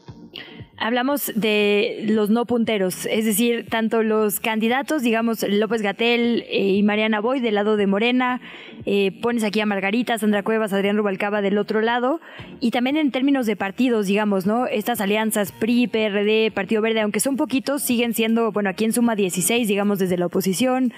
[0.77, 6.84] Hablamos de los no punteros, es decir, tanto los candidatos, digamos, López Gatel eh, y
[6.84, 8.41] Mariana Boy del lado de Morena,
[8.86, 12.19] eh, pones aquí a Margarita, Sandra Cuevas, Adrián Rubalcaba del otro lado,
[12.60, 14.68] y también en términos de partidos, digamos, ¿no?
[14.68, 19.16] Estas alianzas PRI, PRD, Partido Verde, aunque son poquitos, siguen siendo, bueno, aquí en suma
[19.16, 20.94] 16, digamos, desde la oposición,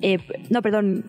[0.00, 0.18] eh,
[0.50, 1.04] no, perdón,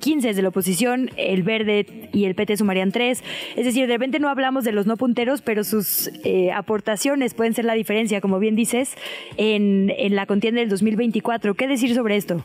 [0.00, 3.22] 15 de la oposición, el Verde y el PT sumarían 3.
[3.56, 7.54] Es decir, de repente no hablamos de los no punteros, pero sus eh, aportaciones pueden
[7.54, 8.96] ser la diferencia, como bien dices,
[9.36, 11.54] en la contienda del 2024.
[11.54, 12.44] ¿Qué decir sobre esto?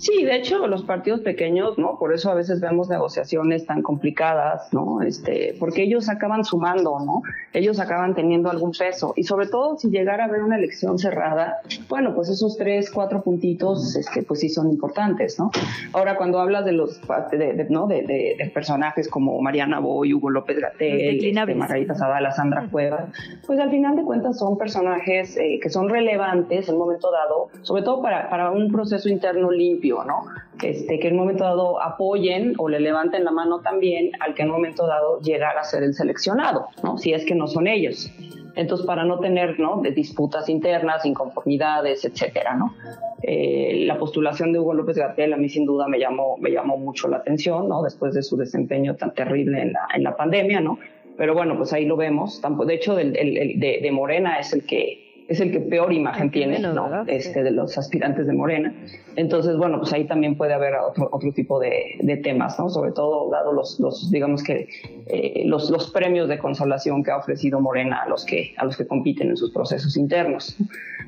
[0.00, 1.98] Sí, de hecho, los partidos pequeños, ¿no?
[1.98, 5.02] Por eso a veces vemos negociaciones tan complicadas, ¿no?
[5.02, 7.20] Este, porque ellos acaban sumando, ¿no?
[7.52, 9.12] Ellos acaban teniendo algún peso.
[9.14, 11.58] Y sobre todo, si llegara a haber una elección cerrada,
[11.90, 15.50] bueno, pues esos tres, cuatro puntitos, este, pues sí son importantes, ¿no?
[15.92, 16.98] Ahora, cuando hablas de los,
[17.30, 17.86] de, ¿no?
[17.86, 23.10] De, de, personajes como Mariana Boy, Hugo López Gatel, este, Margarita Zavala, Sandra Cuevas,
[23.46, 27.50] pues al final de cuentas son personajes eh, que son relevantes en un momento dado,
[27.60, 30.24] sobre todo para, para un proceso interno limpio ¿no?
[30.62, 34.42] Este, que en un momento dado apoyen o le levanten la mano también al que
[34.42, 36.98] en un momento dado llegara a ser el seleccionado, ¿no?
[36.98, 38.10] Si es que no son ellos.
[38.56, 39.80] Entonces, para no tener ¿no?
[39.94, 42.74] disputas internas, inconformidades, etcétera, ¿no?
[43.22, 46.76] Eh, la postulación de Hugo López Gatel a mí sin duda me llamó, me llamó
[46.76, 47.82] mucho la atención, ¿no?
[47.82, 50.78] Después de su desempeño tan terrible en la, en la pandemia, ¿no?
[51.16, 52.40] Pero bueno, pues ahí lo vemos.
[52.66, 57.04] De hecho, de Morena es el que es el que peor imagen tiene, ¿no?
[57.06, 58.74] Este, de los aspirantes de Morena.
[59.14, 62.68] Entonces, bueno, pues ahí también puede haber otro, otro tipo de, de temas, ¿no?
[62.68, 64.66] Sobre todo dado los, los digamos que,
[65.06, 68.76] eh, los, los premios de consolación que ha ofrecido Morena a los que, a los
[68.76, 70.56] que compiten en sus procesos internos.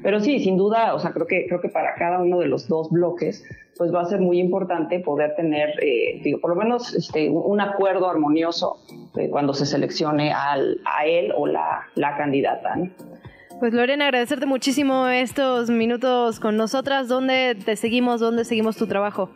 [0.04, 2.68] Pero sí, sin duda, o sea, creo que, creo que para cada uno de los
[2.68, 3.44] dos bloques,
[3.76, 7.60] pues va a ser muy importante poder tener, eh, digo, por lo menos este, un
[7.60, 8.78] acuerdo armonioso
[9.16, 12.76] eh, cuando se seleccione al, a él o la, la candidata.
[12.76, 12.88] ¿no?
[13.62, 17.06] Pues Lorena, agradecerte muchísimo estos minutos con nosotras.
[17.06, 18.18] ¿Dónde te seguimos?
[18.18, 19.30] ¿Dónde seguimos tu trabajo?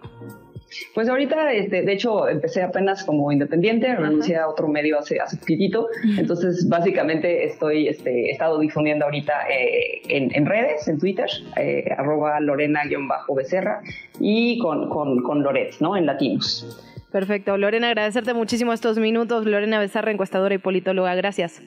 [0.97, 5.37] Pues ahorita, este, de hecho, empecé apenas como independiente, renuncié a otro medio hace, hace
[5.37, 5.87] poquitito,
[6.19, 12.41] entonces básicamente estoy, este, he estado difundiendo ahorita eh, en, redes, en Twitter, eh, arroba
[12.41, 13.81] lorena-becerra
[14.19, 15.97] y con, con, con Loret, ¿no?
[15.97, 16.83] En latinos.
[17.13, 17.57] Perfecto.
[17.59, 19.47] Lorena, agradecerte muchísimo estos minutos.
[19.47, 21.15] Lorena Becerra, encuestadora y politóloga.
[21.15, 21.63] Gracias.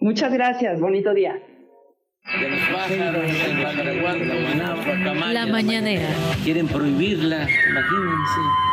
[0.00, 0.80] Muchas gracias.
[0.80, 1.40] Bonito día.
[5.32, 6.08] La mañanera.
[6.44, 8.69] Quieren prohibirla, imagínense.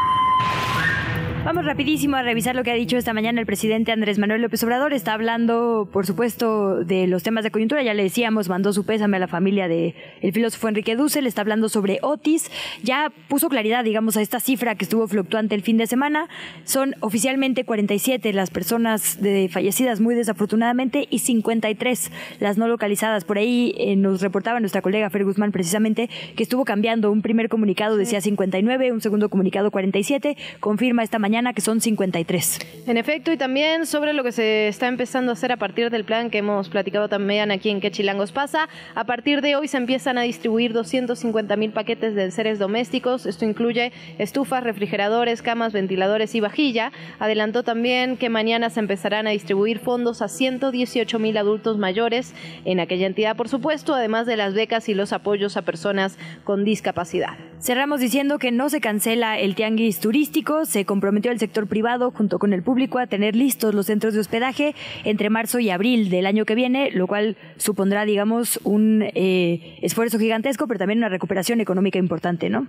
[1.47, 4.61] Vamos rapidísimo a revisar lo que ha dicho esta mañana el presidente Andrés Manuel López
[4.65, 4.91] Obrador.
[4.91, 7.81] Está hablando, por supuesto, de los temas de coyuntura.
[7.83, 11.25] Ya le decíamos, mandó su pésame a la familia del el filósofo Enrique Dussel.
[11.25, 12.51] Está hablando sobre Otis.
[12.83, 16.27] Ya puso claridad, digamos, a esta cifra que estuvo fluctuante el fin de semana.
[16.65, 22.11] Son oficialmente 47 las personas de fallecidas, muy desafortunadamente, y 53
[22.41, 23.23] las no localizadas.
[23.23, 27.09] Por ahí eh, nos reportaba nuestra colega Fer Guzmán precisamente que estuvo cambiando.
[27.09, 30.35] Un primer comunicado decía 59, un segundo comunicado 47.
[30.59, 32.59] Confirma esta mañana que son 53.
[32.87, 36.03] En efecto, y también sobre lo que se está empezando a hacer a partir del
[36.03, 38.67] plan que hemos platicado también aquí en Quechilangos pasa.
[38.95, 43.27] A partir de hoy se empiezan a distribuir 250 mil paquetes de seres domésticos.
[43.27, 46.91] Esto incluye estufas, refrigeradores, camas, ventiladores y vajilla.
[47.19, 52.33] Adelantó también que mañana se empezarán a distribuir fondos a 118 mil adultos mayores
[52.65, 56.65] en aquella entidad, por supuesto, además de las becas y los apoyos a personas con
[56.65, 57.37] discapacidad.
[57.59, 62.39] Cerramos diciendo que no se cancela el tianguis turístico, se comprometió el sector privado junto
[62.39, 66.25] con el público a tener listos los centros de hospedaje entre marzo y abril del
[66.25, 71.61] año que viene, lo cual supondrá, digamos, un eh, esfuerzo gigantesco, pero también una recuperación
[71.61, 72.67] económica importante, ¿no?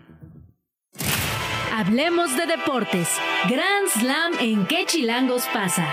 [1.72, 3.08] Hablemos de deportes.
[3.48, 5.86] Grand Slam en qué chilangos pasa.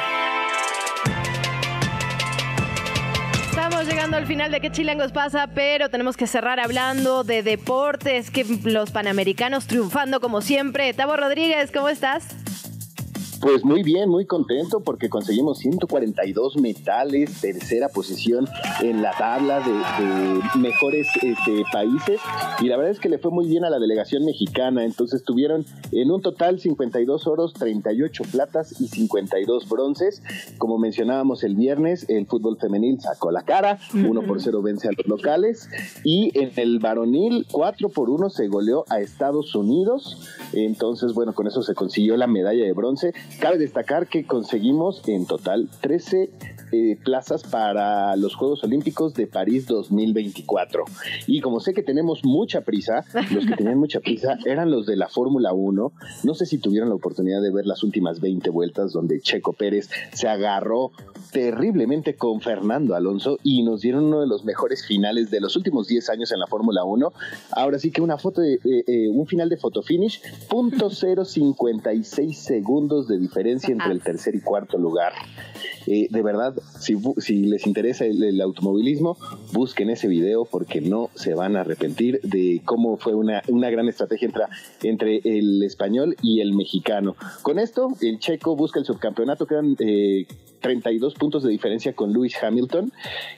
[3.76, 8.32] Estamos llegando al final de qué chilangos pasa, pero tenemos que cerrar hablando de deportes,
[8.32, 10.94] que los panamericanos triunfando como siempre.
[10.94, 12.26] Tavo Rodríguez, ¿cómo estás?
[13.46, 18.48] Pues muy bien, muy contento porque conseguimos 142 metales, tercera posición
[18.82, 22.20] en la tabla de, mejores este, países.
[22.60, 25.64] Y la verdad es que le fue muy bien a la delegación mexicana, entonces tuvieron
[25.92, 30.24] en un total 52 oros, 38 platas y 52 bronces.
[30.58, 34.92] Como mencionábamos el viernes, el fútbol femenil sacó la cara, 1 por 0 vence a
[34.98, 35.70] los locales.
[36.04, 41.46] Y en el varonil 4 por 1 se goleó a Estados Unidos, entonces bueno, con
[41.46, 46.30] eso se consiguió la medalla de bronce Cabe destacar que conseguimos en total 13
[46.72, 50.84] eh, plazas para los Juegos Olímpicos de París 2024.
[51.28, 54.96] Y como sé que tenemos mucha prisa, los que tenían mucha prisa eran los de
[54.96, 55.92] la Fórmula 1.
[56.24, 59.90] No sé si tuvieron la oportunidad de ver las últimas 20 vueltas donde Checo Pérez
[60.14, 60.92] se agarró
[61.32, 65.88] terriblemente con Fernando Alonso y nos dieron uno de los mejores finales de los últimos
[65.88, 67.12] 10 años en la Fórmula 1.
[67.52, 73.08] Ahora sí que una foto de eh, eh, un final de fotofinish, punto 056 segundos
[73.08, 75.14] de diferencia entre el tercer y cuarto lugar.
[75.88, 79.18] Eh, de verdad, si, les interesa el, automovilismo,
[79.54, 84.28] busquen ese video porque no se van a arrepentir de cómo fue una, gran estrategia
[84.28, 84.44] entre,
[84.84, 87.16] entre el español y el mexicano.
[87.42, 89.76] Con esto, el checo busca el subcampeonato, quedan
[90.60, 92.92] 32 puntos de diferencia con Lewis Hamilton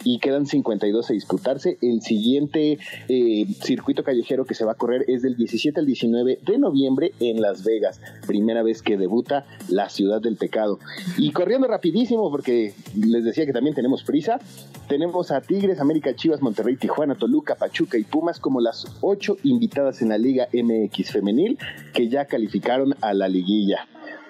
[0.04, 1.78] y quedan 52 a disputarse.
[1.82, 2.78] El siguiente
[3.10, 7.14] eh, circuito callejero que se va a correr es del 17 al 19 de noviembre
[7.20, 10.80] en Las Vegas, primera vez que debuta la ciudad del pecado.
[11.18, 14.40] Y corriendo rapidísimo, porque les decía que también tenemos prisa,
[14.88, 20.02] tenemos a Tigres, América, Chivas, Monterrey, Tijuana, Toluca, Pachuca y Pumas como las ocho invitadas
[20.02, 21.58] en la Liga MX femenil
[21.94, 23.88] que ya calificaron a la liguilla.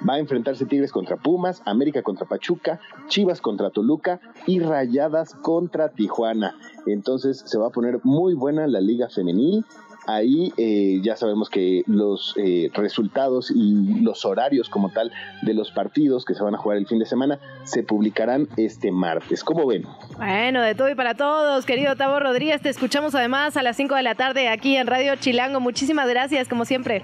[0.08, 5.90] Va a enfrentarse Tigres contra Pumas, América contra Pachuca, Chivas contra Toluca y Rayadas contra
[5.90, 6.56] Tijuana.
[6.86, 9.66] Entonces se va a poner muy buena la liga femenil.
[10.06, 15.12] Ahí eh, ya sabemos que los eh, resultados y los horarios como tal
[15.42, 18.90] de los partidos que se van a jugar el fin de semana se publicarán este
[18.90, 19.44] martes.
[19.44, 19.84] ¿Cómo ven?
[20.16, 22.62] Bueno, de todo y para todos, querido Tavo Rodríguez.
[22.62, 25.60] Te escuchamos además a las 5 de la tarde aquí en Radio Chilango.
[25.60, 27.04] Muchísimas gracias, como siempre.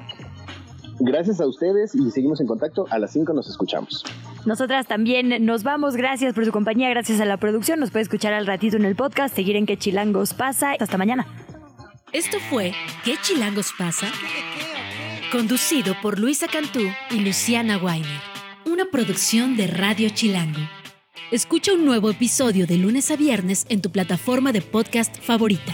[1.05, 2.85] Gracias a ustedes y seguimos en contacto.
[2.89, 4.05] A las 5 nos escuchamos.
[4.45, 5.97] Nosotras también nos vamos.
[5.97, 7.81] Gracias por su compañía, gracias a la producción.
[7.81, 10.75] Nos puede escuchar al ratito en el podcast, seguir en qué chilangos pasa.
[10.80, 11.27] Hasta mañana.
[12.13, 12.71] Esto fue
[13.03, 14.07] ¿Qué chilangos pasa?
[15.30, 18.21] Conducido por Luisa Cantú y Luciana Weiner.
[18.65, 20.61] Una producción de Radio Chilango.
[21.31, 25.73] Escucha un nuevo episodio de lunes a viernes en tu plataforma de podcast favorita.